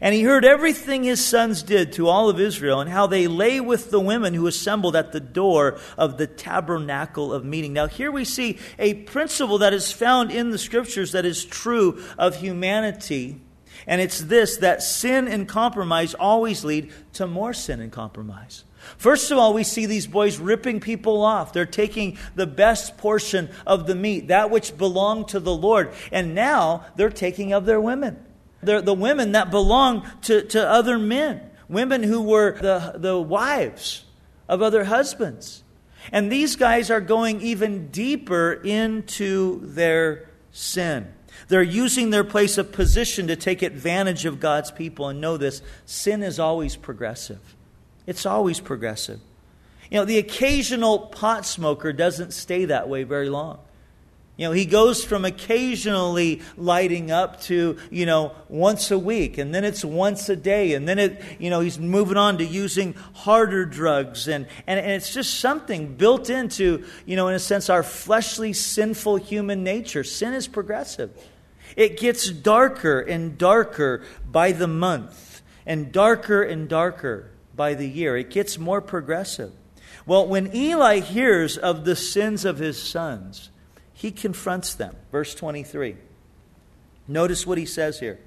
and 0.00 0.14
he 0.14 0.22
heard 0.22 0.44
everything 0.44 1.04
his 1.04 1.24
sons 1.24 1.62
did 1.62 1.92
to 1.92 2.08
all 2.08 2.28
of 2.28 2.40
Israel, 2.40 2.80
and 2.80 2.90
how 2.90 3.06
they 3.06 3.26
lay 3.26 3.60
with 3.60 3.90
the 3.90 4.00
women 4.00 4.34
who 4.34 4.46
assembled 4.46 4.96
at 4.96 5.12
the 5.12 5.20
door 5.20 5.78
of 5.96 6.18
the 6.18 6.26
tabernacle 6.26 7.32
of 7.32 7.44
meeting. 7.44 7.72
Now, 7.72 7.86
here 7.86 8.10
we 8.10 8.24
see 8.24 8.58
a 8.78 8.94
principle 8.94 9.58
that 9.58 9.72
is 9.72 9.92
found 9.92 10.30
in 10.30 10.50
the 10.50 10.58
scriptures 10.58 11.12
that 11.12 11.24
is 11.24 11.44
true 11.44 12.02
of 12.18 12.36
humanity. 12.36 13.40
And 13.86 14.00
it's 14.00 14.20
this 14.20 14.58
that 14.58 14.82
sin 14.82 15.28
and 15.28 15.48
compromise 15.48 16.14
always 16.14 16.64
lead 16.64 16.92
to 17.14 17.26
more 17.26 17.52
sin 17.52 17.80
and 17.80 17.92
compromise. 17.92 18.64
First 18.98 19.30
of 19.30 19.38
all, 19.38 19.54
we 19.54 19.64
see 19.64 19.86
these 19.86 20.06
boys 20.06 20.38
ripping 20.38 20.80
people 20.80 21.22
off. 21.22 21.52
They're 21.52 21.66
taking 21.66 22.18
the 22.34 22.46
best 22.46 22.98
portion 22.98 23.50
of 23.66 23.86
the 23.86 23.94
meat, 23.94 24.28
that 24.28 24.50
which 24.50 24.76
belonged 24.76 25.28
to 25.28 25.40
the 25.40 25.54
Lord. 25.54 25.92
And 26.12 26.34
now 26.34 26.84
they're 26.96 27.10
taking 27.10 27.52
of 27.52 27.64
their 27.64 27.80
women 27.80 28.22
the, 28.66 28.80
the 28.80 28.94
women 28.94 29.32
that 29.32 29.50
belonged 29.50 30.04
to, 30.22 30.42
to 30.42 30.68
other 30.68 30.98
men, 30.98 31.40
women 31.68 32.02
who 32.02 32.22
were 32.22 32.58
the, 32.60 32.94
the 32.96 33.18
wives 33.18 34.04
of 34.48 34.62
other 34.62 34.84
husbands. 34.84 35.62
And 36.12 36.30
these 36.30 36.56
guys 36.56 36.90
are 36.90 37.00
going 37.00 37.40
even 37.40 37.88
deeper 37.88 38.52
into 38.52 39.60
their 39.62 40.28
sin. 40.52 41.12
They're 41.48 41.62
using 41.62 42.10
their 42.10 42.24
place 42.24 42.58
of 42.58 42.72
position 42.72 43.26
to 43.28 43.36
take 43.36 43.62
advantage 43.62 44.24
of 44.24 44.40
God's 44.40 44.70
people. 44.70 45.08
And 45.08 45.20
know 45.20 45.36
this 45.36 45.62
sin 45.86 46.22
is 46.22 46.38
always 46.38 46.76
progressive. 46.76 47.56
It's 48.06 48.26
always 48.26 48.60
progressive. 48.60 49.20
You 49.90 49.98
know, 49.98 50.04
the 50.04 50.18
occasional 50.18 50.98
pot 50.98 51.46
smoker 51.46 51.92
doesn't 51.92 52.32
stay 52.32 52.66
that 52.66 52.88
way 52.88 53.02
very 53.02 53.28
long. 53.28 53.58
You 54.36 54.48
know, 54.48 54.52
he 54.52 54.66
goes 54.66 55.04
from 55.04 55.24
occasionally 55.24 56.42
lighting 56.56 57.12
up 57.12 57.40
to, 57.42 57.78
you 57.88 58.04
know, 58.04 58.32
once 58.48 58.90
a 58.90 58.98
week, 58.98 59.38
and 59.38 59.54
then 59.54 59.62
it's 59.62 59.84
once 59.84 60.28
a 60.28 60.34
day, 60.34 60.72
and 60.74 60.88
then 60.88 60.98
it, 60.98 61.22
you 61.38 61.50
know, 61.50 61.60
he's 61.60 61.78
moving 61.78 62.16
on 62.16 62.38
to 62.38 62.44
using 62.44 62.94
harder 63.14 63.64
drugs. 63.64 64.26
And, 64.26 64.48
and, 64.66 64.80
and 64.80 64.90
it's 64.90 65.14
just 65.14 65.38
something 65.38 65.94
built 65.94 66.30
into, 66.30 66.84
you 67.06 67.14
know, 67.14 67.28
in 67.28 67.36
a 67.36 67.38
sense, 67.38 67.70
our 67.70 67.84
fleshly, 67.84 68.52
sinful 68.52 69.16
human 69.16 69.62
nature. 69.62 70.02
Sin 70.02 70.34
is 70.34 70.48
progressive. 70.48 71.16
It 71.76 71.98
gets 72.00 72.28
darker 72.28 73.00
and 73.00 73.38
darker 73.38 74.02
by 74.28 74.50
the 74.50 74.68
month, 74.68 75.42
and 75.64 75.92
darker 75.92 76.42
and 76.42 76.68
darker 76.68 77.30
by 77.54 77.74
the 77.74 77.88
year. 77.88 78.16
It 78.16 78.30
gets 78.30 78.58
more 78.58 78.80
progressive. 78.80 79.52
Well, 80.06 80.26
when 80.26 80.54
Eli 80.54 80.98
hears 80.98 81.56
of 81.56 81.84
the 81.84 81.94
sins 81.94 82.44
of 82.44 82.58
his 82.58 82.82
sons, 82.82 83.50
he 84.04 84.10
confronts 84.10 84.74
them. 84.74 84.94
Verse 85.10 85.34
23. 85.34 85.96
Notice 87.08 87.46
what 87.46 87.56
he 87.56 87.64
says 87.64 88.00
here. 88.00 88.20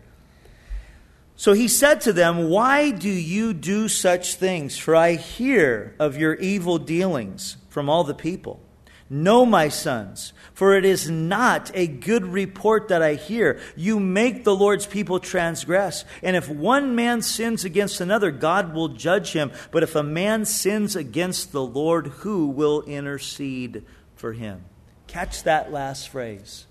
So 1.36 1.54
he 1.54 1.68
said 1.68 2.02
to 2.02 2.14
them, 2.14 2.50
Why 2.50 2.90
do 2.90 3.12
you 3.12 3.54
do 3.54 3.88
such 3.88 4.34
things? 4.34 4.76
For 4.76 4.96
I 4.96 5.14
hear 5.14 5.94
of 6.00 6.18
your 6.18 6.34
evil 6.34 6.80
dealings 6.80 7.58
from 7.70 7.92
all 7.92 8.04
the 8.04 8.16
people. 8.16 8.60
No, 9.08 9.46
my 9.46 9.70
sons, 9.70 10.34
for 10.56 10.76
it 10.76 10.84
is 10.84 11.12
not 11.12 11.70
a 11.76 11.86
good 11.86 12.26
report 12.26 12.88
that 12.88 13.04
I 13.04 13.14
hear. 13.14 13.60
You 13.76 14.00
make 14.00 14.46
the 14.46 14.56
Lord's 14.56 14.88
people 14.88 15.20
transgress. 15.20 16.06
And 16.24 16.36
if 16.36 16.50
one 16.50 16.96
man 16.96 17.22
sins 17.22 17.66
against 17.66 18.02
another, 18.02 18.32
God 18.32 18.74
will 18.74 18.88
judge 18.88 19.34
him. 19.34 19.52
But 19.70 19.84
if 19.84 19.96
a 19.96 20.02
man 20.02 20.44
sins 20.46 20.96
against 20.96 21.52
the 21.52 21.64
Lord, 21.64 22.08
who 22.08 22.48
will 22.48 22.82
intercede 22.82 23.86
for 24.16 24.34
him? 24.34 24.64
Catch 25.08 25.44
that 25.44 25.72
last 25.72 26.10
phrase. 26.10 26.66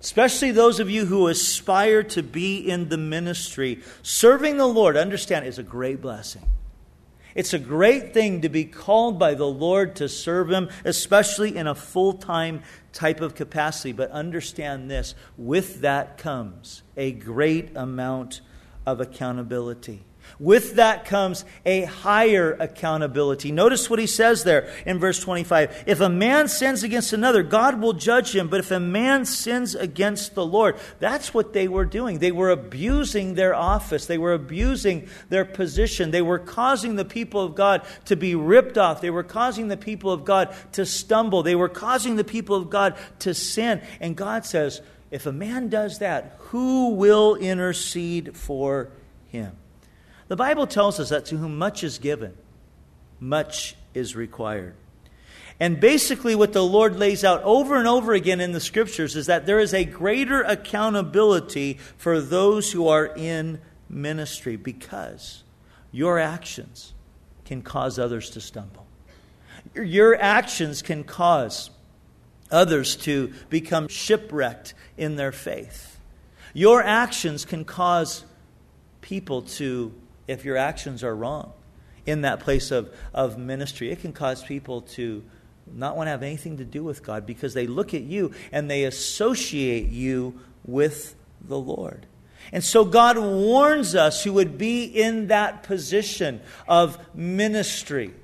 Especially 0.00 0.52
those 0.52 0.80
of 0.80 0.88
you 0.88 1.06
who 1.06 1.28
aspire 1.28 2.02
to 2.04 2.22
be 2.22 2.58
in 2.58 2.88
the 2.88 2.96
ministry, 2.96 3.82
serving 4.02 4.56
the 4.56 4.66
Lord, 4.66 4.96
understand, 4.96 5.46
is 5.46 5.58
a 5.58 5.62
great 5.62 6.00
blessing. 6.00 6.42
It's 7.34 7.52
a 7.52 7.58
great 7.58 8.14
thing 8.14 8.40
to 8.40 8.48
be 8.48 8.64
called 8.64 9.18
by 9.18 9.34
the 9.34 9.46
Lord 9.46 9.96
to 9.96 10.08
serve 10.08 10.50
Him, 10.50 10.70
especially 10.84 11.56
in 11.56 11.66
a 11.66 11.74
full 11.74 12.14
time 12.14 12.62
type 12.92 13.20
of 13.20 13.34
capacity. 13.34 13.92
But 13.92 14.10
understand 14.10 14.90
this 14.90 15.14
with 15.36 15.82
that 15.82 16.18
comes 16.18 16.82
a 16.96 17.12
great 17.12 17.76
amount 17.76 18.40
of 18.86 19.00
accountability. 19.00 20.04
With 20.40 20.76
that 20.76 21.04
comes 21.04 21.44
a 21.66 21.82
higher 21.82 22.52
accountability. 22.52 23.50
Notice 23.50 23.90
what 23.90 23.98
he 23.98 24.06
says 24.06 24.44
there 24.44 24.72
in 24.86 25.00
verse 25.00 25.18
25. 25.20 25.84
If 25.86 26.00
a 26.00 26.08
man 26.08 26.46
sins 26.46 26.84
against 26.84 27.12
another, 27.12 27.42
God 27.42 27.80
will 27.80 27.92
judge 27.92 28.36
him. 28.36 28.48
But 28.48 28.60
if 28.60 28.70
a 28.70 28.78
man 28.78 29.24
sins 29.24 29.74
against 29.74 30.36
the 30.36 30.46
Lord, 30.46 30.76
that's 31.00 31.34
what 31.34 31.52
they 31.52 31.66
were 31.66 31.84
doing. 31.84 32.20
They 32.20 32.30
were 32.30 32.50
abusing 32.50 33.34
their 33.34 33.54
office, 33.54 34.06
they 34.06 34.18
were 34.18 34.32
abusing 34.32 35.08
their 35.28 35.44
position. 35.44 36.12
They 36.12 36.22
were 36.22 36.38
causing 36.38 36.94
the 36.94 37.04
people 37.04 37.42
of 37.42 37.56
God 37.56 37.84
to 38.04 38.14
be 38.14 38.36
ripped 38.36 38.78
off. 38.78 39.00
They 39.00 39.10
were 39.10 39.24
causing 39.24 39.68
the 39.68 39.76
people 39.76 40.12
of 40.12 40.24
God 40.24 40.54
to 40.72 40.86
stumble. 40.86 41.42
They 41.42 41.56
were 41.56 41.68
causing 41.68 42.14
the 42.14 42.24
people 42.24 42.54
of 42.54 42.70
God 42.70 42.96
to 43.20 43.34
sin. 43.34 43.82
And 44.00 44.16
God 44.16 44.46
says, 44.46 44.82
if 45.10 45.26
a 45.26 45.32
man 45.32 45.68
does 45.68 45.98
that, 45.98 46.36
who 46.38 46.90
will 46.90 47.34
intercede 47.34 48.36
for 48.36 48.90
him? 49.28 49.56
The 50.28 50.36
Bible 50.36 50.66
tells 50.66 51.00
us 51.00 51.08
that 51.08 51.24
to 51.26 51.36
whom 51.36 51.58
much 51.58 51.82
is 51.82 51.98
given, 51.98 52.34
much 53.18 53.74
is 53.94 54.14
required. 54.14 54.74
And 55.60 55.80
basically, 55.80 56.36
what 56.36 56.52
the 56.52 56.64
Lord 56.64 56.96
lays 56.96 57.24
out 57.24 57.42
over 57.42 57.76
and 57.76 57.88
over 57.88 58.12
again 58.12 58.40
in 58.40 58.52
the 58.52 58.60
scriptures 58.60 59.16
is 59.16 59.26
that 59.26 59.46
there 59.46 59.58
is 59.58 59.74
a 59.74 59.84
greater 59.84 60.42
accountability 60.42 61.78
for 61.96 62.20
those 62.20 62.70
who 62.70 62.86
are 62.86 63.06
in 63.06 63.60
ministry 63.88 64.54
because 64.54 65.42
your 65.90 66.18
actions 66.18 66.92
can 67.44 67.62
cause 67.62 67.98
others 67.98 68.30
to 68.30 68.40
stumble. 68.40 68.86
Your 69.74 70.14
actions 70.14 70.82
can 70.82 71.02
cause 71.02 71.70
others 72.50 72.94
to 72.96 73.32
become 73.50 73.88
shipwrecked 73.88 74.74
in 74.96 75.16
their 75.16 75.32
faith. 75.32 75.98
Your 76.54 76.82
actions 76.82 77.44
can 77.44 77.64
cause 77.64 78.24
people 79.00 79.42
to 79.42 79.92
if 80.28 80.44
your 80.44 80.56
actions 80.56 81.02
are 81.02 81.16
wrong 81.16 81.52
in 82.06 82.22
that 82.22 82.40
place 82.40 82.70
of, 82.70 82.94
of 83.12 83.38
ministry. 83.38 83.90
It 83.90 84.00
can 84.00 84.12
cause 84.12 84.44
people 84.44 84.82
to 84.82 85.24
not 85.66 85.96
want 85.96 86.06
to 86.06 86.10
have 86.12 86.22
anything 86.22 86.58
to 86.58 86.64
do 86.64 86.84
with 86.84 87.02
God 87.02 87.26
because 87.26 87.54
they 87.54 87.66
look 87.66 87.92
at 87.92 88.02
you 88.02 88.32
and 88.52 88.70
they 88.70 88.84
associate 88.84 89.88
you 89.88 90.38
with 90.64 91.14
the 91.40 91.58
Lord. 91.58 92.06
And 92.52 92.64
so 92.64 92.84
God 92.84 93.18
warns 93.18 93.94
us 93.94 94.24
who 94.24 94.32
would 94.34 94.56
be 94.56 94.84
in 94.84 95.26
that 95.26 95.62
position 95.62 96.40
of 96.66 96.98
ministry, 97.14 98.14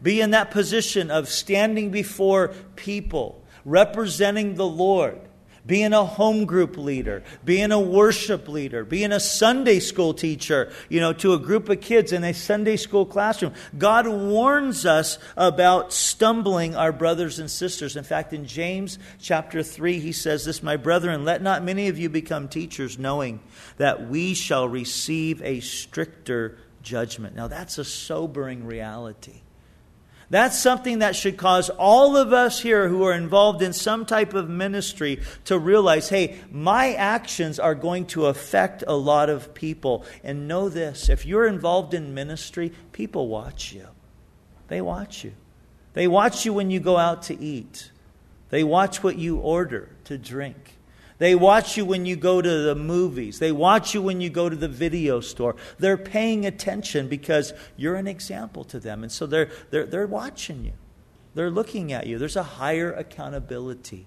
be 0.00 0.20
in 0.20 0.30
that 0.30 0.50
position 0.50 1.10
of 1.10 1.28
standing 1.28 1.90
before 1.90 2.48
people, 2.76 3.42
representing 3.64 4.54
the 4.54 4.66
Lord 4.66 5.27
being 5.68 5.92
a 5.92 6.04
home 6.04 6.46
group 6.46 6.76
leader, 6.78 7.22
being 7.44 7.70
a 7.70 7.78
worship 7.78 8.48
leader, 8.48 8.84
being 8.84 9.12
a 9.12 9.20
Sunday 9.20 9.78
school 9.78 10.14
teacher, 10.14 10.72
you 10.88 10.98
know, 10.98 11.12
to 11.12 11.34
a 11.34 11.38
group 11.38 11.68
of 11.68 11.80
kids 11.80 12.10
in 12.10 12.24
a 12.24 12.32
Sunday 12.32 12.76
school 12.76 13.04
classroom. 13.04 13.52
God 13.76 14.08
warns 14.08 14.86
us 14.86 15.18
about 15.36 15.92
stumbling 15.92 16.74
our 16.74 16.90
brothers 16.90 17.38
and 17.38 17.50
sisters. 17.50 17.96
In 17.96 18.02
fact, 18.02 18.32
in 18.32 18.46
James 18.46 18.98
chapter 19.20 19.62
3, 19.62 20.00
he 20.00 20.12
says 20.12 20.46
this, 20.46 20.62
My 20.62 20.78
brethren, 20.78 21.26
let 21.26 21.42
not 21.42 21.62
many 21.62 21.88
of 21.88 21.98
you 21.98 22.08
become 22.08 22.48
teachers, 22.48 22.98
knowing 22.98 23.40
that 23.76 24.08
we 24.08 24.32
shall 24.32 24.66
receive 24.66 25.42
a 25.42 25.60
stricter 25.60 26.56
judgment. 26.82 27.36
Now, 27.36 27.46
that's 27.46 27.76
a 27.76 27.84
sobering 27.84 28.64
reality 28.64 29.42
That's 30.30 30.58
something 30.58 30.98
that 30.98 31.16
should 31.16 31.38
cause 31.38 31.70
all 31.70 32.16
of 32.16 32.34
us 32.34 32.60
here 32.60 32.88
who 32.88 33.04
are 33.04 33.14
involved 33.14 33.62
in 33.62 33.72
some 33.72 34.04
type 34.04 34.34
of 34.34 34.48
ministry 34.48 35.22
to 35.46 35.58
realize 35.58 36.10
hey, 36.10 36.38
my 36.50 36.92
actions 36.92 37.58
are 37.58 37.74
going 37.74 38.06
to 38.08 38.26
affect 38.26 38.84
a 38.86 38.94
lot 38.94 39.30
of 39.30 39.54
people. 39.54 40.04
And 40.22 40.46
know 40.46 40.68
this 40.68 41.08
if 41.08 41.24
you're 41.24 41.46
involved 41.46 41.94
in 41.94 42.12
ministry, 42.12 42.72
people 42.92 43.28
watch 43.28 43.72
you. 43.72 43.86
They 44.68 44.82
watch 44.82 45.24
you. 45.24 45.32
They 45.94 46.06
watch 46.06 46.44
you 46.44 46.52
when 46.52 46.70
you 46.70 46.78
go 46.78 46.96
out 46.96 47.22
to 47.24 47.40
eat, 47.40 47.90
they 48.50 48.62
watch 48.62 49.02
what 49.02 49.18
you 49.18 49.38
order 49.38 49.90
to 50.04 50.16
drink. 50.16 50.77
They 51.18 51.34
watch 51.34 51.76
you 51.76 51.84
when 51.84 52.06
you 52.06 52.16
go 52.16 52.40
to 52.40 52.62
the 52.62 52.74
movies. 52.74 53.40
They 53.40 53.52
watch 53.52 53.92
you 53.92 54.00
when 54.00 54.20
you 54.20 54.30
go 54.30 54.48
to 54.48 54.56
the 54.56 54.68
video 54.68 55.20
store. 55.20 55.56
They're 55.78 55.96
paying 55.96 56.46
attention 56.46 57.08
because 57.08 57.52
you're 57.76 57.96
an 57.96 58.06
example 58.06 58.64
to 58.64 58.78
them. 58.78 59.02
And 59.02 59.10
so 59.10 59.26
they're, 59.26 59.50
they're, 59.70 59.86
they're 59.86 60.06
watching 60.06 60.64
you, 60.64 60.72
they're 61.34 61.50
looking 61.50 61.92
at 61.92 62.06
you. 62.06 62.18
There's 62.18 62.36
a 62.36 62.42
higher 62.42 62.92
accountability 62.92 64.06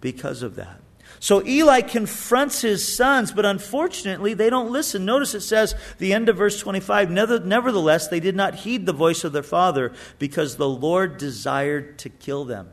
because 0.00 0.42
of 0.42 0.56
that. 0.56 0.80
So 1.20 1.44
Eli 1.46 1.80
confronts 1.82 2.62
his 2.62 2.96
sons, 2.96 3.32
but 3.32 3.46
unfortunately 3.46 4.34
they 4.34 4.50
don't 4.50 4.72
listen. 4.72 5.04
Notice 5.04 5.34
it 5.34 5.40
says, 5.40 5.74
the 5.98 6.12
end 6.12 6.28
of 6.28 6.36
verse 6.36 6.60
25, 6.60 7.10
nevertheless, 7.10 8.08
they 8.08 8.20
did 8.20 8.36
not 8.36 8.56
heed 8.56 8.86
the 8.86 8.92
voice 8.92 9.24
of 9.24 9.32
their 9.32 9.42
father 9.42 9.92
because 10.18 10.56
the 10.56 10.68
Lord 10.68 11.16
desired 11.16 11.98
to 12.00 12.08
kill 12.08 12.44
them. 12.44 12.70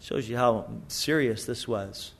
Shows 0.00 0.28
you 0.28 0.36
how 0.36 0.70
serious 0.88 1.44
this 1.44 1.66
was 1.66 2.12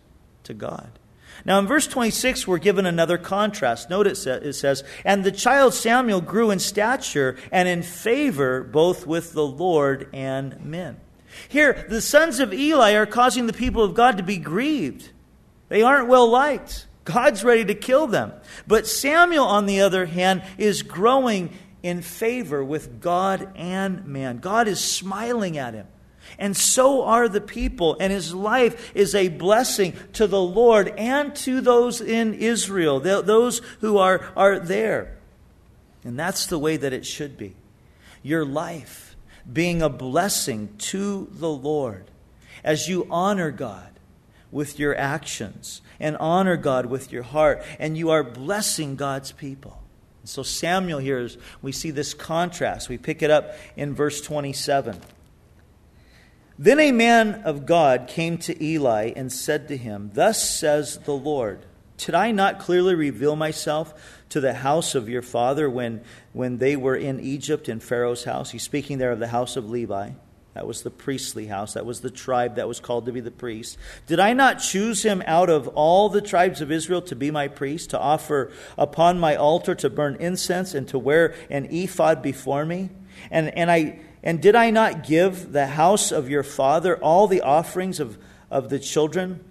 to 0.45 0.55
God. 0.55 0.99
Now, 1.45 1.59
in 1.59 1.67
verse 1.67 1.87
26, 1.87 2.47
we're 2.47 2.59
given 2.59 2.87
another 2.87 3.19
contrast. 3.19 3.91
Notice 3.91 4.27
it 4.27 4.53
says, 4.55 4.83
And 5.05 5.23
the 5.23 5.33
child 5.33 5.75
Samuel 5.75 6.21
grew 6.21 6.51
in 6.51 6.59
stature 6.59 7.37
and 7.53 7.69
in 7.69 7.83
favor 7.83 8.63
both 8.65 9.07
with 9.07 9.33
the 9.33 9.47
Lord 9.47 10.09
and 10.13 10.65
men. 10.65 11.01
Here, 11.49 11.87
the 11.89 12.01
sons 12.01 12.41
of 12.41 12.53
Eli 12.53 12.93
are 12.93 13.07
causing 13.07 13.47
the 13.47 13.53
people 13.53 13.85
of 13.85 13.95
God 13.95 14.17
to 14.17 14.23
be 14.23 14.39
grieved. 14.39 15.11
They 15.69 15.83
aren't 15.83 16.09
well 16.09 16.29
liked. 16.29 16.87
God's 17.05 17.45
ready 17.45 17.65
to 17.67 17.75
kill 17.75 18.07
them. 18.07 18.33
But 18.67 18.87
Samuel, 18.87 19.45
on 19.45 19.67
the 19.67 19.81
other 19.81 20.07
hand, 20.07 20.43
is 20.57 20.83
growing 20.83 21.51
in 21.83 22.03
favor 22.03 22.65
with 22.65 23.01
God 23.01 23.53
and 23.55 24.07
man. 24.07 24.39
God 24.39 24.67
is 24.67 24.83
smiling 24.83 25.57
at 25.57 25.75
him. 25.75 25.87
And 26.39 26.57
so 26.57 27.05
are 27.05 27.29
the 27.29 27.41
people. 27.41 27.97
And 28.01 28.13
his 28.13 28.35
life 28.35 28.93
is 28.95 29.15
a 29.15 29.29
blessing 29.29 29.95
to 30.15 30.27
the 30.27 30.41
Lord 30.41 30.89
and 30.99 31.35
to 31.37 31.61
those 31.61 32.01
in 32.01 32.35
Israel, 32.35 33.01
those 33.01 33.61
who 33.81 33.99
are, 33.99 34.31
are 34.37 34.59
there. 34.59 35.17
And 36.05 36.19
that's 36.19 36.47
the 36.47 36.59
way 36.59 36.77
that 36.77 36.93
it 36.93 37.07
should 37.07 37.37
be. 37.37 37.55
Your 38.23 38.45
life 38.45 39.17
being 39.51 39.83
a 39.83 39.89
blessing 39.89 40.75
to 40.79 41.29
the 41.33 41.51
Lord 41.51 42.11
as 42.65 42.89
you 42.89 43.07
honor 43.11 43.51
God 43.51 43.99
with 44.51 44.79
your 44.79 44.97
actions 44.97 45.81
and 46.01 46.17
honor 46.19 46.57
God 46.57 46.87
with 46.87 47.13
your 47.13 47.23
heart, 47.23 47.63
and 47.79 47.97
you 47.97 48.11
are 48.11 48.23
blessing 48.23 48.97
God's 48.97 49.33
people. 49.33 49.83
So, 50.25 50.43
Samuel 50.43 50.99
here, 50.99 51.19
is, 51.19 51.39
we 51.63 51.73
see 51.73 51.91
this 51.91 52.13
contrast. 52.13 52.89
We 52.89 52.99
pick 52.99 53.23
it 53.23 53.31
up 53.31 53.55
in 53.77 53.95
verse 53.95 54.21
27. 54.21 55.01
Then 56.59 56.81
a 56.81 56.91
man 56.91 57.43
of 57.45 57.67
God 57.67 58.09
came 58.09 58.37
to 58.39 58.65
Eli 58.65 59.13
and 59.15 59.33
said 59.33 59.69
to 59.69 59.77
him, 59.77 60.11
Thus 60.15 60.59
says 60.59 60.99
the 60.99 61.15
Lord, 61.15 61.65
Did 61.99 62.17
I 62.17 62.33
not 62.33 62.59
clearly 62.59 62.97
reveal 62.97 63.37
myself 63.37 63.95
to 64.31 64.41
the 64.41 64.55
house 64.55 64.97
of 64.97 65.09
your 65.09 65.23
father 65.23 65.71
when, 65.71 66.03
when 66.33 66.59
they 66.59 66.75
were 66.75 66.97
in 66.97 67.21
Egypt 67.21 67.69
in 67.69 67.79
Pharaoh's 67.79 68.25
house? 68.25 68.51
He's 68.51 68.65
speaking 68.65 68.99
there 68.99 69.13
of 69.13 69.21
the 69.21 69.29
house 69.29 69.57
of 69.57 69.71
Levi. 69.71 70.11
That 70.55 70.67
was 70.67 70.83
the 70.83 70.91
priestly 70.91 71.47
house. 71.47 71.75
That 71.75 71.87
was 71.87 72.01
the 72.01 72.11
tribe 72.11 72.57
that 72.57 72.67
was 72.67 72.81
called 72.81 73.07
to 73.07 73.13
be 73.13 73.21
the 73.21 73.31
priest. 73.31 73.79
Did 74.09 74.19
I 74.19 74.33
not 74.33 74.59
choose 74.59 75.05
him 75.05 75.23
out 75.25 75.51
of 75.51 75.69
all 75.69 76.09
the 76.09 76.21
tribes 76.21 76.61
of 76.61 76.73
Israel 76.73 77.03
to 77.03 77.15
be 77.15 77.31
my 77.31 77.47
priest, 77.47 77.91
to 77.91 77.99
offer 78.01 78.51
upon 78.77 79.21
my 79.21 79.37
altar, 79.37 79.77
to 79.77 79.89
burn 79.89 80.17
incense, 80.17 80.75
and 80.75 80.89
to 80.89 80.99
wear 80.99 81.37
an 81.49 81.67
ephod 81.67 82.21
before 82.23 82.65
me? 82.65 82.91
And, 83.31 83.57
and 83.57 83.71
I 83.71 84.01
and 84.23 84.41
did 84.41 84.57
I 84.57 84.71
not 84.71 85.07
give 85.07 85.53
the 85.53 85.67
house 85.67 86.13
of 86.13 86.29
your 86.29 86.43
father 86.43 86.97
all 86.97 87.27
the 87.27 87.41
offerings 87.41 88.01
of, 88.01 88.19
of 88.51 88.69
the 88.69 88.79
children 88.79 89.45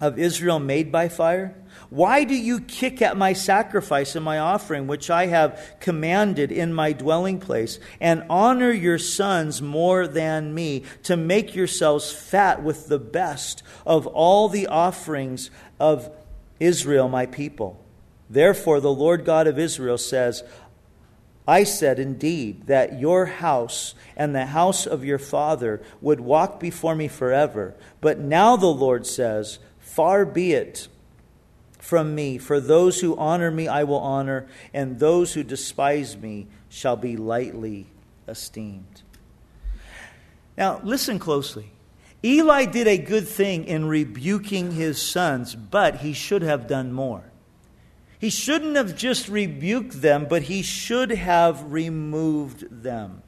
of 0.00 0.18
Israel 0.18 0.58
made 0.58 0.92
by 0.92 1.08
fire? 1.08 1.54
Why 1.90 2.24
do 2.24 2.34
you 2.34 2.60
kick 2.60 3.02
at 3.02 3.16
my 3.16 3.34
sacrifice 3.34 4.16
and 4.16 4.24
my 4.24 4.38
offering, 4.38 4.86
which 4.86 5.10
I 5.10 5.26
have 5.26 5.76
commanded 5.78 6.50
in 6.50 6.72
my 6.72 6.92
dwelling 6.92 7.38
place, 7.38 7.78
and 8.00 8.24
honor 8.30 8.70
your 8.70 8.98
sons 8.98 9.60
more 9.60 10.06
than 10.06 10.54
me, 10.54 10.84
to 11.02 11.16
make 11.16 11.54
yourselves 11.54 12.10
fat 12.10 12.62
with 12.62 12.88
the 12.88 12.98
best 12.98 13.62
of 13.84 14.06
all 14.06 14.48
the 14.48 14.68
offerings 14.68 15.50
of 15.78 16.10
Israel, 16.58 17.08
my 17.08 17.26
people? 17.26 17.78
Therefore, 18.30 18.80
the 18.80 18.90
Lord 18.90 19.26
God 19.26 19.46
of 19.46 19.58
Israel 19.58 19.98
says, 19.98 20.42
I 21.46 21.64
said 21.64 21.98
indeed 21.98 22.66
that 22.68 23.00
your 23.00 23.26
house 23.26 23.94
and 24.16 24.34
the 24.34 24.46
house 24.46 24.86
of 24.86 25.04
your 25.04 25.18
father 25.18 25.82
would 26.00 26.20
walk 26.20 26.60
before 26.60 26.94
me 26.94 27.08
forever. 27.08 27.74
But 28.00 28.18
now 28.18 28.56
the 28.56 28.66
Lord 28.66 29.06
says, 29.06 29.58
Far 29.80 30.24
be 30.24 30.52
it 30.52 30.88
from 31.78 32.14
me, 32.14 32.38
for 32.38 32.60
those 32.60 33.00
who 33.00 33.16
honor 33.16 33.50
me 33.50 33.66
I 33.66 33.82
will 33.82 33.98
honor, 33.98 34.46
and 34.72 35.00
those 35.00 35.34
who 35.34 35.42
despise 35.42 36.16
me 36.16 36.46
shall 36.68 36.96
be 36.96 37.16
lightly 37.16 37.86
esteemed. 38.28 39.02
Now, 40.56 40.80
listen 40.84 41.18
closely. 41.18 41.72
Eli 42.24 42.66
did 42.66 42.86
a 42.86 42.98
good 42.98 43.26
thing 43.26 43.64
in 43.64 43.86
rebuking 43.86 44.72
his 44.72 45.02
sons, 45.02 45.56
but 45.56 45.96
he 45.96 46.12
should 46.12 46.42
have 46.42 46.68
done 46.68 46.92
more. 46.92 47.31
He 48.22 48.30
shouldn't 48.30 48.76
have 48.76 48.96
just 48.96 49.28
rebuked 49.28 50.00
them, 50.00 50.26
but 50.30 50.42
he 50.42 50.62
should 50.62 51.10
have 51.10 51.72
removed 51.72 52.84
them. 52.84 53.24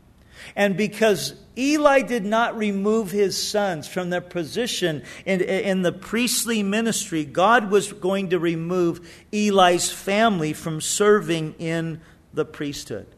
And 0.55 0.77
because 0.77 1.35
Eli 1.59 2.03
did 2.03 2.25
not 2.25 2.57
remove 2.57 3.11
his 3.11 3.37
sons 3.37 3.89
from 3.89 4.11
their 4.11 4.21
position 4.21 5.03
in, 5.27 5.41
in 5.41 5.83
the 5.83 5.91
priestly 5.91 6.63
ministry, 6.63 7.25
God 7.25 7.73
was 7.73 7.93
going 7.93 8.31
to 8.31 8.39
remove 8.39 9.05
Eli's 9.33 9.91
family 9.91 10.53
from 10.53 10.81
serving 10.81 11.57
in 11.59 12.01
the 12.33 12.45
priesthood. 12.45 13.09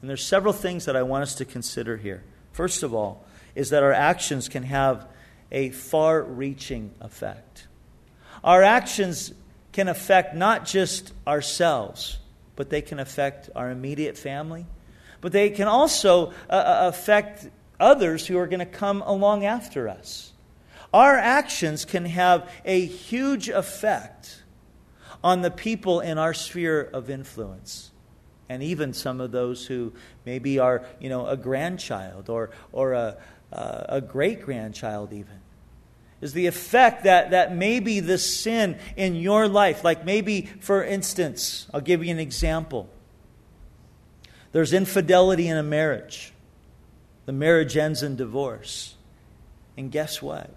And 0.00 0.10
there's 0.10 0.26
several 0.26 0.52
things 0.52 0.84
that 0.86 0.96
I 0.96 1.04
want 1.04 1.22
us 1.22 1.36
to 1.36 1.44
consider 1.44 1.96
here. 1.96 2.24
First 2.50 2.82
of 2.82 2.92
all, 2.92 3.24
is 3.54 3.70
that 3.70 3.84
our 3.84 3.92
actions 3.92 4.48
can 4.48 4.64
have 4.64 5.06
a 5.52 5.70
far 5.70 6.24
reaching 6.24 6.90
effect. 7.00 7.68
Our 8.42 8.64
actions 8.64 9.32
can 9.74 9.88
affect 9.88 10.36
not 10.36 10.64
just 10.64 11.12
ourselves, 11.26 12.18
but 12.54 12.70
they 12.70 12.80
can 12.80 13.00
affect 13.00 13.50
our 13.56 13.70
immediate 13.70 14.16
family, 14.16 14.64
but 15.20 15.32
they 15.32 15.50
can 15.50 15.66
also 15.66 16.28
uh, 16.48 16.52
uh 16.52 16.76
affect 16.88 17.48
others 17.80 18.24
who 18.26 18.38
are 18.38 18.46
going 18.46 18.60
to 18.60 18.66
come 18.66 19.02
along 19.02 19.44
after 19.44 19.88
us. 19.88 20.32
Our 20.92 21.16
actions 21.16 21.84
can 21.84 22.04
have 22.04 22.48
a 22.64 22.86
huge 22.86 23.48
effect 23.48 24.44
on 25.24 25.42
the 25.42 25.50
people 25.50 26.00
in 26.00 26.18
our 26.18 26.34
sphere 26.34 26.80
of 26.80 27.10
influence. 27.10 27.90
And 28.48 28.62
even 28.62 28.92
some 28.92 29.20
of 29.20 29.32
those 29.32 29.66
who 29.66 29.92
maybe 30.24 30.60
are, 30.60 30.84
you 31.00 31.08
know, 31.08 31.26
a 31.26 31.36
grandchild 31.36 32.28
or, 32.28 32.50
or 32.70 32.92
a, 32.92 33.16
uh, 33.52 33.84
a 33.88 34.00
great 34.00 34.42
grandchild, 34.42 35.12
even 35.12 35.40
is 36.24 36.32
the 36.32 36.46
effect 36.46 37.04
that, 37.04 37.32
that 37.32 37.54
maybe 37.54 38.00
the 38.00 38.16
sin 38.16 38.78
in 38.96 39.14
your 39.14 39.46
life, 39.46 39.84
like 39.84 40.06
maybe, 40.06 40.48
for 40.60 40.82
instance, 40.82 41.66
I'll 41.74 41.82
give 41.82 42.02
you 42.02 42.10
an 42.10 42.18
example. 42.18 42.88
There's 44.52 44.72
infidelity 44.72 45.48
in 45.48 45.58
a 45.58 45.62
marriage, 45.62 46.32
the 47.26 47.32
marriage 47.32 47.76
ends 47.76 48.02
in 48.02 48.16
divorce. 48.16 48.94
And 49.76 49.92
guess 49.92 50.22
what? 50.22 50.48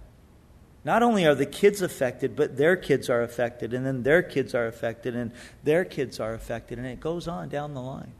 Not 0.85 1.03
only 1.03 1.25
are 1.25 1.35
the 1.35 1.45
kids 1.45 1.81
affected, 1.81 2.37
but 2.37 2.55
their 2.55 2.77
kids 2.77 3.09
are 3.09 3.21
affected, 3.21 3.73
and 3.73 3.85
then 3.85 4.03
their 4.03 4.23
kids 4.23 4.55
are 4.55 4.67
affected, 4.67 5.17
and 5.17 5.33
their 5.65 5.83
kids 5.83 6.21
are 6.21 6.33
affected, 6.33 6.77
and 6.77 6.87
it 6.87 7.01
goes 7.01 7.27
on 7.27 7.49
down 7.49 7.73
the 7.73 7.81
line. 7.81 8.13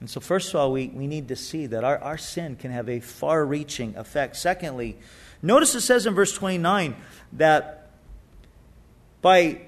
And 0.00 0.10
so, 0.10 0.18
first 0.18 0.48
of 0.48 0.56
all, 0.56 0.72
we, 0.72 0.88
we 0.88 1.06
need 1.06 1.28
to 1.28 1.36
see 1.36 1.66
that 1.66 1.84
our, 1.84 1.98
our 1.98 2.18
sin 2.18 2.56
can 2.56 2.72
have 2.72 2.88
a 2.88 2.98
far 2.98 3.46
reaching 3.46 3.94
effect. 3.96 4.34
Secondly, 4.34 4.96
Notice 5.42 5.74
it 5.74 5.80
says 5.80 6.06
in 6.06 6.14
verse 6.14 6.32
29 6.32 6.96
that 7.34 7.90
by 9.22 9.60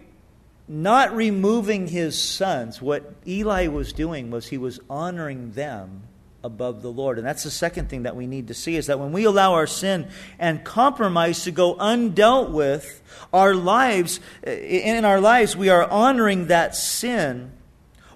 not 0.68 1.14
removing 1.14 1.88
his 1.88 2.20
sons, 2.20 2.80
what 2.80 3.14
Eli 3.26 3.66
was 3.66 3.92
doing 3.92 4.30
was 4.30 4.48
he 4.48 4.58
was 4.58 4.80
honoring 4.88 5.52
them 5.52 6.02
above 6.44 6.82
the 6.82 6.90
Lord. 6.90 7.18
And 7.18 7.26
that's 7.26 7.44
the 7.44 7.50
second 7.50 7.88
thing 7.88 8.02
that 8.02 8.16
we 8.16 8.26
need 8.26 8.48
to 8.48 8.54
see 8.54 8.76
is 8.76 8.86
that 8.86 8.98
when 8.98 9.12
we 9.12 9.24
allow 9.24 9.54
our 9.54 9.66
sin 9.66 10.08
and 10.38 10.64
compromise 10.64 11.44
to 11.44 11.50
go 11.50 11.74
undealt 11.76 12.50
with, 12.50 13.02
our 13.32 13.54
lives 13.54 14.20
in 14.42 15.04
our 15.04 15.20
lives 15.20 15.56
we 15.56 15.68
are 15.68 15.88
honoring 15.88 16.48
that 16.48 16.74
sin 16.74 17.52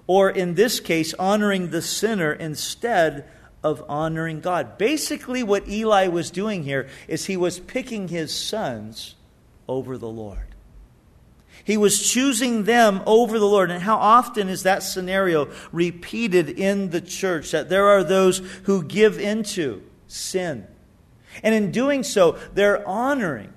or 0.07 0.29
in 0.29 0.55
this 0.55 0.79
case, 0.79 1.13
honoring 1.15 1.69
the 1.69 1.81
sinner 1.81 2.31
instead 2.31 3.25
of 3.67 3.83
honoring 3.89 4.39
God. 4.39 4.77
Basically, 4.77 5.43
what 5.43 5.67
Eli 5.67 6.07
was 6.07 6.31
doing 6.31 6.63
here 6.63 6.87
is 7.07 7.25
he 7.25 7.37
was 7.37 7.59
picking 7.59 8.07
his 8.07 8.33
sons 8.33 9.15
over 9.67 9.97
the 9.97 10.07
Lord. 10.07 10.55
He 11.63 11.75
was 11.75 12.09
choosing 12.09 12.63
them 12.63 13.01
over 13.05 13.37
the 13.39 13.45
Lord. 13.45 13.71
And 13.71 13.83
how 13.83 13.97
often 13.97 14.47
is 14.47 14.63
that 14.63 14.83
scenario 14.83 15.49
repeated 15.73 16.49
in 16.49 16.91
the 16.91 17.01
church 17.01 17.51
that 17.51 17.67
there 17.67 17.87
are 17.87 18.03
those 18.03 18.37
who 18.63 18.83
give 18.83 19.19
into 19.19 19.83
sin? 20.07 20.65
And 21.43 21.53
in 21.53 21.71
doing 21.71 22.03
so, 22.03 22.37
they're 22.53 22.87
honoring 22.87 23.53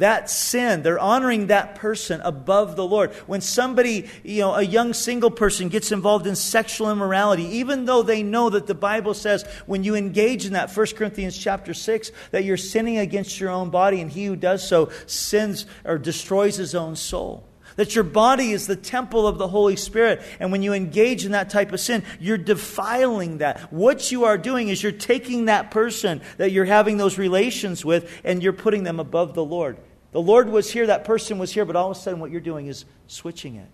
that 0.00 0.28
sin. 0.28 0.82
They're 0.82 0.98
honoring 0.98 1.46
that 1.46 1.76
person 1.76 2.20
above 2.22 2.76
the 2.76 2.86
Lord. 2.86 3.12
When 3.26 3.40
somebody, 3.40 4.08
you 4.22 4.40
know, 4.40 4.54
a 4.54 4.62
young 4.62 4.92
single 4.92 5.30
person 5.30 5.68
gets 5.68 5.92
involved 5.92 6.26
in 6.26 6.36
sexual 6.36 6.90
immorality, 6.90 7.44
even 7.44 7.84
though 7.84 8.02
they 8.02 8.22
know 8.22 8.50
that 8.50 8.66
the 8.66 8.74
Bible 8.74 9.14
says 9.14 9.44
when 9.66 9.84
you 9.84 9.94
engage 9.94 10.44
in 10.44 10.54
that, 10.54 10.76
1 10.76 10.86
Corinthians 10.96 11.38
chapter 11.38 11.72
6, 11.72 12.12
that 12.32 12.44
you're 12.44 12.56
sinning 12.56 12.98
against 12.98 13.40
your 13.40 13.50
own 13.50 13.70
body, 13.70 14.00
and 14.00 14.10
he 14.10 14.24
who 14.24 14.36
does 14.36 14.66
so 14.66 14.90
sins 15.06 15.66
or 15.84 15.98
destroys 15.98 16.56
his 16.56 16.74
own 16.74 16.96
soul. 16.96 17.46
That 17.76 17.94
your 17.94 18.04
body 18.04 18.52
is 18.52 18.66
the 18.66 18.76
temple 18.76 19.26
of 19.26 19.38
the 19.38 19.48
Holy 19.48 19.76
Spirit. 19.76 20.22
And 20.38 20.52
when 20.52 20.62
you 20.62 20.72
engage 20.72 21.24
in 21.24 21.32
that 21.32 21.50
type 21.50 21.72
of 21.72 21.80
sin, 21.80 22.02
you're 22.18 22.36
defiling 22.36 23.38
that. 23.38 23.72
What 23.72 24.10
you 24.10 24.24
are 24.24 24.36
doing 24.36 24.68
is 24.68 24.82
you're 24.82 24.92
taking 24.92 25.46
that 25.46 25.70
person 25.70 26.20
that 26.38 26.52
you're 26.52 26.64
having 26.64 26.96
those 26.96 27.16
relations 27.16 27.84
with 27.84 28.10
and 28.24 28.42
you're 28.42 28.52
putting 28.52 28.82
them 28.82 29.00
above 29.00 29.34
the 29.34 29.44
Lord. 29.44 29.78
The 30.12 30.20
Lord 30.20 30.48
was 30.48 30.70
here, 30.72 30.86
that 30.86 31.04
person 31.04 31.38
was 31.38 31.52
here, 31.52 31.64
but 31.64 31.76
all 31.76 31.90
of 31.90 31.96
a 31.96 32.00
sudden 32.00 32.20
what 32.20 32.30
you're 32.30 32.40
doing 32.40 32.66
is 32.66 32.84
switching 33.06 33.54
it. 33.56 33.68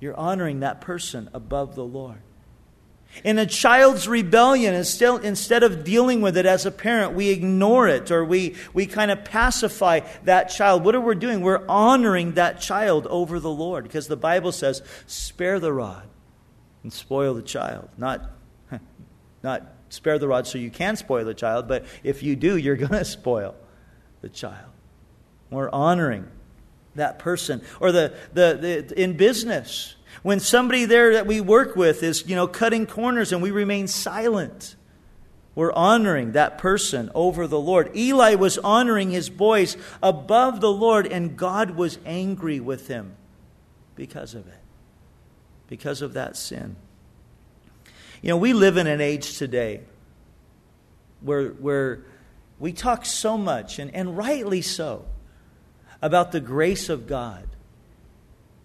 You're 0.00 0.16
honoring 0.16 0.60
that 0.60 0.80
person 0.80 1.30
above 1.32 1.74
the 1.74 1.84
Lord. 1.84 2.20
In 3.24 3.38
a 3.38 3.46
child's 3.46 4.06
rebellion, 4.08 4.74
instead 4.74 5.62
of 5.62 5.84
dealing 5.84 6.20
with 6.20 6.36
it 6.36 6.44
as 6.44 6.66
a 6.66 6.70
parent, 6.70 7.14
we 7.14 7.30
ignore 7.30 7.88
it 7.88 8.10
or 8.10 8.24
we, 8.24 8.56
we 8.74 8.84
kind 8.84 9.10
of 9.10 9.24
pacify 9.24 10.00
that 10.24 10.50
child. 10.50 10.84
What 10.84 10.94
are 10.94 11.00
we 11.00 11.14
doing? 11.14 11.40
We're 11.40 11.66
honoring 11.66 12.32
that 12.32 12.60
child 12.60 13.06
over 13.06 13.40
the 13.40 13.50
Lord 13.50 13.84
because 13.84 14.08
the 14.08 14.16
Bible 14.16 14.52
says, 14.52 14.82
spare 15.06 15.60
the 15.60 15.72
rod 15.72 16.06
and 16.82 16.92
spoil 16.92 17.32
the 17.32 17.42
child. 17.42 17.88
Not, 17.96 18.30
not 19.42 19.62
spare 19.88 20.18
the 20.18 20.28
rod 20.28 20.46
so 20.46 20.58
you 20.58 20.70
can 20.70 20.96
spoil 20.96 21.24
the 21.24 21.34
child, 21.34 21.68
but 21.68 21.86
if 22.02 22.22
you 22.22 22.36
do, 22.36 22.56
you're 22.56 22.76
going 22.76 22.90
to 22.92 23.04
spoil 23.04 23.54
the 24.20 24.28
child. 24.28 24.70
We're 25.50 25.70
honoring 25.70 26.28
that 26.94 27.18
person. 27.18 27.62
Or 27.80 27.92
the, 27.92 28.14
the, 28.32 28.84
the 28.88 29.00
in 29.00 29.16
business, 29.16 29.94
when 30.22 30.40
somebody 30.40 30.84
there 30.84 31.14
that 31.14 31.26
we 31.26 31.40
work 31.40 31.76
with 31.76 32.02
is, 32.02 32.26
you 32.26 32.34
know, 32.34 32.46
cutting 32.46 32.86
corners 32.86 33.32
and 33.32 33.42
we 33.42 33.50
remain 33.50 33.86
silent, 33.86 34.76
we're 35.54 35.72
honoring 35.72 36.32
that 36.32 36.58
person 36.58 37.10
over 37.14 37.46
the 37.46 37.60
Lord. 37.60 37.96
Eli 37.96 38.34
was 38.34 38.58
honoring 38.58 39.10
his 39.10 39.30
boys 39.30 39.76
above 40.02 40.60
the 40.60 40.70
Lord, 40.70 41.06
and 41.06 41.36
God 41.36 41.70
was 41.72 41.98
angry 42.04 42.60
with 42.60 42.88
him 42.88 43.14
because 43.94 44.34
of 44.34 44.46
it, 44.46 44.60
because 45.68 46.02
of 46.02 46.12
that 46.12 46.36
sin. 46.36 46.76
You 48.20 48.30
know, 48.30 48.36
we 48.36 48.52
live 48.52 48.76
in 48.76 48.86
an 48.86 49.00
age 49.00 49.38
today 49.38 49.80
where, 51.20 51.48
where 51.48 52.04
we 52.58 52.72
talk 52.72 53.06
so 53.06 53.38
much, 53.38 53.78
and, 53.78 53.94
and 53.94 54.16
rightly 54.16 54.60
so, 54.60 55.06
about 56.02 56.32
the 56.32 56.40
grace 56.40 56.88
of 56.88 57.06
God 57.06 57.46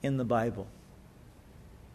in 0.01 0.17
the 0.17 0.25
Bible. 0.25 0.67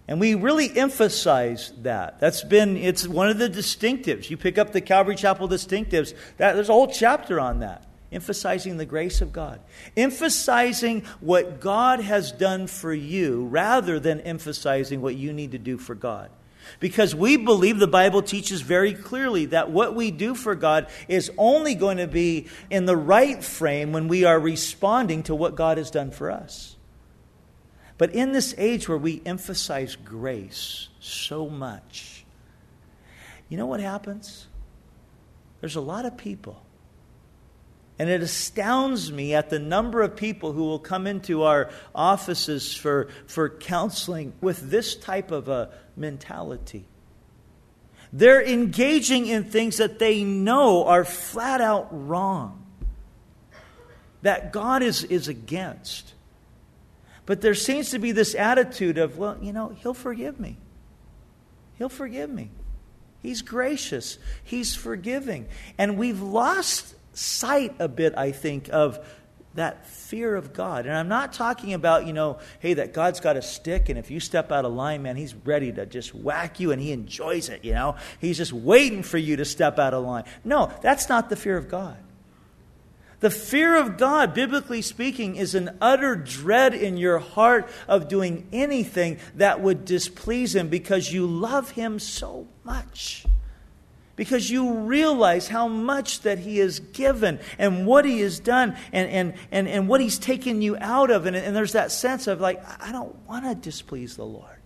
And 0.08 0.20
we 0.20 0.34
really 0.34 0.76
emphasize 0.76 1.72
that. 1.82 2.20
That's 2.20 2.44
been, 2.44 2.76
it's 2.76 3.08
one 3.08 3.28
of 3.28 3.38
the 3.38 3.50
distinctives. 3.50 4.30
You 4.30 4.36
pick 4.36 4.56
up 4.56 4.72
the 4.72 4.80
Calvary 4.80 5.16
Chapel 5.16 5.48
distinctives, 5.48 6.14
that, 6.36 6.54
there's 6.54 6.68
a 6.68 6.72
whole 6.72 6.86
chapter 6.86 7.40
on 7.40 7.60
that, 7.60 7.84
emphasizing 8.12 8.76
the 8.76 8.86
grace 8.86 9.20
of 9.20 9.32
God. 9.32 9.60
Emphasizing 9.96 11.02
what 11.20 11.60
God 11.60 12.00
has 12.00 12.30
done 12.30 12.68
for 12.68 12.94
you 12.94 13.46
rather 13.46 13.98
than 13.98 14.20
emphasizing 14.20 15.00
what 15.02 15.16
you 15.16 15.32
need 15.32 15.52
to 15.52 15.58
do 15.58 15.76
for 15.76 15.96
God. 15.96 16.30
Because 16.80 17.14
we 17.14 17.36
believe 17.36 17.78
the 17.78 17.86
Bible 17.86 18.22
teaches 18.22 18.60
very 18.60 18.92
clearly 18.92 19.46
that 19.46 19.70
what 19.70 19.94
we 19.94 20.10
do 20.10 20.34
for 20.34 20.54
God 20.54 20.88
is 21.08 21.30
only 21.38 21.74
going 21.74 21.98
to 21.98 22.06
be 22.06 22.48
in 22.70 22.86
the 22.86 22.96
right 22.96 23.42
frame 23.42 23.92
when 23.92 24.08
we 24.08 24.24
are 24.24 24.38
responding 24.38 25.22
to 25.24 25.34
what 25.34 25.54
God 25.54 25.78
has 25.78 25.90
done 25.90 26.10
for 26.10 26.30
us. 26.30 26.76
But 27.98 28.14
in 28.14 28.32
this 28.32 28.54
age 28.58 28.88
where 28.88 28.98
we 28.98 29.22
emphasize 29.24 29.96
grace 29.96 30.88
so 31.00 31.48
much, 31.48 32.24
you 33.48 33.56
know 33.56 33.66
what 33.66 33.80
happens? 33.80 34.48
There's 35.60 35.76
a 35.76 35.80
lot 35.80 36.04
of 36.04 36.16
people. 36.16 36.65
And 37.98 38.10
it 38.10 38.22
astounds 38.22 39.10
me 39.10 39.34
at 39.34 39.48
the 39.48 39.58
number 39.58 40.02
of 40.02 40.16
people 40.16 40.52
who 40.52 40.64
will 40.64 40.78
come 40.78 41.06
into 41.06 41.44
our 41.44 41.70
offices 41.94 42.74
for, 42.74 43.08
for 43.26 43.48
counseling 43.48 44.34
with 44.40 44.70
this 44.70 44.96
type 44.96 45.30
of 45.30 45.48
a 45.48 45.70
mentality. 45.96 46.84
They're 48.12 48.42
engaging 48.42 49.26
in 49.26 49.44
things 49.44 49.78
that 49.78 49.98
they 49.98 50.24
know 50.24 50.86
are 50.86 51.04
flat 51.04 51.60
out 51.60 51.88
wrong, 51.90 52.64
that 54.22 54.52
God 54.52 54.82
is, 54.82 55.04
is 55.04 55.28
against. 55.28 56.12
But 57.24 57.40
there 57.40 57.54
seems 57.54 57.90
to 57.90 57.98
be 57.98 58.12
this 58.12 58.34
attitude 58.34 58.98
of, 58.98 59.18
well, 59.18 59.36
you 59.40 59.52
know, 59.52 59.70
He'll 59.80 59.94
forgive 59.94 60.38
me. 60.38 60.56
He'll 61.78 61.88
forgive 61.88 62.30
me. 62.30 62.50
He's 63.22 63.42
gracious, 63.42 64.18
He's 64.44 64.74
forgiving. 64.74 65.46
And 65.78 65.98
we've 65.98 66.22
lost 66.22 66.94
sight 67.16 67.74
a 67.78 67.88
bit, 67.88 68.14
I 68.16 68.32
think, 68.32 68.68
of 68.72 69.04
that 69.54 69.86
fear 69.86 70.36
of 70.36 70.52
God. 70.52 70.86
And 70.86 70.94
I'm 70.94 71.08
not 71.08 71.32
talking 71.32 71.74
about, 71.74 72.06
you 72.06 72.12
know, 72.12 72.38
hey, 72.60 72.74
that 72.74 72.92
God's 72.92 73.20
got 73.20 73.36
a 73.36 73.42
stick, 73.42 73.88
and 73.88 73.98
if 73.98 74.10
you 74.10 74.20
step 74.20 74.52
out 74.52 74.64
of 74.64 74.72
line, 74.72 75.02
man, 75.02 75.16
He's 75.16 75.34
ready 75.34 75.72
to 75.72 75.86
just 75.86 76.14
whack 76.14 76.60
you, 76.60 76.72
and 76.72 76.80
He 76.80 76.92
enjoys 76.92 77.48
it, 77.48 77.64
you 77.64 77.72
know? 77.72 77.96
He's 78.20 78.36
just 78.36 78.52
waiting 78.52 79.02
for 79.02 79.18
you 79.18 79.36
to 79.36 79.44
step 79.44 79.78
out 79.78 79.94
of 79.94 80.04
line. 80.04 80.24
No, 80.44 80.70
that's 80.82 81.08
not 81.08 81.28
the 81.30 81.36
fear 81.36 81.56
of 81.56 81.68
God. 81.68 81.96
The 83.20 83.30
fear 83.30 83.76
of 83.80 83.96
God, 83.96 84.34
biblically 84.34 84.82
speaking, 84.82 85.36
is 85.36 85.54
an 85.54 85.78
utter 85.80 86.16
dread 86.16 86.74
in 86.74 86.98
your 86.98 87.18
heart 87.18 87.68
of 87.88 88.08
doing 88.08 88.46
anything 88.52 89.18
that 89.36 89.62
would 89.62 89.86
displease 89.86 90.54
Him 90.54 90.68
because 90.68 91.10
you 91.10 91.26
love 91.26 91.70
Him 91.70 91.98
so 91.98 92.46
much. 92.62 93.24
Because 94.16 94.50
you 94.50 94.72
realize 94.72 95.46
how 95.46 95.68
much 95.68 96.22
that 96.22 96.38
He 96.38 96.58
has 96.58 96.80
given 96.80 97.38
and 97.58 97.86
what 97.86 98.06
He 98.06 98.20
has 98.20 98.40
done 98.40 98.76
and, 98.92 99.10
and, 99.10 99.34
and, 99.52 99.68
and 99.68 99.88
what 99.88 100.00
He's 100.00 100.18
taken 100.18 100.62
you 100.62 100.76
out 100.80 101.10
of. 101.10 101.26
And, 101.26 101.36
and 101.36 101.54
there's 101.54 101.72
that 101.72 101.92
sense 101.92 102.26
of, 102.26 102.40
like, 102.40 102.64
I 102.80 102.92
don't 102.92 103.14
want 103.26 103.44
to 103.44 103.54
displease 103.54 104.16
the 104.16 104.24
Lord. 104.24 104.56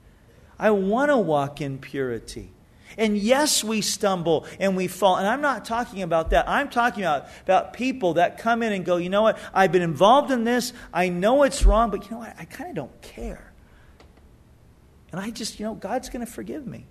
I 0.59 0.71
want 0.71 1.11
to 1.11 1.19
walk 1.19 1.61
in 1.61 1.79
purity. 1.79 2.53
And 2.97 3.17
yes, 3.17 3.65
we 3.65 3.81
stumble 3.81 4.47
and 4.59 4.77
we 4.77 4.87
fall. 4.87 5.17
And 5.17 5.27
I'm 5.27 5.41
not 5.41 5.65
talking 5.65 6.03
about 6.03 6.31
that. 6.31 6.49
I'm 6.49 6.69
talking 6.69 7.03
about, 7.03 7.29
about 7.43 7.73
people 7.73 8.15
that 8.15 8.39
come 8.39 8.63
in 8.63 8.73
and 8.73 8.85
go, 8.85 8.99
you 8.99 9.09
know 9.09 9.23
what? 9.23 9.39
I've 9.55 9.73
been 9.73 9.83
involved 9.83 10.31
in 10.31 10.45
this. 10.45 10.73
I 10.93 11.09
know 11.09 11.43
it's 11.45 11.65
wrong, 11.65 11.91
but 11.91 12.05
you 12.05 12.11
know 12.13 12.19
what? 12.19 12.37
I 12.39 12.45
kind 12.45 12.71
of 12.71 12.77
don't 12.77 13.03
care. 13.03 13.53
And 15.13 15.21
I 15.21 15.31
just, 15.31 15.59
you 15.59 15.67
know, 15.67 15.75
God's 15.75 16.09
going 16.09 16.25
to 16.25 16.31
forgive 16.31 16.67
me. 16.67 16.87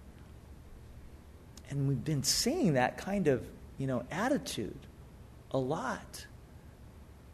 And 1.70 1.88
we've 1.88 2.03
been 2.03 2.24
seeing 2.24 2.74
that 2.74 2.97
kind 2.97 3.28
of, 3.28 3.47
you 3.78 3.88
know, 3.88 4.03
attitude 4.11 4.78
a 5.51 5.57
lot. 5.57 6.26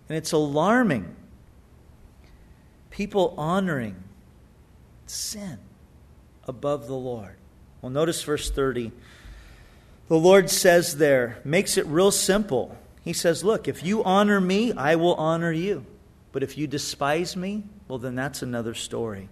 And 0.10 0.18
it's 0.18 0.34
alarming. 0.34 1.16
People 2.90 3.34
honoring 3.38 3.96
sin 5.06 5.60
above 6.48 6.88
the 6.88 6.96
Lord. 6.96 7.36
Well, 7.82 7.90
notice 7.90 8.22
verse 8.24 8.50
30. 8.50 8.92
The 10.08 10.18
Lord 10.18 10.50
says 10.50 10.98
there, 10.98 11.40
makes 11.44 11.78
it 11.78 11.86
real 11.88 12.12
simple. 12.12 12.78
He 13.04 13.14
says, 13.14 13.44
Look, 13.44 13.68
if 13.68 13.84
you 13.84 14.04
honor 14.04 14.40
me, 14.40 14.72
I 14.74 14.96
will 14.96 15.16
honor 15.16 15.52
you. 15.52 15.86
But 16.32 16.44
if 16.44 16.58
you 16.58 16.68
despise 16.68 17.36
me, 17.36 17.64
well, 17.88 17.98
then 17.98 18.16
that's 18.16 18.42
another 18.42 18.74
story. 18.74 19.30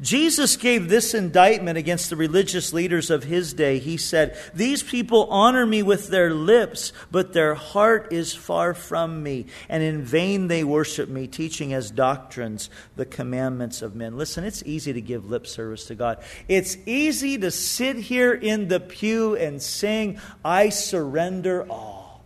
Jesus 0.00 0.56
gave 0.56 0.88
this 0.88 1.14
indictment 1.14 1.78
against 1.78 2.10
the 2.10 2.16
religious 2.16 2.72
leaders 2.72 3.10
of 3.10 3.24
his 3.24 3.52
day. 3.52 3.78
He 3.78 3.96
said, 3.96 4.36
These 4.54 4.82
people 4.82 5.26
honor 5.30 5.64
me 5.64 5.82
with 5.82 6.08
their 6.08 6.32
lips, 6.32 6.92
but 7.10 7.32
their 7.32 7.54
heart 7.54 8.12
is 8.12 8.34
far 8.34 8.74
from 8.74 9.22
me, 9.22 9.46
and 9.68 9.82
in 9.82 10.02
vain 10.02 10.48
they 10.48 10.64
worship 10.64 11.08
me, 11.08 11.26
teaching 11.26 11.72
as 11.72 11.90
doctrines 11.90 12.70
the 12.96 13.06
commandments 13.06 13.82
of 13.82 13.94
men. 13.94 14.16
Listen, 14.16 14.44
it's 14.44 14.62
easy 14.64 14.92
to 14.92 15.00
give 15.00 15.30
lip 15.30 15.46
service 15.46 15.86
to 15.86 15.94
God. 15.94 16.22
It's 16.48 16.76
easy 16.86 17.38
to 17.38 17.50
sit 17.50 17.96
here 17.96 18.32
in 18.32 18.68
the 18.68 18.80
pew 18.80 19.36
and 19.36 19.62
sing, 19.62 20.18
I 20.44 20.68
surrender 20.68 21.66
all. 21.70 22.24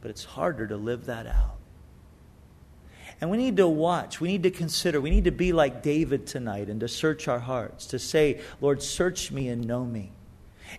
But 0.00 0.10
it's 0.10 0.24
harder 0.24 0.66
to 0.66 0.76
live 0.76 1.06
that 1.06 1.26
out. 1.26 1.61
And 3.22 3.30
we 3.30 3.36
need 3.36 3.58
to 3.58 3.68
watch, 3.68 4.20
we 4.20 4.26
need 4.26 4.42
to 4.42 4.50
consider, 4.50 5.00
we 5.00 5.08
need 5.08 5.24
to 5.24 5.30
be 5.30 5.52
like 5.52 5.80
David 5.80 6.26
tonight 6.26 6.68
and 6.68 6.80
to 6.80 6.88
search 6.88 7.28
our 7.28 7.38
hearts, 7.38 7.86
to 7.86 8.00
say, 8.00 8.40
Lord, 8.60 8.82
search 8.82 9.30
me 9.30 9.46
and 9.46 9.64
know 9.64 9.84
me. 9.84 10.10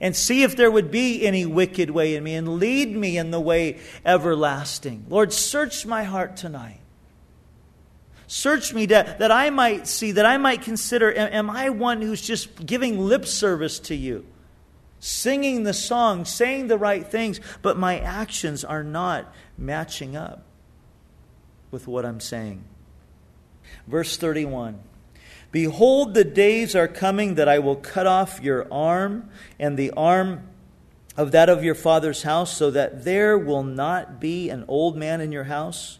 And 0.02 0.14
see 0.14 0.44
if 0.44 0.58
there 0.58 0.70
would 0.70 0.91
be 0.91 1.26
any 1.26 1.46
wicked 1.46 1.89
way 1.89 2.16
in 2.16 2.24
me 2.26 2.36
and 2.36 2.60
lead 2.60 2.94
me 2.94 3.18
in 3.18 3.32
the 3.32 3.39
way 3.39 3.80
everlasting. 4.06 5.06
Lord, 5.08 5.32
search 5.32 5.86
my 5.86 6.04
heart 6.04 6.36
tonight. 6.36 6.82
Search 8.28 8.74
me 8.74 8.88
that, 8.88 9.20
that 9.20 9.32
I 9.32 9.50
might 9.50 9.88
see, 9.88 10.12
that 10.12 10.26
I 10.26 10.36
might 10.36 10.64
consider 10.64 11.14
am, 11.14 11.32
am 11.32 11.50
I 11.50 11.70
one 11.70 12.02
who's 12.02 12.22
just 12.22 12.66
giving 12.66 13.00
lip 13.00 13.26
service 13.26 13.80
to 13.80 13.96
you? 13.96 14.26
Singing 15.00 15.64
the 15.64 15.74
song, 15.74 16.26
saying 16.26 16.68
the 16.68 16.78
right 16.78 17.08
things, 17.08 17.39
but 17.62 17.78
my 17.78 18.00
actions 18.00 18.66
are 18.66 18.84
not 18.84 19.34
matching 19.58 20.18
up 20.18 20.44
with 21.74 21.88
what 21.88 22.06
I'm 22.06 22.22
saying. 22.22 22.64
Verse 23.88 24.16
31 24.16 24.80
Behold, 25.52 26.14
the 26.14 26.24
days 26.24 26.76
are 26.76 26.88
coming 26.88 27.36
that 27.36 27.50
I 27.50 27.60
will 27.60 27.76
cut 27.76 28.08
off 28.08 28.42
your 28.42 28.72
arm 28.72 29.30
and 29.60 29.78
the 29.78 29.92
arm 29.92 30.48
of 31.16 31.32
that 31.32 31.50
of 31.50 31.64
your 31.64 31.76
father's 31.76 32.24
house, 32.24 32.56
so 32.56 32.72
that 32.72 33.04
there 33.04 33.38
will 33.38 33.62
not 33.62 34.20
be 34.20 34.50
an 34.50 34.66
old 34.68 34.96
man 34.96 35.22
in 35.22 35.32
your 35.32 35.44
house. 35.44 36.00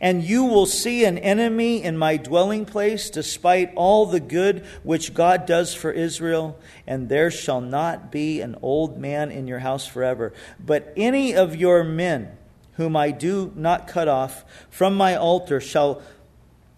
And 0.00 0.24
you 0.24 0.44
will 0.44 0.64
see 0.64 1.04
an 1.04 1.18
enemy 1.18 1.82
in 1.82 1.98
my 1.98 2.16
dwelling 2.16 2.64
place, 2.64 3.10
despite 3.10 3.74
all 3.74 4.06
the 4.06 4.20
good 4.20 4.64
which 4.82 5.12
God 5.12 5.44
does 5.44 5.74
for 5.74 5.90
Israel. 5.90 6.58
And 6.86 7.10
there 7.10 7.30
shall 7.30 7.60
not 7.60 8.10
be 8.10 8.40
an 8.40 8.56
old 8.62 8.98
man 8.98 9.30
in 9.30 9.46
your 9.46 9.58
house 9.58 9.86
forever. 9.86 10.32
But 10.58 10.92
any 10.96 11.34
of 11.34 11.54
your 11.54 11.84
men, 11.84 12.36
whom 12.76 12.96
I 12.96 13.10
do 13.10 13.52
not 13.54 13.86
cut 13.86 14.08
off 14.08 14.44
from 14.70 14.94
my 14.94 15.14
altar, 15.16 15.60
shall 15.60 16.02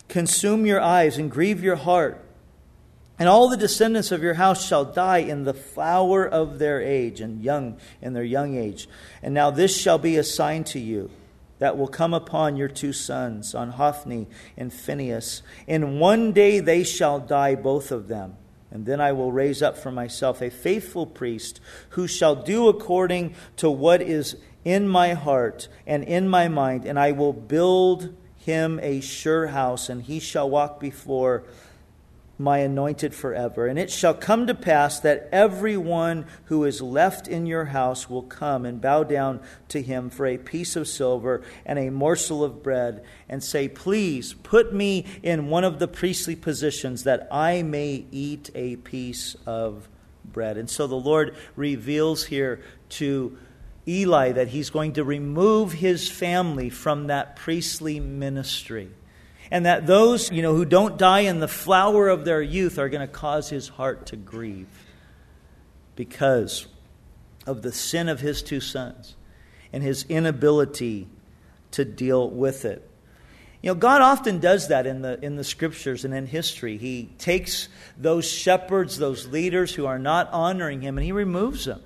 consume 0.09 0.67
your 0.67 0.81
eyes 0.81 1.19
and 1.19 1.31
grieve 1.31 1.63
your 1.63 1.77
heart. 1.77 2.23
And 3.19 3.29
all 3.29 3.49
the 3.49 3.57
descendants 3.57 4.13
of 4.13 4.23
your 4.23 4.35
house 4.35 4.67
shall 4.67 4.85
die 4.85 5.19
in 5.19 5.45
the 5.45 5.55
flower 5.55 6.27
of 6.27 6.59
their 6.59 6.83
age 6.83 7.21
and 7.21 7.43
young 7.43 7.79
in 8.03 8.13
their 8.13 8.25
young 8.25 8.57
age. 8.57 8.89
And 9.23 9.33
now 9.33 9.51
this 9.51 9.75
shall 9.75 9.99
be 9.99 10.17
a 10.17 10.25
sign 10.25 10.65
to 10.65 10.79
you 10.79 11.11
that 11.59 11.79
will 11.79 11.89
come 11.89 12.13
upon 12.13 12.57
your 12.57 12.69
two 12.69 12.93
sons, 12.93 13.55
on 13.55 13.71
Hophni 13.71 14.27
and 14.57 14.73
Phinehas. 14.73 15.43
In 15.67 15.99
one 15.99 16.33
day 16.33 16.61
they 16.61 16.85
shall 16.85 17.19
die, 17.19 17.55
both 17.55 17.91
of 17.91 18.09
them. 18.09 18.37
And 18.71 18.85
then 18.85 19.01
I 19.01 19.13
will 19.13 19.33
raise 19.33 19.63
up 19.63 19.79
for 19.79 19.91
myself 19.91 20.43
a 20.43 20.51
faithful 20.51 21.07
priest 21.07 21.61
who 21.91 22.07
shall 22.07 22.35
do 22.35 22.69
according 22.69 23.35
to 23.57 23.71
what 23.71 24.03
is 24.03 24.37
in 24.67 24.89
my 24.89 25.15
heart 25.15 25.69
and 25.87 26.03
in 26.03 26.29
my 26.29 26.49
mind, 26.49 26.85
and 26.85 26.99
I 26.99 27.13
will 27.13 27.33
build 27.33 28.13
him 28.37 28.81
a 28.83 29.01
sure 29.01 29.47
house, 29.47 29.89
and 29.89 30.03
he 30.03 30.19
shall 30.19 30.51
walk 30.51 30.81
before 30.81 31.45
my 32.37 32.59
anointed 32.59 33.15
forever. 33.15 33.69
And 33.69 33.79
it 33.79 33.93
shall 33.93 34.13
come 34.13 34.49
to 34.49 34.57
pass 34.57 34.99
that 35.01 35.29
everyone 35.31 36.27
who 36.47 36.65
is 36.65 36.83
left 36.83 37.29
in 37.29 37.47
your 37.47 37.67
house 37.67 38.11
will 38.11 38.25
come 38.25 38.67
and 38.67 38.81
bow 38.81 39.05
down 39.05 39.41
to 39.69 39.81
him 39.81 40.11
for 40.11 40.27
a 40.27 40.37
piece 40.37 40.75
of 40.75 40.89
silver 40.89 41.43
and 41.65 41.79
a 41.79 41.91
morsel 41.91 42.43
of 42.43 42.65
bread, 42.65 43.05
and 43.29 43.45
say, 43.45 43.69
Please 43.69 44.35
put 44.35 44.75
me 44.75 45.07
in 45.23 45.49
one 45.49 45.63
of 45.63 45.79
the 45.79 45.89
priestly 45.89 46.35
positions 46.35 47.05
that 47.05 47.29
I 47.31 47.63
may 47.63 48.05
eat 48.11 48.51
a 48.57 48.75
piece 48.77 49.37
of 49.47 49.89
bread. 50.25 50.57
And 50.57 50.69
so 50.69 50.89
the 50.89 50.97
Lord 50.97 51.37
reveals 51.55 52.25
here 52.25 52.61
to 52.89 53.39
Eli 53.89 54.33
that 54.33 54.49
he's 54.49 54.71
going 54.71 54.95
to 54.95 55.05
remove 55.05 55.73
his 55.73 56.11
family 56.11 56.71
from 56.71 57.07
that 57.07 57.37
priestly 57.37 58.01
ministry. 58.01 58.91
And 59.51 59.65
that 59.65 59.87
those 59.87 60.33
you 60.33 60.43
know 60.43 60.55
who 60.55 60.65
don't 60.65 60.99
die 60.99 61.21
in 61.21 61.39
the 61.39 61.49
flower 61.49 62.09
of 62.09 62.25
their 62.25 62.43
youth 62.43 62.79
are 62.79 62.89
going 62.89 63.07
to 63.07 63.13
cause 63.13 63.49
his 63.49 63.69
heart 63.69 64.07
to 64.07 64.17
grieve 64.17 64.67
because 65.95 66.67
of 67.47 67.63
the 67.63 67.71
sin 67.71 68.09
of 68.09 68.19
his 68.19 68.43
two 68.43 68.61
sons 68.61 69.15
and 69.73 69.85
his 69.85 70.05
inability 70.09 71.07
to 71.71 71.85
deal 71.85 72.29
with 72.29 72.65
it. 72.65 72.91
You 73.63 73.71
know 73.71 73.77
god 73.77 74.03
often 74.03 74.41
does 74.41 74.67
that 74.69 74.85
in 74.85 75.03
the 75.03 75.25
in 75.25 75.37
the 75.37 75.45
scriptures 75.45 76.05
and 76.05 76.13
in 76.13 76.27
history. 76.27 76.77
He 76.77 77.11
takes 77.19 77.69
those 77.97 78.29
shepherds 78.29 78.99
those 78.99 79.29
leaders 79.29 79.73
who 79.73 79.87
are 79.87 79.99
not 80.01 80.29
honoring 80.33 80.81
him 80.81 80.99
and 80.99 81.05
he 81.05 81.13
removes 81.13 81.67
them 81.67 81.83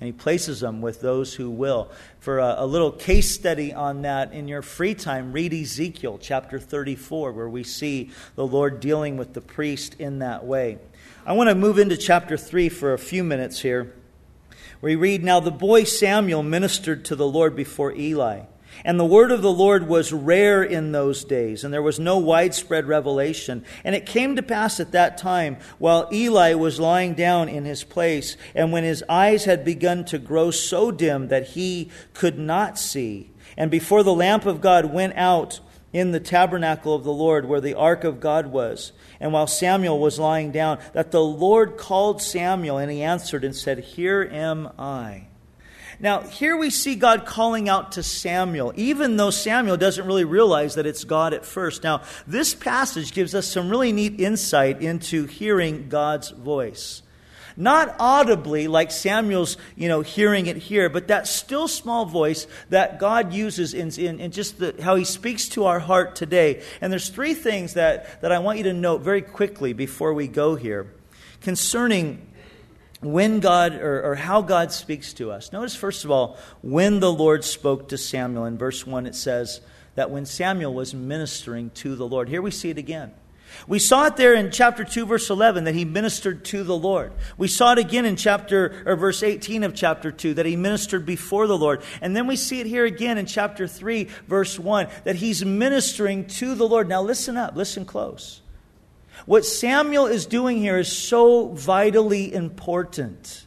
and 0.00 0.06
he 0.06 0.12
places 0.12 0.60
them 0.60 0.80
with 0.80 1.00
those 1.00 1.34
who 1.34 1.50
will. 1.50 1.90
For 2.20 2.38
a, 2.38 2.56
a, 2.58 2.66
little 2.66 2.92
case 2.92 3.30
study 3.34 3.72
on 3.72 4.02
that 4.02 4.32
in 4.32 4.46
your 4.46 4.62
free 4.62 4.94
time, 4.94 5.32
read 5.32 5.52
Ezekiel 5.52 6.18
chapter 6.20 6.60
34, 6.60 7.32
where 7.32 7.48
we 7.48 7.64
see 7.64 8.10
the 8.36 8.46
Lord 8.46 8.80
dealing 8.80 9.16
with 9.16 9.34
the 9.34 9.40
priest 9.40 9.96
in 9.98 10.20
that 10.20 10.44
way. 10.44 10.78
I 11.26 11.32
want 11.32 11.48
to 11.48 11.54
move 11.54 11.78
into 11.78 11.96
chapter 11.96 12.36
3 12.36 12.68
for 12.68 12.92
a 12.94 12.98
few 12.98 13.24
minutes 13.24 13.60
here, 13.60 13.92
we 14.80 14.94
read 14.94 15.24
Now 15.24 15.40
the 15.40 15.50
boy 15.50 15.82
Samuel 15.82 16.44
ministered 16.44 17.04
to 17.06 17.16
the 17.16 17.26
Lord 17.26 17.56
before 17.56 17.92
Eli. 17.92 18.42
And 18.84 18.98
the 18.98 19.04
word 19.04 19.32
of 19.32 19.42
the 19.42 19.52
Lord 19.52 19.88
was 19.88 20.12
rare 20.12 20.62
in 20.62 20.92
those 20.92 21.24
days, 21.24 21.64
and 21.64 21.72
there 21.72 21.82
was 21.82 21.98
no 21.98 22.18
widespread 22.18 22.86
revelation. 22.86 23.64
And 23.84 23.94
it 23.94 24.06
came 24.06 24.36
to 24.36 24.42
pass 24.42 24.80
at 24.80 24.92
that 24.92 25.18
time, 25.18 25.56
while 25.78 26.08
Eli 26.12 26.54
was 26.54 26.80
lying 26.80 27.14
down 27.14 27.48
in 27.48 27.64
his 27.64 27.84
place, 27.84 28.36
and 28.54 28.72
when 28.72 28.84
his 28.84 29.04
eyes 29.08 29.44
had 29.44 29.64
begun 29.64 30.04
to 30.06 30.18
grow 30.18 30.50
so 30.50 30.90
dim 30.90 31.28
that 31.28 31.48
he 31.48 31.90
could 32.14 32.38
not 32.38 32.78
see, 32.78 33.30
and 33.56 33.70
before 33.70 34.02
the 34.02 34.14
lamp 34.14 34.46
of 34.46 34.60
God 34.60 34.92
went 34.92 35.16
out 35.16 35.60
in 35.92 36.12
the 36.12 36.20
tabernacle 36.20 36.94
of 36.94 37.04
the 37.04 37.12
Lord 37.12 37.46
where 37.46 37.60
the 37.60 37.74
ark 37.74 38.04
of 38.04 38.20
God 38.20 38.46
was, 38.46 38.92
and 39.20 39.32
while 39.32 39.46
Samuel 39.46 39.98
was 39.98 40.18
lying 40.18 40.52
down, 40.52 40.78
that 40.92 41.10
the 41.10 41.22
Lord 41.22 41.76
called 41.76 42.22
Samuel, 42.22 42.78
and 42.78 42.90
he 42.90 43.02
answered 43.02 43.42
and 43.42 43.56
said, 43.56 43.78
Here 43.80 44.28
am 44.30 44.70
I. 44.78 45.28
Now, 46.00 46.20
here 46.20 46.56
we 46.56 46.70
see 46.70 46.94
God 46.94 47.26
calling 47.26 47.68
out 47.68 47.92
to 47.92 48.04
Samuel, 48.04 48.72
even 48.76 49.16
though 49.16 49.30
Samuel 49.30 49.76
doesn't 49.76 50.06
really 50.06 50.24
realize 50.24 50.76
that 50.76 50.86
it's 50.86 51.02
God 51.02 51.34
at 51.34 51.44
first. 51.44 51.82
Now, 51.82 52.02
this 52.26 52.54
passage 52.54 53.12
gives 53.12 53.34
us 53.34 53.48
some 53.48 53.68
really 53.68 53.90
neat 53.90 54.20
insight 54.20 54.80
into 54.80 55.26
hearing 55.26 55.88
God's 55.88 56.30
voice. 56.30 57.02
Not 57.56 57.96
audibly 57.98 58.68
like 58.68 58.92
Samuel's, 58.92 59.56
you 59.74 59.88
know, 59.88 60.02
hearing 60.02 60.46
it 60.46 60.56
here, 60.56 60.88
but 60.88 61.08
that 61.08 61.26
still 61.26 61.66
small 61.66 62.04
voice 62.04 62.46
that 62.68 63.00
God 63.00 63.32
uses 63.32 63.74
in, 63.74 63.90
in, 63.98 64.20
in 64.20 64.30
just 64.30 64.60
the, 64.60 64.76
how 64.80 64.94
he 64.94 65.02
speaks 65.02 65.48
to 65.50 65.64
our 65.64 65.80
heart 65.80 66.14
today. 66.14 66.62
And 66.80 66.92
there's 66.92 67.08
three 67.08 67.34
things 67.34 67.74
that, 67.74 68.22
that 68.22 68.30
I 68.30 68.38
want 68.38 68.58
you 68.58 68.64
to 68.64 68.72
note 68.72 69.00
very 69.00 69.22
quickly 69.22 69.72
before 69.72 70.14
we 70.14 70.28
go 70.28 70.54
here 70.54 70.92
concerning 71.40 72.27
when 73.00 73.40
God 73.40 73.74
or, 73.74 74.10
or, 74.10 74.14
how 74.16 74.42
God 74.42 74.72
speaks 74.72 75.12
to 75.14 75.30
us. 75.30 75.52
Notice, 75.52 75.76
first 75.76 76.04
of 76.04 76.10
all, 76.10 76.36
when 76.62 77.00
the 77.00 77.12
Lord 77.12 77.44
spoke 77.44 77.88
to 77.90 77.98
Samuel. 77.98 78.44
In 78.44 78.58
verse 78.58 78.86
1, 78.86 79.06
it 79.06 79.14
says 79.14 79.60
that 79.94 80.10
when 80.10 80.26
Samuel 80.26 80.74
was 80.74 80.94
ministering 80.94 81.70
to 81.70 81.94
the 81.94 82.06
Lord. 82.06 82.28
Here 82.28 82.42
we 82.42 82.50
see 82.50 82.70
it 82.70 82.78
again. 82.78 83.12
We 83.66 83.78
saw 83.78 84.06
it 84.06 84.16
there 84.16 84.34
in 84.34 84.50
chapter 84.50 84.84
2, 84.84 85.06
verse 85.06 85.30
11, 85.30 85.64
that 85.64 85.74
he 85.74 85.84
ministered 85.84 86.44
to 86.46 86.64
the 86.64 86.76
Lord. 86.76 87.12
We 87.36 87.48
saw 87.48 87.72
it 87.72 87.78
again 87.78 88.04
in 88.04 88.16
chapter, 88.16 88.82
or 88.84 88.96
verse 88.96 89.22
18 89.22 89.64
of 89.64 89.74
chapter 89.74 90.10
2, 90.10 90.34
that 90.34 90.46
he 90.46 90.56
ministered 90.56 91.06
before 91.06 91.46
the 91.46 91.56
Lord. 91.56 91.82
And 92.00 92.14
then 92.14 92.26
we 92.26 92.36
see 92.36 92.60
it 92.60 92.66
here 92.66 92.84
again 92.84 93.18
in 93.18 93.26
chapter 93.26 93.66
3, 93.66 94.04
verse 94.26 94.58
1, 94.58 94.88
that 95.04 95.16
he's 95.16 95.44
ministering 95.44 96.26
to 96.26 96.54
the 96.54 96.68
Lord. 96.68 96.88
Now 96.88 97.02
listen 97.02 97.36
up, 97.36 97.56
listen 97.56 97.84
close. 97.84 98.42
What 99.28 99.44
Samuel 99.44 100.06
is 100.06 100.24
doing 100.24 100.56
here 100.56 100.78
is 100.78 100.90
so 100.90 101.48
vitally 101.48 102.32
important. 102.32 103.44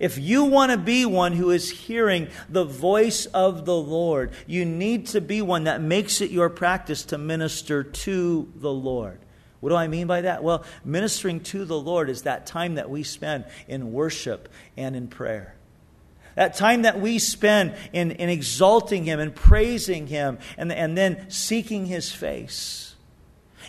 If 0.00 0.16
you 0.16 0.44
want 0.44 0.72
to 0.72 0.78
be 0.78 1.04
one 1.04 1.34
who 1.34 1.50
is 1.50 1.68
hearing 1.68 2.28
the 2.48 2.64
voice 2.64 3.26
of 3.26 3.66
the 3.66 3.76
Lord, 3.76 4.32
you 4.46 4.64
need 4.64 5.08
to 5.08 5.20
be 5.20 5.42
one 5.42 5.64
that 5.64 5.82
makes 5.82 6.22
it 6.22 6.30
your 6.30 6.48
practice 6.48 7.04
to 7.04 7.18
minister 7.18 7.84
to 7.84 8.50
the 8.56 8.72
Lord. 8.72 9.18
What 9.60 9.68
do 9.68 9.76
I 9.76 9.86
mean 9.86 10.06
by 10.06 10.22
that? 10.22 10.42
Well, 10.42 10.64
ministering 10.82 11.40
to 11.40 11.66
the 11.66 11.78
Lord 11.78 12.08
is 12.08 12.22
that 12.22 12.46
time 12.46 12.76
that 12.76 12.88
we 12.88 13.02
spend 13.02 13.44
in 13.68 13.92
worship 13.92 14.48
and 14.78 14.96
in 14.96 15.08
prayer. 15.08 15.54
That 16.36 16.56
time 16.56 16.82
that 16.82 17.02
we 17.02 17.18
spend 17.18 17.74
in, 17.92 18.12
in 18.12 18.30
exalting 18.30 19.04
Him 19.04 19.20
and 19.20 19.34
praising 19.34 20.06
Him 20.06 20.38
and, 20.56 20.72
and 20.72 20.96
then 20.96 21.28
seeking 21.28 21.84
His 21.84 22.10
face. 22.10 22.87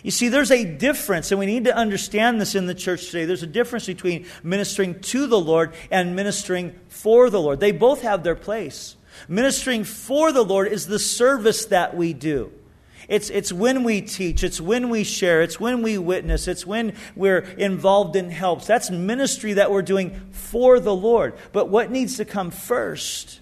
You 0.02 0.10
see, 0.10 0.28
there's 0.28 0.50
a 0.50 0.64
difference, 0.64 1.30
and 1.30 1.38
we 1.38 1.46
need 1.46 1.64
to 1.64 1.76
understand 1.76 2.40
this 2.40 2.54
in 2.54 2.66
the 2.66 2.74
church 2.74 3.06
today. 3.06 3.26
There's 3.26 3.42
a 3.42 3.46
difference 3.46 3.86
between 3.86 4.26
ministering 4.42 5.00
to 5.00 5.26
the 5.26 5.38
Lord 5.38 5.74
and 5.90 6.16
ministering 6.16 6.78
for 6.88 7.28
the 7.28 7.40
Lord. 7.40 7.60
They 7.60 7.72
both 7.72 8.02
have 8.02 8.22
their 8.22 8.34
place. 8.34 8.96
Ministering 9.28 9.84
for 9.84 10.32
the 10.32 10.42
Lord 10.42 10.68
is 10.68 10.86
the 10.86 10.98
service 10.98 11.66
that 11.66 11.96
we 11.96 12.14
do. 12.14 12.52
It's, 13.08 13.28
it's 13.28 13.52
when 13.52 13.82
we 13.82 14.02
teach, 14.02 14.44
it's 14.44 14.60
when 14.60 14.88
we 14.88 15.02
share, 15.02 15.42
it's 15.42 15.58
when 15.58 15.82
we 15.82 15.98
witness, 15.98 16.46
it's 16.46 16.64
when 16.64 16.94
we're 17.16 17.40
involved 17.40 18.14
in 18.14 18.30
helps. 18.30 18.68
That's 18.68 18.88
ministry 18.88 19.54
that 19.54 19.72
we're 19.72 19.82
doing 19.82 20.28
for 20.30 20.78
the 20.78 20.94
Lord. 20.94 21.34
But 21.52 21.68
what 21.68 21.90
needs 21.90 22.18
to 22.18 22.24
come 22.24 22.52
first 22.52 23.39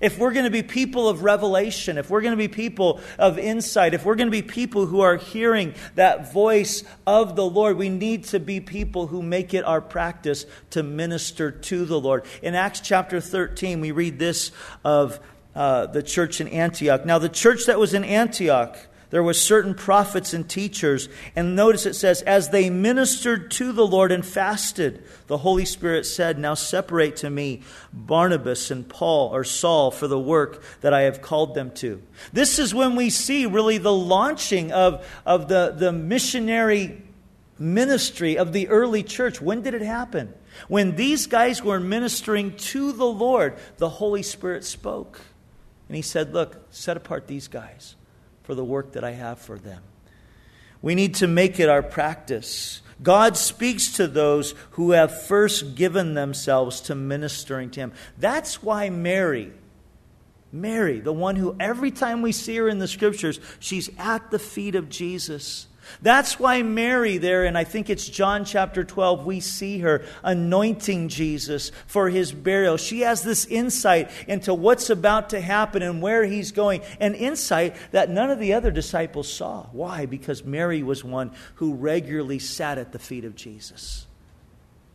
If 0.00 0.18
we're 0.18 0.32
going 0.32 0.46
to 0.46 0.50
be 0.50 0.62
people 0.62 1.08
of 1.08 1.22
revelation, 1.22 1.98
if 1.98 2.08
we're 2.08 2.22
going 2.22 2.32
to 2.32 2.36
be 2.36 2.48
people 2.48 3.00
of 3.18 3.38
insight, 3.38 3.92
if 3.92 4.04
we're 4.04 4.14
going 4.14 4.28
to 4.28 4.32
be 4.32 4.42
people 4.42 4.86
who 4.86 5.00
are 5.00 5.16
hearing 5.16 5.74
that 5.94 6.32
voice 6.32 6.84
of 7.06 7.36
the 7.36 7.44
Lord, 7.44 7.76
we 7.76 7.90
need 7.90 8.24
to 8.24 8.40
be 8.40 8.60
people 8.60 9.08
who 9.08 9.22
make 9.22 9.52
it 9.52 9.64
our 9.64 9.80
practice 9.80 10.46
to 10.70 10.82
minister 10.82 11.50
to 11.50 11.84
the 11.84 12.00
Lord. 12.00 12.24
In 12.42 12.54
Acts 12.54 12.80
chapter 12.80 13.20
13, 13.20 13.80
we 13.80 13.90
read 13.90 14.18
this 14.18 14.52
of 14.84 15.20
uh, 15.54 15.86
the 15.86 16.02
church 16.02 16.40
in 16.40 16.48
Antioch. 16.48 17.04
Now, 17.04 17.18
the 17.18 17.28
church 17.28 17.66
that 17.66 17.78
was 17.78 17.92
in 17.92 18.04
Antioch, 18.04 18.78
there 19.10 19.24
were 19.24 19.34
certain 19.34 19.74
prophets 19.74 20.32
and 20.32 20.48
teachers. 20.48 21.08
And 21.34 21.56
notice 21.56 21.84
it 21.84 21.94
says, 21.94 22.22
as 22.22 22.50
they 22.50 22.70
ministered 22.70 23.50
to 23.52 23.72
the 23.72 23.86
Lord 23.86 24.12
and 24.12 24.24
fasted, 24.24 25.04
the 25.26 25.38
Holy 25.38 25.64
Spirit 25.64 26.06
said, 26.06 26.38
Now 26.38 26.54
separate 26.54 27.16
to 27.16 27.30
me 27.30 27.62
Barnabas 27.92 28.70
and 28.70 28.88
Paul 28.88 29.34
or 29.34 29.42
Saul 29.44 29.90
for 29.90 30.06
the 30.06 30.18
work 30.18 30.62
that 30.80 30.94
I 30.94 31.02
have 31.02 31.20
called 31.20 31.54
them 31.54 31.72
to. 31.72 32.00
This 32.32 32.58
is 32.58 32.72
when 32.72 32.94
we 32.94 33.10
see 33.10 33.46
really 33.46 33.78
the 33.78 33.92
launching 33.92 34.72
of, 34.72 35.06
of 35.26 35.48
the, 35.48 35.74
the 35.76 35.92
missionary 35.92 37.02
ministry 37.58 38.38
of 38.38 38.52
the 38.52 38.68
early 38.68 39.02
church. 39.02 39.40
When 39.40 39.60
did 39.62 39.74
it 39.74 39.82
happen? 39.82 40.32
When 40.68 40.94
these 40.94 41.26
guys 41.26 41.62
were 41.62 41.80
ministering 41.80 42.56
to 42.56 42.92
the 42.92 43.06
Lord, 43.06 43.56
the 43.78 43.88
Holy 43.88 44.22
Spirit 44.22 44.64
spoke. 44.64 45.20
And 45.88 45.96
he 45.96 46.02
said, 46.02 46.32
Look, 46.32 46.64
set 46.70 46.96
apart 46.96 47.26
these 47.26 47.48
guys 47.48 47.96
for 48.50 48.56
the 48.56 48.64
work 48.64 48.94
that 48.94 49.04
I 49.04 49.12
have 49.12 49.38
for 49.38 49.60
them. 49.60 49.80
We 50.82 50.96
need 50.96 51.14
to 51.16 51.28
make 51.28 51.60
it 51.60 51.68
our 51.68 51.84
practice. 51.84 52.82
God 53.00 53.36
speaks 53.36 53.92
to 53.92 54.08
those 54.08 54.56
who 54.70 54.90
have 54.90 55.22
first 55.22 55.76
given 55.76 56.14
themselves 56.14 56.80
to 56.80 56.96
ministering 56.96 57.70
to 57.70 57.80
Him. 57.80 57.92
That's 58.18 58.60
why 58.60 58.90
Mary, 58.90 59.52
Mary, 60.50 60.98
the 60.98 61.12
one 61.12 61.36
who 61.36 61.54
every 61.60 61.92
time 61.92 62.22
we 62.22 62.32
see 62.32 62.56
her 62.56 62.68
in 62.68 62.80
the 62.80 62.88
scriptures, 62.88 63.38
she's 63.60 63.88
at 63.98 64.32
the 64.32 64.40
feet 64.40 64.74
of 64.74 64.88
Jesus. 64.88 65.68
That's 66.02 66.38
why 66.38 66.62
Mary, 66.62 67.18
there, 67.18 67.44
and 67.44 67.56
I 67.56 67.64
think 67.64 67.90
it's 67.90 68.08
John 68.08 68.44
chapter 68.44 68.84
12, 68.84 69.24
we 69.24 69.40
see 69.40 69.80
her 69.80 70.02
anointing 70.22 71.08
Jesus 71.08 71.72
for 71.86 72.08
his 72.08 72.32
burial. 72.32 72.76
She 72.76 73.00
has 73.00 73.22
this 73.22 73.46
insight 73.46 74.10
into 74.26 74.54
what's 74.54 74.90
about 74.90 75.30
to 75.30 75.40
happen 75.40 75.82
and 75.82 76.00
where 76.02 76.24
he's 76.24 76.52
going, 76.52 76.82
an 77.00 77.14
insight 77.14 77.76
that 77.92 78.10
none 78.10 78.30
of 78.30 78.38
the 78.38 78.54
other 78.54 78.70
disciples 78.70 79.32
saw. 79.32 79.66
Why? 79.72 80.06
Because 80.06 80.44
Mary 80.44 80.82
was 80.82 81.04
one 81.04 81.32
who 81.56 81.74
regularly 81.74 82.38
sat 82.38 82.78
at 82.78 82.92
the 82.92 82.98
feet 82.98 83.24
of 83.24 83.34
Jesus. 83.34 84.06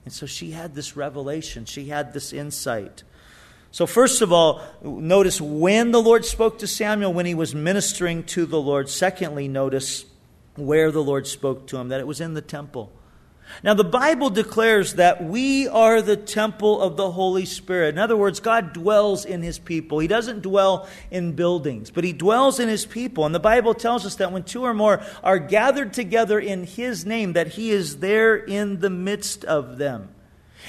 And 0.05 0.13
so 0.13 0.25
she 0.25 0.51
had 0.51 0.75
this 0.75 0.95
revelation, 0.95 1.65
she 1.65 1.89
had 1.89 2.13
this 2.13 2.31
insight. 2.31 3.03
So, 3.75 3.85
first 3.85 4.21
of 4.21 4.31
all, 4.31 4.61
notice 4.81 5.41
when 5.41 5.91
the 5.91 6.01
Lord 6.01 6.23
spoke 6.23 6.59
to 6.59 6.67
Samuel 6.67 7.11
when 7.11 7.25
he 7.25 7.33
was 7.33 7.53
ministering 7.53 8.23
to 8.27 8.45
the 8.45 8.61
Lord. 8.61 8.87
Secondly, 8.87 9.49
notice 9.49 10.05
where 10.56 10.91
the 10.91 11.03
Lord 11.03 11.28
spoke 11.28 11.68
to 11.68 11.78
him, 11.78 11.89
that 11.89 11.99
it 11.99 12.08
was 12.08 12.22
in 12.22 12.34
the 12.34 12.41
temple. 12.41 12.91
Now, 13.64 13.74
the 13.74 13.84
Bible 13.84 14.30
declares 14.30 14.95
that 14.95 15.24
we 15.24 15.68
are 15.68 16.01
the 16.01 16.18
temple 16.18 16.82
of 16.82 16.97
the 16.97 17.12
Holy 17.12 17.45
Spirit. 17.45 17.89
In 17.89 17.99
other 17.99 18.18
words, 18.18 18.39
God 18.39 18.74
dwells 18.74 19.24
in 19.24 19.41
his 19.41 19.60
people. 19.60 19.99
He 19.99 20.08
doesn't 20.08 20.41
dwell 20.41 20.89
in 21.12 21.34
buildings, 21.34 21.91
but 21.91 22.03
he 22.03 22.12
dwells 22.12 22.60
in 22.60 22.68
his 22.68 22.86
people. 22.86 23.26
And 23.26 23.34
the 23.34 23.39
Bible 23.39 23.74
tells 23.74 24.06
us 24.06 24.16
that 24.16 24.32
when 24.32 24.43
two 24.43 24.64
or 24.64 24.74
more 24.74 25.03
are 25.24 25.39
gathered 25.39 25.93
together 25.93 26.39
in 26.39 26.66
his 26.66 27.06
name, 27.06 27.34
that 27.34 27.49
he 27.49 27.70
is 27.70 27.99
there 27.99 28.36
in 28.36 28.80
the 28.80 28.89
midst 28.89 29.45
of 29.45 29.78
them. 29.78 30.10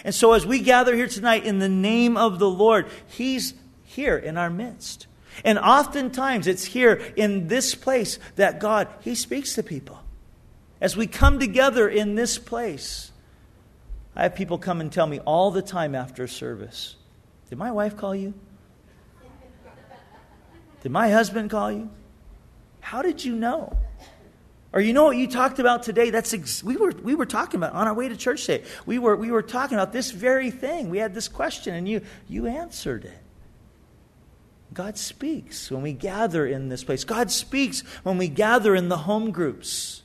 And 0.04 0.14
so, 0.14 0.34
as 0.34 0.46
we 0.46 0.60
gather 0.60 0.94
here 0.94 1.08
tonight 1.08 1.44
in 1.44 1.58
the 1.58 1.70
name 1.70 2.16
of 2.16 2.38
the 2.38 2.50
Lord, 2.50 2.86
he's 3.06 3.54
here 3.84 4.16
in 4.16 4.36
our 4.36 4.50
midst. 4.50 5.06
And 5.44 5.58
oftentimes 5.58 6.46
it's 6.46 6.64
here 6.64 7.00
in 7.16 7.48
this 7.48 7.74
place 7.74 8.18
that 8.36 8.60
God, 8.60 8.88
He 9.00 9.14
speaks 9.14 9.54
to 9.54 9.62
people. 9.62 9.98
As 10.80 10.96
we 10.96 11.06
come 11.06 11.38
together 11.38 11.88
in 11.88 12.14
this 12.14 12.38
place, 12.38 13.10
I 14.14 14.24
have 14.24 14.34
people 14.34 14.58
come 14.58 14.80
and 14.80 14.92
tell 14.92 15.06
me 15.06 15.20
all 15.20 15.50
the 15.50 15.62
time 15.62 15.94
after 15.94 16.26
service 16.26 16.96
Did 17.48 17.58
my 17.58 17.70
wife 17.70 17.96
call 17.96 18.14
you? 18.14 18.34
Did 20.82 20.92
my 20.92 21.10
husband 21.10 21.50
call 21.50 21.72
you? 21.72 21.90
How 22.80 23.02
did 23.02 23.24
you 23.24 23.34
know? 23.34 23.76
Or 24.72 24.80
you 24.80 24.92
know 24.92 25.04
what 25.04 25.16
you 25.16 25.26
talked 25.26 25.58
about 25.58 25.82
today? 25.82 26.10
That's 26.10 26.34
ex- 26.34 26.62
we 26.62 26.76
were 26.76 26.90
we 26.90 27.14
were 27.14 27.26
talking 27.26 27.58
about 27.58 27.72
on 27.72 27.88
our 27.88 27.94
way 27.94 28.08
to 28.08 28.16
church 28.16 28.44
today. 28.44 28.64
We 28.84 28.98
were 28.98 29.16
we 29.16 29.30
were 29.30 29.42
talking 29.42 29.76
about 29.76 29.92
this 29.92 30.10
very 30.10 30.50
thing. 30.50 30.90
We 30.90 30.98
had 30.98 31.14
this 31.14 31.28
question 31.28 31.74
and 31.74 31.88
you 31.88 32.02
you 32.28 32.46
answered 32.46 33.06
it. 33.06 33.18
God 34.76 34.98
speaks 34.98 35.70
when 35.70 35.80
we 35.80 35.94
gather 35.94 36.46
in 36.46 36.68
this 36.68 36.84
place. 36.84 37.02
God 37.02 37.30
speaks 37.30 37.80
when 38.02 38.18
we 38.18 38.28
gather 38.28 38.74
in 38.74 38.90
the 38.90 38.98
home 38.98 39.30
groups. 39.30 40.02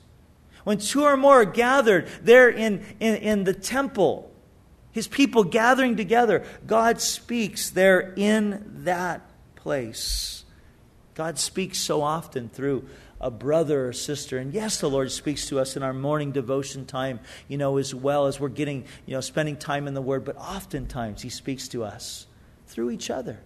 When 0.63 0.77
two 0.77 1.03
or 1.03 1.17
more 1.17 1.41
are 1.41 1.45
gathered 1.45 2.07
there 2.23 2.49
in, 2.49 2.81
in, 3.01 3.15
in 3.15 3.43
the 3.43 3.53
temple, 3.53 4.31
his 4.93 5.09
people 5.09 5.43
gathering 5.43 5.97
together, 5.97 6.45
God 6.65 7.01
speaks 7.01 7.69
there 7.69 8.13
in 8.15 8.83
that 8.85 9.29
place. 9.55 10.45
God 11.15 11.37
speaks 11.37 11.77
so 11.77 12.01
often 12.01 12.47
through 12.47 12.87
a 13.19 13.29
brother 13.29 13.89
or 13.89 13.93
sister. 13.93 14.37
And 14.37 14.53
yes, 14.53 14.79
the 14.79 14.89
Lord 14.89 15.11
speaks 15.11 15.47
to 15.47 15.59
us 15.59 15.75
in 15.75 15.83
our 15.83 15.93
morning 15.93 16.31
devotion 16.31 16.85
time, 16.85 17.19
you 17.49 17.57
know, 17.57 17.75
as 17.75 17.93
well 17.93 18.25
as 18.25 18.39
we're 18.39 18.47
getting, 18.47 18.85
you 19.05 19.15
know, 19.15 19.21
spending 19.21 19.57
time 19.57 19.85
in 19.85 19.95
the 19.95 20.01
Word. 20.01 20.23
But 20.23 20.37
oftentimes 20.37 21.23
He 21.23 21.29
speaks 21.29 21.67
to 21.69 21.83
us 21.83 22.25
through 22.67 22.91
each 22.91 23.09
other 23.09 23.41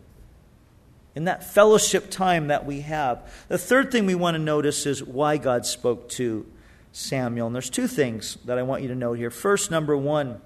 in 1.16 1.24
that 1.24 1.44
fellowship 1.44 2.12
time 2.12 2.48
that 2.48 2.66
we 2.66 2.82
have. 2.82 3.34
The 3.48 3.58
third 3.58 3.92
thing 3.92 4.06
we 4.06 4.16
want 4.16 4.36
to 4.36 4.40
notice 4.40 4.86
is 4.86 5.02
why 5.02 5.38
God 5.38 5.66
spoke 5.66 6.10
to 6.10 6.46
Samuel. 6.92 7.48
And 7.48 7.56
there's 7.56 7.70
two 7.70 7.88
things 7.88 8.38
that 8.46 8.58
I 8.58 8.64
want 8.64 8.82
you 8.82 8.90
to 8.90 8.96
note 8.96 9.18
here. 9.18 9.32
First, 9.32 9.72
number 9.72 9.96
one, 9.96 10.42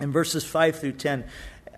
in 0.00 0.12
verses 0.12 0.44
5 0.44 0.78
through 0.78 0.92
10, 0.92 1.24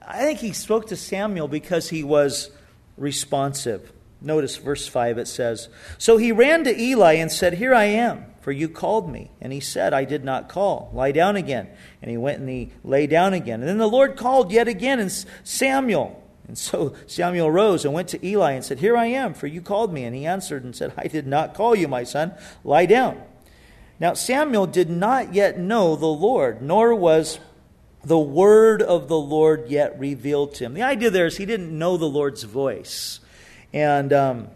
I 0.06 0.22
think 0.22 0.40
he 0.40 0.52
spoke 0.52 0.88
to 0.88 0.96
Samuel 0.96 1.48
because 1.48 1.90
he 1.90 2.02
was 2.02 2.50
responsive. 2.96 3.92
Notice 4.20 4.56
verse 4.56 4.86
5, 4.86 5.18
it 5.18 5.28
says, 5.28 5.68
So 5.96 6.16
he 6.16 6.32
ran 6.32 6.64
to 6.64 6.78
Eli 6.78 7.14
and 7.14 7.32
said, 7.32 7.54
Here 7.54 7.74
I 7.74 7.84
am, 7.84 8.26
for 8.40 8.52
you 8.52 8.68
called 8.68 9.10
me. 9.10 9.30
And 9.40 9.52
he 9.52 9.60
said, 9.60 9.94
I 9.94 10.04
did 10.04 10.24
not 10.24 10.48
call. 10.48 10.90
Lie 10.92 11.12
down 11.12 11.36
again. 11.36 11.68
And 12.02 12.10
he 12.10 12.18
went 12.18 12.40
and 12.40 12.48
he 12.48 12.72
lay 12.84 13.06
down 13.06 13.32
again. 13.32 13.60
And 13.60 13.68
then 13.68 13.78
the 13.78 13.88
Lord 13.88 14.16
called 14.16 14.52
yet 14.52 14.68
again, 14.68 14.98
and 14.98 15.10
Samuel. 15.44 16.19
And 16.50 16.58
so 16.58 16.96
Samuel 17.06 17.48
rose 17.48 17.84
and 17.84 17.94
went 17.94 18.08
to 18.08 18.26
Eli 18.26 18.50
and 18.54 18.64
said, 18.64 18.80
Here 18.80 18.96
I 18.96 19.06
am, 19.06 19.34
for 19.34 19.46
you 19.46 19.62
called 19.62 19.92
me. 19.92 20.02
And 20.02 20.16
he 20.16 20.26
answered 20.26 20.64
and 20.64 20.74
said, 20.74 20.92
I 20.96 21.06
did 21.06 21.24
not 21.24 21.54
call 21.54 21.76
you, 21.76 21.86
my 21.86 22.02
son. 22.02 22.32
Lie 22.64 22.86
down. 22.86 23.22
Now 24.00 24.14
Samuel 24.14 24.66
did 24.66 24.90
not 24.90 25.32
yet 25.32 25.60
know 25.60 25.94
the 25.94 26.06
Lord, 26.06 26.60
nor 26.60 26.92
was 26.92 27.38
the 28.02 28.18
word 28.18 28.82
of 28.82 29.06
the 29.06 29.16
Lord 29.16 29.68
yet 29.68 29.96
revealed 29.96 30.56
to 30.56 30.64
him. 30.64 30.74
The 30.74 30.82
idea 30.82 31.08
there 31.08 31.26
is 31.26 31.36
he 31.36 31.46
didn't 31.46 31.70
know 31.70 31.96
the 31.96 32.06
Lord's 32.06 32.42
voice. 32.42 33.20
And 33.72 34.12
um, 34.12 34.48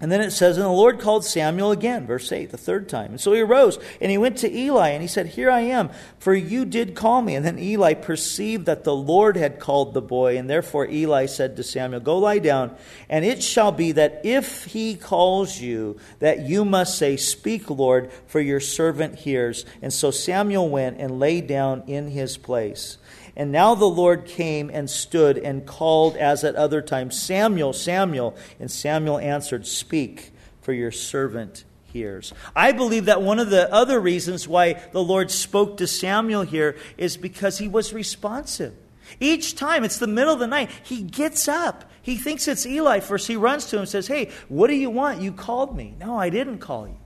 and 0.00 0.12
then 0.12 0.20
it 0.20 0.30
says, 0.30 0.56
And 0.56 0.64
the 0.64 0.70
Lord 0.70 1.00
called 1.00 1.24
Samuel 1.24 1.72
again, 1.72 2.06
verse 2.06 2.30
8, 2.30 2.50
the 2.50 2.56
third 2.56 2.88
time. 2.88 3.10
And 3.10 3.20
so 3.20 3.32
he 3.32 3.40
arose 3.40 3.78
and 4.00 4.12
he 4.12 4.18
went 4.18 4.38
to 4.38 4.52
Eli 4.52 4.90
and 4.90 5.02
he 5.02 5.08
said, 5.08 5.26
Here 5.26 5.50
I 5.50 5.60
am, 5.60 5.90
for 6.20 6.34
you 6.34 6.64
did 6.64 6.94
call 6.94 7.20
me. 7.20 7.34
And 7.34 7.44
then 7.44 7.58
Eli 7.58 7.94
perceived 7.94 8.66
that 8.66 8.84
the 8.84 8.94
Lord 8.94 9.36
had 9.36 9.58
called 9.58 9.94
the 9.94 10.02
boy. 10.02 10.38
And 10.38 10.48
therefore 10.48 10.88
Eli 10.88 11.26
said 11.26 11.56
to 11.56 11.64
Samuel, 11.64 12.00
Go 12.00 12.18
lie 12.18 12.38
down. 12.38 12.76
And 13.08 13.24
it 13.24 13.42
shall 13.42 13.72
be 13.72 13.90
that 13.92 14.20
if 14.22 14.66
he 14.66 14.94
calls 14.94 15.60
you, 15.60 15.98
that 16.20 16.40
you 16.40 16.64
must 16.64 16.96
say, 16.96 17.16
Speak, 17.16 17.68
Lord, 17.68 18.12
for 18.28 18.40
your 18.40 18.60
servant 18.60 19.16
hears. 19.16 19.64
And 19.82 19.92
so 19.92 20.12
Samuel 20.12 20.68
went 20.68 21.00
and 21.00 21.18
lay 21.18 21.40
down 21.40 21.82
in 21.88 22.08
his 22.08 22.36
place. 22.36 22.98
And 23.38 23.52
now 23.52 23.76
the 23.76 23.86
Lord 23.86 24.26
came 24.26 24.68
and 24.68 24.90
stood 24.90 25.38
and 25.38 25.64
called 25.64 26.16
as 26.16 26.42
at 26.42 26.56
other 26.56 26.82
times, 26.82 27.18
Samuel, 27.18 27.72
Samuel. 27.72 28.36
And 28.58 28.68
Samuel 28.68 29.18
answered, 29.18 29.64
Speak, 29.64 30.32
for 30.60 30.72
your 30.72 30.90
servant 30.90 31.64
hears. 31.84 32.34
I 32.56 32.72
believe 32.72 33.04
that 33.04 33.22
one 33.22 33.38
of 33.38 33.48
the 33.48 33.72
other 33.72 34.00
reasons 34.00 34.48
why 34.48 34.74
the 34.92 35.02
Lord 35.02 35.30
spoke 35.30 35.76
to 35.76 35.86
Samuel 35.86 36.42
here 36.42 36.76
is 36.96 37.16
because 37.16 37.58
he 37.58 37.68
was 37.68 37.92
responsive. 37.92 38.74
Each 39.20 39.54
time, 39.54 39.84
it's 39.84 39.98
the 39.98 40.08
middle 40.08 40.34
of 40.34 40.40
the 40.40 40.48
night, 40.48 40.70
he 40.82 41.02
gets 41.02 41.46
up. 41.46 41.84
He 42.02 42.16
thinks 42.16 42.48
it's 42.48 42.66
Eli 42.66 42.98
first. 42.98 43.28
He 43.28 43.36
runs 43.36 43.66
to 43.66 43.76
him 43.76 43.80
and 43.80 43.88
says, 43.88 44.08
Hey, 44.08 44.30
what 44.48 44.66
do 44.66 44.74
you 44.74 44.90
want? 44.90 45.20
You 45.20 45.30
called 45.30 45.76
me. 45.76 45.94
No, 46.00 46.18
I 46.18 46.28
didn't 46.28 46.58
call 46.58 46.88
you. 46.88 46.96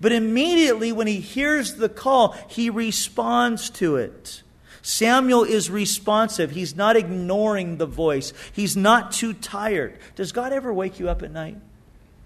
But 0.00 0.10
immediately 0.10 0.90
when 0.90 1.06
he 1.06 1.20
hears 1.20 1.76
the 1.76 1.88
call, 1.88 2.32
he 2.48 2.68
responds 2.68 3.70
to 3.70 3.96
it. 3.96 4.42
Samuel 4.82 5.44
is 5.44 5.70
responsive. 5.70 6.50
He's 6.50 6.74
not 6.74 6.96
ignoring 6.96 7.78
the 7.78 7.86
voice. 7.86 8.32
He's 8.52 8.76
not 8.76 9.12
too 9.12 9.32
tired. 9.32 9.96
Does 10.16 10.32
God 10.32 10.52
ever 10.52 10.72
wake 10.72 10.98
you 10.98 11.08
up 11.08 11.22
at 11.22 11.30
night? 11.30 11.56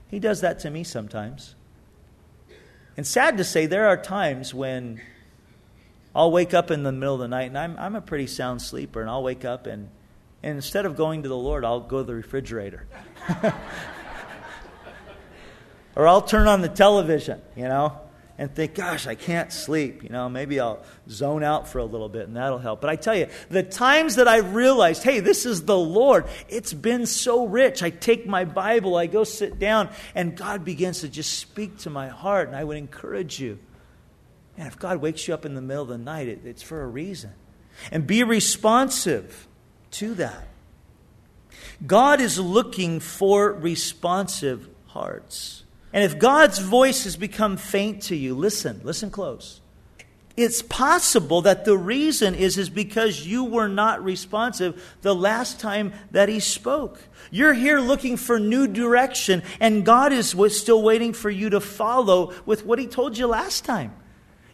He 0.09 0.19
does 0.19 0.41
that 0.41 0.61
to 0.61 0.71
me 0.71 0.83
sometimes. 0.83 1.55
And 2.97 3.07
sad 3.07 3.37
to 3.37 3.45
say, 3.45 3.67
there 3.67 3.89
are 3.89 3.97
times 3.99 4.55
when 4.55 5.03
I'll 6.15 6.31
wake 6.31 6.55
up 6.55 6.71
in 6.71 6.83
the 6.83 6.93
middle 6.93 7.15
of 7.15 7.21
the 7.21 7.29
night, 7.29 7.49
and 7.49 7.59
I'm, 7.59 7.77
I'm 7.79 7.95
a 7.95 8.01
pretty 8.01 8.27
sound 8.27 8.63
sleeper, 8.63 9.03
and 9.03 9.11
I'll 9.11 9.23
wake 9.23 9.45
up 9.45 9.67
and 9.67 9.91
And 10.43 10.57
instead 10.57 10.87
of 10.87 10.97
going 10.97 11.25
to 11.25 11.29
the 11.29 11.37
Lord, 11.37 11.63
I'll 11.63 11.81
go 11.81 11.99
to 11.99 12.05
the 12.05 12.15
refrigerator. 12.15 12.87
or 15.95 16.09
I'll 16.09 16.23
turn 16.23 16.47
on 16.47 16.63
the 16.63 16.69
television, 16.69 17.43
you 17.55 17.65
know, 17.65 17.99
and 18.39 18.55
think, 18.55 18.75
gosh, 18.75 19.07
I 19.07 19.15
can't 19.15 19.53
sleep. 19.53 20.03
You 20.03 20.11
know, 20.11 20.29
maybe 20.29 20.61
I'll 20.61 20.83
zone 21.09 21.43
out 21.43 21.69
for 21.69 21.79
a 21.79 21.85
little 21.85 22.09
bit 22.09 22.29
and 22.29 22.37
that'll 22.37 22.59
help. 22.59 22.81
But 22.81 22.91
I 22.91 22.97
tell 22.97 23.17
you, 23.17 23.29
the 23.49 23.63
times 23.63 24.17
that 24.17 24.29
I 24.29 24.39
realized, 24.39 25.03
hey, 25.03 25.21
this 25.21 25.47
is 25.47 25.65
the 25.65 25.77
Lord, 25.77 26.27
it's 26.49 26.73
been 26.73 27.07
so 27.07 27.47
rich. 27.47 27.83
I 27.83 27.91
take 27.91 28.27
my 28.27 28.45
Bible, 28.45 28.97
I 28.97 29.07
go 29.07 29.25
sit 29.25 29.59
down, 29.59 29.89
and 30.15 30.37
God 30.37 30.65
begins 30.65 31.01
to 31.01 31.09
just 31.09 31.39
speak 31.39 31.79
to 31.79 31.91
my 31.91 32.09
heart. 32.09 32.49
And 32.49 32.57
I 32.57 32.65
would 32.65 32.77
encourage 32.77 33.41
you. 33.41 33.59
And 34.59 34.67
if 34.67 34.79
God 34.79 34.99
wakes 34.99 35.27
you 35.29 35.35
up 35.35 35.45
in 35.45 35.55
the 35.55 35.63
middle 35.63 35.83
of 35.83 35.89
the 35.89 35.99
night, 35.99 36.29
it, 36.29 36.41
it's 36.45 36.63
for 36.63 36.83
a 36.83 36.87
reason. 36.87 37.33
And 37.91 38.07
be 38.07 38.23
responsive 38.23 39.47
to 39.93 40.15
that. 40.15 40.49
God 41.87 42.21
is 42.21 42.39
looking 42.39 43.01
for 43.01 43.53
responsive 43.53 44.69
hearts. 44.87 45.65
And 45.97 46.05
if 46.05 46.19
God's 46.19 46.59
voice 46.59 47.05
has 47.05 47.17
become 47.17 47.57
faint 47.57 48.03
to 48.03 48.15
you, 48.15 48.35
listen, 48.35 48.83
listen 48.85 49.11
close. 49.11 49.63
It's 50.37 50.61
possible 50.61 51.41
that 51.41 51.65
the 51.65 51.79
reason 51.79 52.35
is, 52.35 52.59
is 52.59 52.69
because 52.69 53.27
you 53.27 53.45
were 53.45 53.67
not 53.67 54.05
responsive 54.05 54.95
the 55.01 55.15
last 55.15 55.59
time 55.59 55.95
that 56.11 56.29
He 56.29 56.39
spoke. 56.39 57.01
You're 57.31 57.55
here 57.55 57.81
looking 57.81 58.19
for 58.19 58.39
new 58.39 58.67
direction, 58.67 59.43
and 59.59 59.87
God 59.87 60.13
is 60.13 60.37
still 60.51 60.83
waiting 60.83 61.15
for 61.15 61.31
you 61.31 61.49
to 61.49 61.63
follow 61.63 62.35
with 62.45 62.67
what 62.67 62.79
He 62.79 62.87
told 62.87 63.17
you 63.17 63.27
last 63.27 63.65
time. 63.65 63.95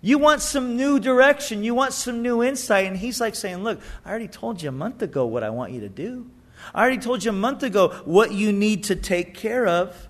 You 0.01 0.19
want 0.19 0.43
some 0.43 0.77
new 0.77 1.01
direction, 1.01 1.65
you 1.65 1.75
want 1.75 1.93
some 1.93 2.23
new 2.23 2.45
insight, 2.45 2.87
and 2.87 2.97
He's 2.97 3.21
like 3.21 3.35
saying, 3.35 3.65
Look, 3.65 3.81
I 4.05 4.11
already 4.11 4.29
told 4.29 4.63
you 4.63 4.69
a 4.69 4.73
month 4.73 5.03
ago 5.03 5.27
what 5.27 5.43
I 5.43 5.51
want 5.51 5.73
you 5.73 5.81
to 5.81 5.89
do. 5.89 6.31
I 6.73 6.83
already 6.83 6.99
told 6.99 7.25
you 7.25 7.31
a 7.31 7.35
month 7.35 7.65
ago 7.65 7.89
what 8.05 8.31
you 8.31 8.53
need 8.53 8.85
to 8.85 8.95
take 8.95 9.35
care 9.35 9.67
of. 9.67 10.09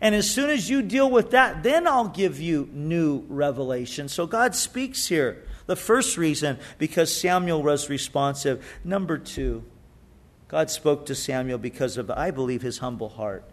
And 0.00 0.14
as 0.14 0.28
soon 0.28 0.50
as 0.50 0.68
you 0.68 0.82
deal 0.82 1.10
with 1.10 1.30
that, 1.32 1.62
then 1.62 1.86
I'll 1.86 2.08
give 2.08 2.40
you 2.40 2.68
new 2.72 3.24
revelation. 3.28 4.08
So 4.08 4.26
God 4.26 4.54
speaks 4.54 5.06
here. 5.06 5.44
The 5.66 5.76
first 5.76 6.16
reason, 6.16 6.58
because 6.78 7.14
Samuel 7.14 7.62
was 7.62 7.88
responsive. 7.88 8.64
Number 8.84 9.18
two, 9.18 9.64
God 10.48 10.70
spoke 10.70 11.06
to 11.06 11.14
Samuel 11.14 11.58
because 11.58 11.96
of, 11.96 12.10
I 12.10 12.30
believe, 12.30 12.62
his 12.62 12.78
humble 12.78 13.10
heart. 13.10 13.44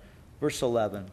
Verse 0.42 0.62
11. 0.62 1.12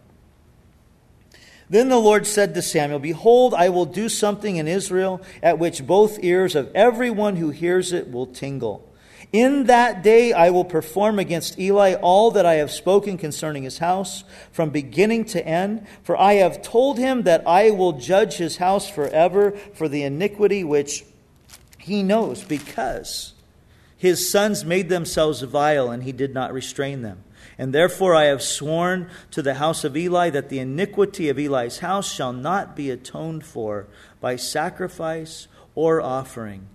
Then 1.68 1.88
the 1.88 1.98
Lord 1.98 2.26
said 2.26 2.54
to 2.54 2.62
Samuel, 2.62 3.00
Behold, 3.00 3.52
I 3.52 3.68
will 3.68 3.86
do 3.86 4.08
something 4.08 4.56
in 4.56 4.68
Israel 4.68 5.20
at 5.42 5.58
which 5.58 5.86
both 5.86 6.22
ears 6.22 6.54
of 6.54 6.70
everyone 6.74 7.36
who 7.36 7.50
hears 7.50 7.92
it 7.92 8.10
will 8.10 8.26
tingle. 8.26 8.88
In 9.32 9.64
that 9.64 10.02
day 10.02 10.32
I 10.32 10.50
will 10.50 10.64
perform 10.64 11.18
against 11.18 11.58
Eli 11.58 11.94
all 11.94 12.30
that 12.30 12.46
I 12.46 12.54
have 12.54 12.70
spoken 12.70 13.18
concerning 13.18 13.64
his 13.64 13.78
house, 13.78 14.24
from 14.52 14.70
beginning 14.70 15.24
to 15.26 15.46
end. 15.46 15.86
For 16.02 16.16
I 16.16 16.34
have 16.34 16.62
told 16.62 16.98
him 16.98 17.22
that 17.22 17.46
I 17.46 17.70
will 17.70 17.92
judge 17.92 18.34
his 18.34 18.58
house 18.58 18.88
forever 18.88 19.52
for 19.74 19.88
the 19.88 20.02
iniquity 20.04 20.62
which 20.64 21.04
he 21.78 22.02
knows, 22.02 22.44
because 22.44 23.32
his 23.96 24.30
sons 24.30 24.64
made 24.64 24.88
themselves 24.88 25.42
vile, 25.42 25.90
and 25.90 26.02
he 26.02 26.12
did 26.12 26.32
not 26.32 26.52
restrain 26.52 27.02
them. 27.02 27.22
And 27.58 27.72
therefore 27.72 28.14
I 28.14 28.24
have 28.24 28.42
sworn 28.42 29.08
to 29.30 29.42
the 29.42 29.54
house 29.54 29.82
of 29.82 29.96
Eli 29.96 30.30
that 30.30 30.50
the 30.50 30.58
iniquity 30.58 31.28
of 31.28 31.38
Eli's 31.38 31.78
house 31.78 32.12
shall 32.12 32.32
not 32.32 32.76
be 32.76 32.90
atoned 32.90 33.44
for 33.44 33.86
by 34.20 34.36
sacrifice 34.36 35.48
or 35.74 36.00
offering 36.00 36.68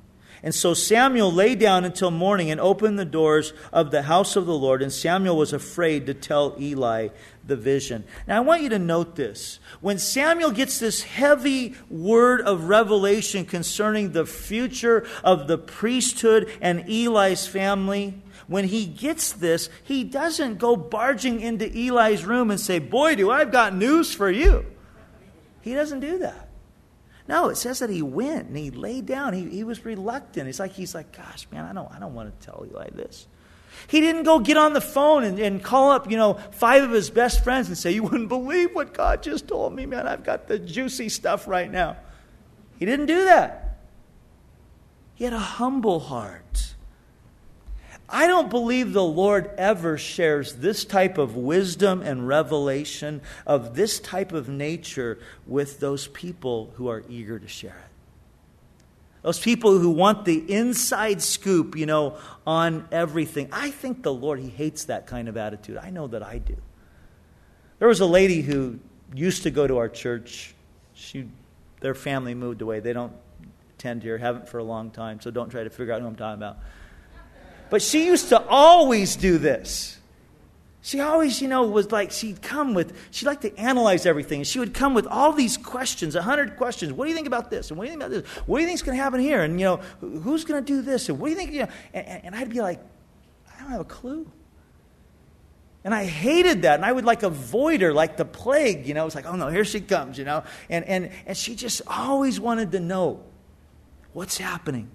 and 0.43 0.55
so 0.55 0.73
Samuel 0.73 1.31
lay 1.31 1.53
down 1.53 1.85
until 1.85 2.09
morning 2.09 2.49
and 2.49 2.59
opened 2.59 2.97
the 2.97 3.05
doors 3.05 3.53
of 3.71 3.91
the 3.91 4.03
house 4.03 4.35
of 4.35 4.47
the 4.47 4.57
Lord, 4.57 4.81
and 4.81 4.91
Samuel 4.91 5.37
was 5.37 5.53
afraid 5.53 6.07
to 6.07 6.15
tell 6.15 6.55
Eli 6.59 7.09
the 7.45 7.55
vision. 7.55 8.03
Now, 8.27 8.37
I 8.37 8.39
want 8.39 8.63
you 8.63 8.69
to 8.69 8.79
note 8.79 9.15
this. 9.15 9.59
When 9.81 9.99
Samuel 9.99 10.51
gets 10.51 10.79
this 10.79 11.03
heavy 11.03 11.75
word 11.89 12.41
of 12.41 12.69
revelation 12.69 13.45
concerning 13.45 14.13
the 14.13 14.25
future 14.25 15.05
of 15.23 15.47
the 15.47 15.59
priesthood 15.59 16.51
and 16.59 16.89
Eli's 16.89 17.45
family, 17.45 18.21
when 18.47 18.65
he 18.65 18.85
gets 18.85 19.31
this, 19.33 19.69
he 19.83 20.03
doesn't 20.03 20.57
go 20.57 20.75
barging 20.75 21.39
into 21.39 21.65
Eli's 21.65 22.25
room 22.25 22.49
and 22.49 22.59
say, 22.59 22.79
Boy, 22.79 23.15
do 23.15 23.29
I've 23.29 23.51
got 23.51 23.75
news 23.75 24.13
for 24.13 24.29
you. 24.29 24.65
He 25.61 25.73
doesn't 25.75 25.99
do 25.99 26.17
that. 26.19 26.50
No, 27.27 27.49
it 27.49 27.55
says 27.55 27.79
that 27.79 27.89
he 27.89 28.01
went 28.01 28.47
and 28.47 28.57
he 28.57 28.71
laid 28.71 29.05
down. 29.05 29.33
He, 29.33 29.49
he 29.49 29.63
was 29.63 29.85
reluctant. 29.85 30.49
It's 30.49 30.59
like 30.59 30.71
he's 30.71 30.95
like, 30.95 31.15
gosh, 31.15 31.47
man, 31.51 31.65
I 31.65 31.73
don't, 31.73 31.91
I 31.91 31.99
don't 31.99 32.13
want 32.13 32.39
to 32.39 32.45
tell 32.45 32.65
you 32.69 32.75
like 32.75 32.95
this. 32.95 33.27
He 33.87 34.01
didn't 34.01 34.23
go 34.23 34.39
get 34.39 34.57
on 34.57 34.73
the 34.73 34.81
phone 34.81 35.23
and, 35.23 35.39
and 35.39 35.63
call 35.63 35.91
up, 35.91 36.09
you 36.09 36.17
know, 36.17 36.33
five 36.51 36.83
of 36.83 36.91
his 36.91 37.09
best 37.09 37.43
friends 37.43 37.67
and 37.67 37.77
say, 37.77 37.91
You 37.91 38.03
wouldn't 38.03 38.29
believe 38.29 38.75
what 38.75 38.93
God 38.93 39.23
just 39.23 39.47
told 39.47 39.73
me, 39.73 39.85
man. 39.85 40.07
I've 40.07 40.23
got 40.23 40.47
the 40.47 40.59
juicy 40.59 41.09
stuff 41.09 41.47
right 41.47 41.71
now. 41.71 41.97
He 42.77 42.85
didn't 42.85 43.05
do 43.05 43.25
that. 43.25 43.79
He 45.15 45.23
had 45.23 45.33
a 45.33 45.39
humble 45.39 45.99
heart. 45.99 46.73
I 48.11 48.27
don't 48.27 48.49
believe 48.49 48.91
the 48.91 49.03
Lord 49.03 49.49
ever 49.57 49.97
shares 49.97 50.55
this 50.55 50.83
type 50.83 51.17
of 51.17 51.37
wisdom 51.37 52.01
and 52.01 52.27
revelation 52.27 53.21
of 53.47 53.73
this 53.73 53.99
type 53.99 54.33
of 54.33 54.49
nature 54.49 55.17
with 55.47 55.79
those 55.79 56.07
people 56.07 56.73
who 56.75 56.89
are 56.89 57.03
eager 57.07 57.39
to 57.39 57.47
share 57.47 57.69
it. 57.69 57.91
Those 59.21 59.39
people 59.39 59.77
who 59.77 59.91
want 59.91 60.25
the 60.25 60.51
inside 60.51 61.21
scoop, 61.21 61.77
you 61.77 61.85
know, 61.85 62.17
on 62.45 62.87
everything. 62.91 63.47
I 63.51 63.71
think 63.71 64.03
the 64.03 64.13
Lord, 64.13 64.39
He 64.39 64.49
hates 64.49 64.85
that 64.85 65.07
kind 65.07 65.29
of 65.29 65.37
attitude. 65.37 65.77
I 65.77 65.89
know 65.91 66.07
that 66.07 66.23
I 66.23 66.39
do. 66.39 66.57
There 67.79 67.87
was 67.87 67.99
a 67.99 68.05
lady 68.05 68.41
who 68.41 68.79
used 69.13 69.43
to 69.43 69.51
go 69.51 69.67
to 69.67 69.77
our 69.77 69.89
church. 69.89 70.53
She, 70.93 71.27
their 71.79 71.95
family 71.95 72.33
moved 72.33 72.61
away. 72.61 72.79
They 72.79 72.93
don't 72.93 73.13
attend 73.75 74.03
here, 74.03 74.17
haven't 74.17 74.49
for 74.49 74.57
a 74.57 74.63
long 74.63 74.91
time, 74.91 75.21
so 75.21 75.31
don't 75.31 75.49
try 75.49 75.63
to 75.63 75.69
figure 75.69 75.93
out 75.93 76.01
who 76.01 76.07
I'm 76.07 76.15
talking 76.15 76.37
about. 76.37 76.57
But 77.71 77.81
she 77.81 78.05
used 78.05 78.29
to 78.29 78.45
always 78.47 79.15
do 79.15 79.37
this. 79.37 79.97
She 80.81 80.99
always, 80.99 81.41
you 81.41 81.47
know, 81.47 81.63
was 81.67 81.89
like, 81.91 82.11
she'd 82.11 82.41
come 82.41 82.73
with, 82.73 82.97
she 83.11 83.25
liked 83.25 83.43
to 83.43 83.55
analyze 83.57 84.05
everything. 84.05 84.43
She 84.43 84.59
would 84.59 84.73
come 84.73 84.93
with 84.93 85.07
all 85.07 85.31
these 85.31 85.55
questions, 85.55 86.15
a 86.15 86.21
hundred 86.21 86.57
questions. 86.57 86.91
What 86.91 87.05
do 87.05 87.11
you 87.11 87.15
think 87.15 87.27
about 87.27 87.49
this? 87.49 87.69
And 87.69 87.77
what 87.77 87.85
do 87.85 87.91
you 87.91 87.97
think 87.97 88.03
about 88.03 88.23
this? 88.23 88.29
What 88.45 88.57
do 88.57 88.61
you 88.63 88.67
think's 88.67 88.81
going 88.81 88.97
to 88.97 89.01
happen 89.01 89.21
here? 89.21 89.41
And, 89.41 89.57
you 89.57 89.65
know, 89.65 89.77
who's 90.01 90.43
going 90.43 90.63
to 90.63 90.73
do 90.73 90.81
this? 90.81 91.07
And 91.07 91.17
what 91.17 91.27
do 91.27 91.31
you 91.31 91.37
think? 91.37 91.53
You 91.53 91.61
know, 91.61 91.67
and, 91.93 92.25
and 92.25 92.35
I'd 92.35 92.49
be 92.49 92.59
like, 92.59 92.81
I 93.55 93.61
don't 93.61 93.71
have 93.71 93.81
a 93.81 93.85
clue. 93.85 94.29
And 95.85 95.95
I 95.95 96.03
hated 96.03 96.63
that. 96.63 96.75
And 96.75 96.85
I 96.85 96.91
would 96.91 97.05
like 97.05 97.23
avoid 97.23 97.81
her 97.81 97.93
like 97.93 98.17
the 98.17 98.25
plague, 98.25 98.85
you 98.85 98.93
know. 98.93 99.05
It's 99.05 99.15
like, 99.15 99.27
oh 99.27 99.37
no, 99.37 99.47
here 99.47 99.63
she 99.63 99.79
comes, 99.79 100.17
you 100.17 100.25
know. 100.25 100.43
And, 100.69 100.83
and, 100.85 101.11
and 101.25 101.37
she 101.37 101.55
just 101.55 101.83
always 101.87 102.37
wanted 102.37 102.73
to 102.73 102.81
know 102.81 103.23
what's 104.11 104.37
happening. 104.37 104.89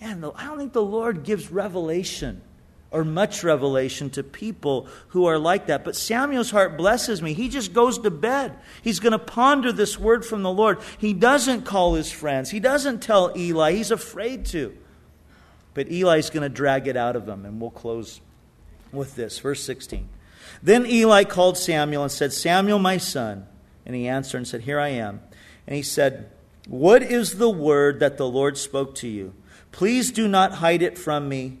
And 0.00 0.24
I 0.34 0.44
don't 0.44 0.58
think 0.58 0.72
the 0.72 0.82
Lord 0.82 1.22
gives 1.22 1.50
revelation 1.50 2.42
or 2.90 3.04
much 3.04 3.42
revelation 3.42 4.10
to 4.10 4.22
people 4.22 4.88
who 5.08 5.26
are 5.26 5.38
like 5.38 5.66
that. 5.66 5.84
But 5.84 5.96
Samuel's 5.96 6.50
heart 6.50 6.76
blesses 6.76 7.20
me. 7.20 7.32
He 7.32 7.48
just 7.48 7.72
goes 7.72 7.98
to 7.98 8.10
bed. 8.10 8.56
He's 8.82 9.00
going 9.00 9.12
to 9.12 9.18
ponder 9.18 9.72
this 9.72 9.98
word 9.98 10.24
from 10.24 10.42
the 10.42 10.52
Lord. 10.52 10.78
He 10.98 11.12
doesn't 11.12 11.62
call 11.62 11.94
his 11.94 12.10
friends, 12.10 12.50
he 12.50 12.60
doesn't 12.60 13.02
tell 13.02 13.36
Eli. 13.36 13.72
He's 13.72 13.90
afraid 13.90 14.46
to. 14.46 14.76
But 15.74 15.88
Eli's 15.90 16.30
going 16.30 16.42
to 16.42 16.48
drag 16.48 16.88
it 16.88 16.96
out 16.96 17.16
of 17.16 17.28
him. 17.28 17.44
And 17.44 17.60
we'll 17.60 17.70
close 17.70 18.22
with 18.92 19.14
this. 19.14 19.38
Verse 19.38 19.62
16. 19.62 20.08
Then 20.62 20.86
Eli 20.86 21.24
called 21.24 21.58
Samuel 21.58 22.04
and 22.04 22.12
said, 22.12 22.32
Samuel, 22.32 22.78
my 22.78 22.96
son. 22.96 23.46
And 23.84 23.94
he 23.94 24.08
answered 24.08 24.38
and 24.38 24.48
said, 24.48 24.62
Here 24.62 24.80
I 24.80 24.88
am. 24.88 25.20
And 25.66 25.76
he 25.76 25.82
said, 25.82 26.30
What 26.66 27.02
is 27.02 27.36
the 27.36 27.50
word 27.50 28.00
that 28.00 28.16
the 28.16 28.26
Lord 28.26 28.56
spoke 28.56 28.94
to 28.96 29.08
you? 29.08 29.34
Please 29.76 30.10
do 30.10 30.26
not 30.26 30.52
hide 30.52 30.80
it 30.80 30.96
from 30.96 31.28
me. 31.28 31.58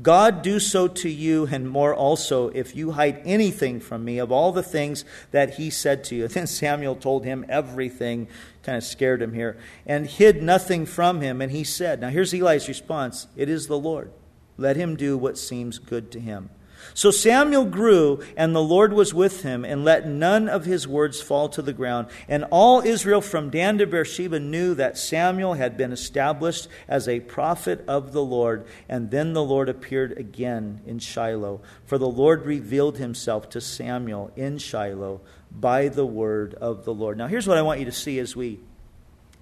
God 0.00 0.40
do 0.40 0.58
so 0.58 0.88
to 0.88 1.08
you 1.10 1.46
and 1.52 1.68
more 1.68 1.94
also 1.94 2.48
if 2.48 2.74
you 2.74 2.92
hide 2.92 3.20
anything 3.26 3.78
from 3.78 4.06
me 4.06 4.16
of 4.16 4.32
all 4.32 4.52
the 4.52 4.62
things 4.62 5.04
that 5.32 5.56
he 5.56 5.68
said 5.68 6.02
to 6.04 6.14
you. 6.14 6.28
Then 6.28 6.46
Samuel 6.46 6.96
told 6.96 7.26
him 7.26 7.44
everything, 7.46 8.26
kind 8.62 8.78
of 8.78 8.84
scared 8.84 9.20
him 9.20 9.34
here, 9.34 9.58
and 9.84 10.06
hid 10.06 10.42
nothing 10.42 10.86
from 10.86 11.20
him. 11.20 11.42
And 11.42 11.52
he 11.52 11.62
said, 11.62 12.00
Now 12.00 12.08
here's 12.08 12.32
Eli's 12.32 12.68
response 12.68 13.26
It 13.36 13.50
is 13.50 13.66
the 13.66 13.78
Lord. 13.78 14.12
Let 14.56 14.76
him 14.76 14.96
do 14.96 15.18
what 15.18 15.36
seems 15.36 15.78
good 15.78 16.10
to 16.12 16.20
him. 16.20 16.48
So 16.94 17.10
Samuel 17.10 17.64
grew, 17.64 18.22
and 18.36 18.54
the 18.54 18.62
Lord 18.62 18.92
was 18.92 19.14
with 19.14 19.42
him, 19.42 19.64
and 19.64 19.84
let 19.84 20.06
none 20.06 20.48
of 20.48 20.64
his 20.64 20.86
words 20.86 21.20
fall 21.20 21.48
to 21.50 21.62
the 21.62 21.72
ground. 21.72 22.08
And 22.28 22.44
all 22.50 22.80
Israel 22.80 23.20
from 23.20 23.50
Dan 23.50 23.78
to 23.78 23.86
Beersheba 23.86 24.40
knew 24.40 24.74
that 24.74 24.98
Samuel 24.98 25.54
had 25.54 25.76
been 25.76 25.92
established 25.92 26.68
as 26.88 27.08
a 27.08 27.20
prophet 27.20 27.84
of 27.86 28.12
the 28.12 28.24
Lord. 28.24 28.66
And 28.88 29.10
then 29.10 29.32
the 29.32 29.44
Lord 29.44 29.68
appeared 29.68 30.18
again 30.18 30.80
in 30.86 30.98
Shiloh, 30.98 31.60
for 31.86 31.98
the 31.98 32.08
Lord 32.08 32.44
revealed 32.44 32.98
himself 32.98 33.48
to 33.50 33.60
Samuel 33.60 34.30
in 34.36 34.58
Shiloh 34.58 35.20
by 35.50 35.88
the 35.88 36.06
word 36.06 36.54
of 36.54 36.84
the 36.84 36.94
Lord. 36.94 37.18
Now, 37.18 37.26
here's 37.26 37.46
what 37.46 37.58
I 37.58 37.62
want 37.62 37.80
you 37.80 37.86
to 37.86 37.92
see 37.92 38.18
as 38.18 38.36
we 38.36 38.60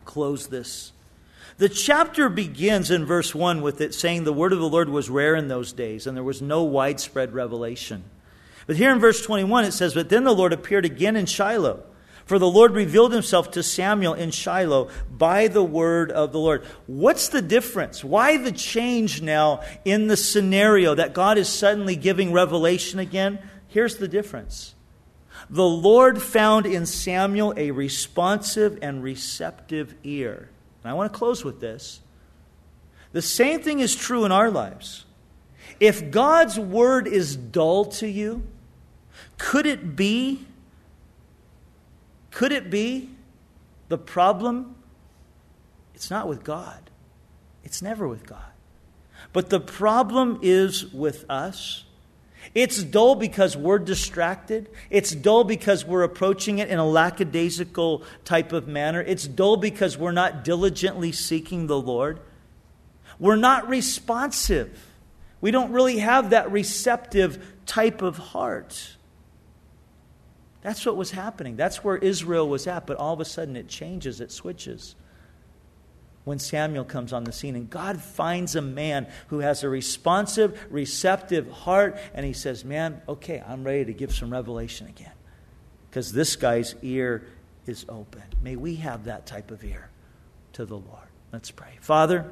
close 0.05 0.47
this 0.47 0.93
The 1.59 1.69
chapter 1.71 2.29
begins 2.29 2.91
in 2.91 3.07
verse 3.07 3.35
1 3.35 3.63
with 3.63 3.81
it 3.81 3.95
saying 3.95 4.25
the 4.25 4.33
word 4.33 4.53
of 4.53 4.59
the 4.59 4.69
Lord 4.69 4.91
was 4.91 5.09
rare 5.09 5.35
in 5.35 5.49
those 5.49 5.73
days 5.73 6.07
and 6.07 6.15
there 6.15 6.25
was 6.25 6.43
no 6.43 6.63
widespread 6.65 7.33
revelation. 7.33 8.05
But 8.67 8.77
here 8.77 8.93
in 8.93 8.99
verse 8.99 9.25
21 9.25 9.65
it 9.65 9.73
says, 9.73 9.95
But 9.95 10.11
then 10.11 10.25
the 10.25 10.35
Lord 10.35 10.53
appeared 10.53 10.85
again 10.85 11.17
in 11.17 11.27
Shiloh. 11.27 11.83
For 12.27 12.41
the 12.41 12.51
Lord 12.51 12.73
revealed 12.73 13.13
himself 13.13 13.53
to 13.53 13.63
Samuel 13.63 14.15
in 14.15 14.33
Shiloh 14.33 14.91
by 15.09 15.47
the 15.47 15.63
word 15.63 16.11
of 16.11 16.33
the 16.33 16.41
Lord. 16.41 16.65
What's 16.87 17.29
the 17.29 17.41
difference? 17.41 18.03
Why 18.03 18.37
the 18.37 18.51
change 18.51 19.23
now 19.23 19.63
in 19.85 20.09
the 20.09 20.17
scenario 20.17 20.97
that 20.97 21.15
God 21.15 21.39
is 21.39 21.49
suddenly 21.49 21.95
giving 21.95 22.33
revelation 22.33 22.99
again? 22.99 23.39
Here's 23.69 23.97
the 23.97 24.09
difference. 24.09 24.75
The 25.49 25.65
Lord 25.65 26.21
found 26.21 26.67
in 26.67 26.85
Samuel 26.85 27.55
a 27.57 27.71
responsive 27.71 28.81
and 28.83 29.05
receptive 29.05 29.95
ear. 30.03 30.51
And 30.87 30.93
I 30.93 30.95
want 30.95 31.13
to 31.13 31.19
close 31.19 31.45
with 31.45 31.59
this. 31.59 32.01
The 33.11 33.21
same 33.21 33.61
thing 33.61 33.81
is 33.81 33.97
true 33.97 34.25
in 34.25 34.31
our 34.31 34.53
lives. 34.53 35.05
If 35.81 36.13
God's 36.13 36.61
word 36.61 37.09
is 37.09 37.35
dull 37.35 37.87
to 37.87 38.09
you, 38.09 38.45
could 39.37 39.67
it 39.67 39.97
be 39.97 40.47
could 42.31 42.53
it 42.53 42.71
be 42.71 43.11
the 43.89 43.99
problem 43.99 44.77
it's 45.93 46.09
not 46.09 46.29
with 46.29 46.45
God. 46.45 46.89
It's 47.65 47.83
never 47.83 48.07
with 48.07 48.25
God. 48.25 48.53
But 49.33 49.51
the 49.51 49.59
problem 49.59 50.39
is 50.41 50.93
with 50.93 51.29
us. 51.29 51.85
It's 52.55 52.83
dull 52.83 53.15
because 53.15 53.57
we're 53.57 53.79
distracted. 53.79 54.69
It's 54.91 55.11
dull 55.13 55.45
because 55.45 55.85
we're 55.85 56.03
approaching 56.03 56.59
it 56.59 56.69
in 56.69 56.79
a 56.79 56.87
lackadaisical 56.87 58.03
type 58.25 58.53
of 58.53 58.69
manner. 58.69 59.01
It's 59.03 59.27
dull 59.27 59.57
because 59.57 59.99
we're 59.99 60.13
not 60.13 60.45
diligently 60.45 61.13
seeking 61.13 61.67
the 61.67 61.81
Lord. 61.81 62.21
We're 63.19 63.37
not 63.37 63.69
responsive. 63.69 64.91
We 65.41 65.51
don't 65.51 65.73
really 65.73 65.99
have 65.99 66.31
that 66.31 66.51
receptive 66.51 67.45
type 67.67 68.03
of 68.03 68.17
heart. 68.17 68.97
That's 70.63 70.85
what 70.85 70.97
was 70.97 71.13
happening. 71.13 71.57
That's 71.57 71.85
where 71.85 71.97
Israel 71.97 72.49
was 72.49 72.67
at, 72.67 72.87
but 72.87 72.97
all 72.97 73.15
of 73.15 73.21
a 73.21 73.25
sudden 73.25 73.57
it 73.57 73.69
changes, 73.69 74.21
it 74.21 74.33
switches 74.33 74.95
when 76.27 76.41
Samuel 76.41 76.85
comes 76.85 77.13
on 77.13 77.23
the 77.23 77.31
scene. 77.31 77.55
And 77.55 77.71
God 77.71 78.03
finds 78.03 78.57
a 78.57 78.61
man 78.61 79.07
who 79.29 79.39
has 79.39 79.63
a 79.63 79.69
responsive, 79.69 80.67
receptive 80.71 81.49
heart, 81.49 81.99
and 82.15 82.27
he 82.27 82.33
says, 82.33 82.65
Man, 82.65 83.01
okay, 83.09 83.43
I'm 83.47 83.63
ready 83.63 83.85
to 83.85 83.93
give 83.93 84.13
some 84.13 84.31
revelation 84.33 84.89
again. 84.89 85.13
Because 85.89 86.13
this 86.13 86.35
guy's 86.35 86.75
ear 86.83 87.29
is 87.65 87.87
open. 87.89 88.25
May 88.43 88.57
we 88.57 88.75
have 88.75 89.05
that 89.05 89.25
type 89.25 89.53
of 89.53 89.63
ear 89.63 89.89
to 90.55 90.65
the 90.65 90.75
Lord. 90.75 91.09
Let's 91.33 91.53
pray. 91.53 91.79
Father, 91.81 92.29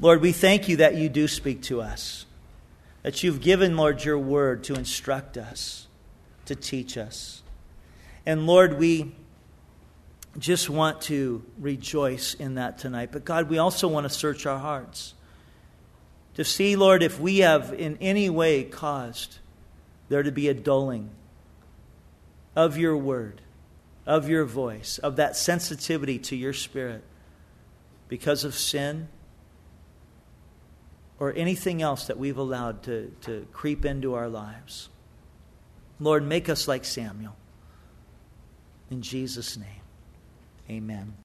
Lord, 0.00 0.22
we 0.22 0.32
thank 0.32 0.66
you 0.66 0.78
that 0.78 0.94
you 0.94 1.10
do 1.10 1.28
speak 1.28 1.60
to 1.64 1.82
us, 1.82 2.24
that 3.02 3.22
you've 3.22 3.42
given, 3.42 3.76
Lord, 3.76 4.02
your 4.02 4.18
word 4.18 4.64
to 4.64 4.74
instruct 4.74 5.36
us, 5.36 5.86
to 6.46 6.54
teach 6.54 6.96
us. 6.96 7.42
And 8.24 8.46
Lord, 8.46 8.78
we 8.78 9.12
just 10.38 10.70
want 10.70 11.02
to 11.02 11.44
rejoice 11.58 12.34
in 12.34 12.54
that 12.54 12.78
tonight. 12.78 13.10
But 13.12 13.24
God, 13.24 13.50
we 13.50 13.58
also 13.58 13.88
want 13.88 14.04
to 14.04 14.10
search 14.10 14.46
our 14.46 14.58
hearts 14.58 15.14
to 16.34 16.44
see, 16.44 16.76
Lord, 16.76 17.02
if 17.02 17.18
we 17.18 17.38
have 17.38 17.72
in 17.72 17.98
any 18.00 18.30
way 18.30 18.64
caused 18.64 19.38
there 20.08 20.22
to 20.22 20.32
be 20.32 20.48
a 20.48 20.54
dulling 20.54 21.10
of 22.54 22.78
your 22.78 22.96
word, 22.96 23.40
of 24.06 24.28
your 24.28 24.44
voice, 24.44 24.98
of 24.98 25.16
that 25.16 25.36
sensitivity 25.36 26.18
to 26.18 26.36
your 26.36 26.52
spirit 26.52 27.02
because 28.08 28.44
of 28.44 28.54
sin 28.54 29.08
or 31.18 31.34
anything 31.36 31.82
else 31.82 32.06
that 32.06 32.18
we've 32.18 32.38
allowed 32.38 32.82
to, 32.84 33.12
to 33.20 33.46
creep 33.52 33.84
into 33.84 34.14
our 34.14 34.28
lives. 34.28 34.88
Lord, 35.98 36.26
make 36.26 36.48
us 36.48 36.66
like 36.66 36.84
Samuel. 36.84 37.36
In 38.90 39.02
Jesus' 39.02 39.56
name. 39.56 39.79
Amen. 40.70 41.19